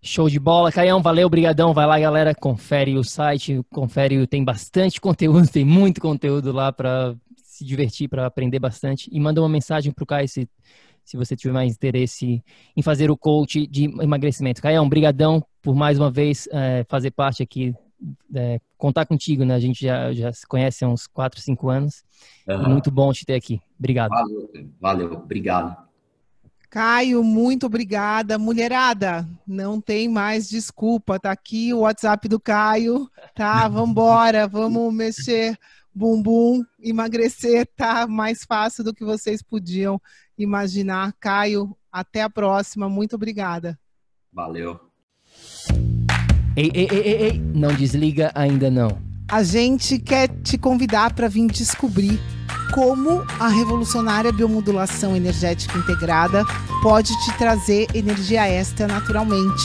Show 0.00 0.30
de 0.30 0.40
bola, 0.40 0.72
Caião, 0.72 1.02
valeu, 1.02 1.28
brigadão. 1.28 1.74
Vai 1.74 1.86
lá, 1.86 1.98
galera, 1.98 2.34
confere 2.34 2.96
o 2.96 3.04
site, 3.04 3.60
confere, 3.70 4.26
tem 4.26 4.42
bastante 4.42 4.98
conteúdo, 5.02 5.46
tem 5.48 5.66
muito 5.66 6.00
conteúdo 6.00 6.50
lá 6.50 6.72
para 6.72 7.14
se 7.36 7.62
divertir, 7.62 8.08
para 8.08 8.24
aprender 8.26 8.58
bastante. 8.58 9.10
E 9.12 9.20
manda 9.20 9.40
uma 9.40 9.48
mensagem 9.50 9.92
para 9.92 10.02
o 10.02 10.06
Caio 10.06 10.28
se 10.28 10.48
se 11.04 11.16
você 11.16 11.36
tiver 11.36 11.52
mais 11.52 11.72
interesse 11.72 12.42
em 12.76 12.82
fazer 12.82 13.10
o 13.10 13.16
coach 13.16 13.66
de 13.66 13.84
emagrecimento. 13.84 14.62
Caião, 14.62 14.88
brigadão 14.88 15.44
por 15.62 15.74
mais 15.74 15.98
uma 15.98 16.10
vez 16.10 16.46
é, 16.52 16.84
fazer 16.88 17.10
parte 17.10 17.42
aqui, 17.42 17.74
é, 18.34 18.60
contar 18.76 19.06
contigo, 19.06 19.44
né? 19.44 19.54
A 19.54 19.60
gente 19.60 19.84
já, 19.84 20.12
já 20.12 20.32
se 20.32 20.46
conhece 20.46 20.84
há 20.84 20.88
uns 20.88 21.06
4, 21.06 21.40
5 21.40 21.68
anos. 21.68 22.04
Uhum. 22.46 22.68
muito 22.68 22.90
bom 22.90 23.12
te 23.12 23.24
ter 23.24 23.34
aqui. 23.34 23.60
Obrigado. 23.78 24.10
Valeu, 24.10 24.50
valeu, 24.80 25.12
obrigado. 25.14 25.84
Caio, 26.68 27.22
muito 27.22 27.66
obrigada. 27.66 28.36
Mulherada, 28.36 29.28
não 29.46 29.80
tem 29.80 30.08
mais 30.08 30.48
desculpa. 30.48 31.20
Tá 31.20 31.30
aqui 31.30 31.72
o 31.72 31.80
WhatsApp 31.80 32.28
do 32.28 32.40
Caio, 32.40 33.08
tá? 33.34 33.68
Vambora, 33.68 34.48
vamos 34.48 34.92
mexer 34.92 35.56
bumbum, 35.94 36.64
emagrecer 36.82 37.68
tá 37.76 38.06
mais 38.06 38.44
fácil 38.44 38.82
do 38.82 38.92
que 38.92 39.04
vocês 39.04 39.42
podiam 39.42 40.00
imaginar. 40.36 41.12
Caio, 41.20 41.76
até 41.92 42.22
a 42.22 42.30
próxima. 42.30 42.88
Muito 42.88 43.14
obrigada. 43.16 43.78
Valeu. 44.32 44.80
Ei, 46.56 46.70
ei, 46.74 46.88
ei, 46.90 47.00
ei, 47.00 47.22
ei, 47.22 47.38
não 47.38 47.74
desliga 47.74 48.30
ainda 48.34 48.70
não. 48.70 49.02
A 49.30 49.42
gente 49.42 49.98
quer 49.98 50.28
te 50.42 50.58
convidar 50.58 51.14
para 51.14 51.28
vir 51.28 51.46
descobrir 51.48 52.20
como 52.72 53.24
a 53.40 53.48
revolucionária 53.48 54.32
biomodulação 54.32 55.16
energética 55.16 55.78
integrada 55.78 56.44
pode 56.82 57.12
te 57.24 57.38
trazer 57.38 57.86
energia 57.94 58.46
extra 58.46 58.86
naturalmente, 58.86 59.64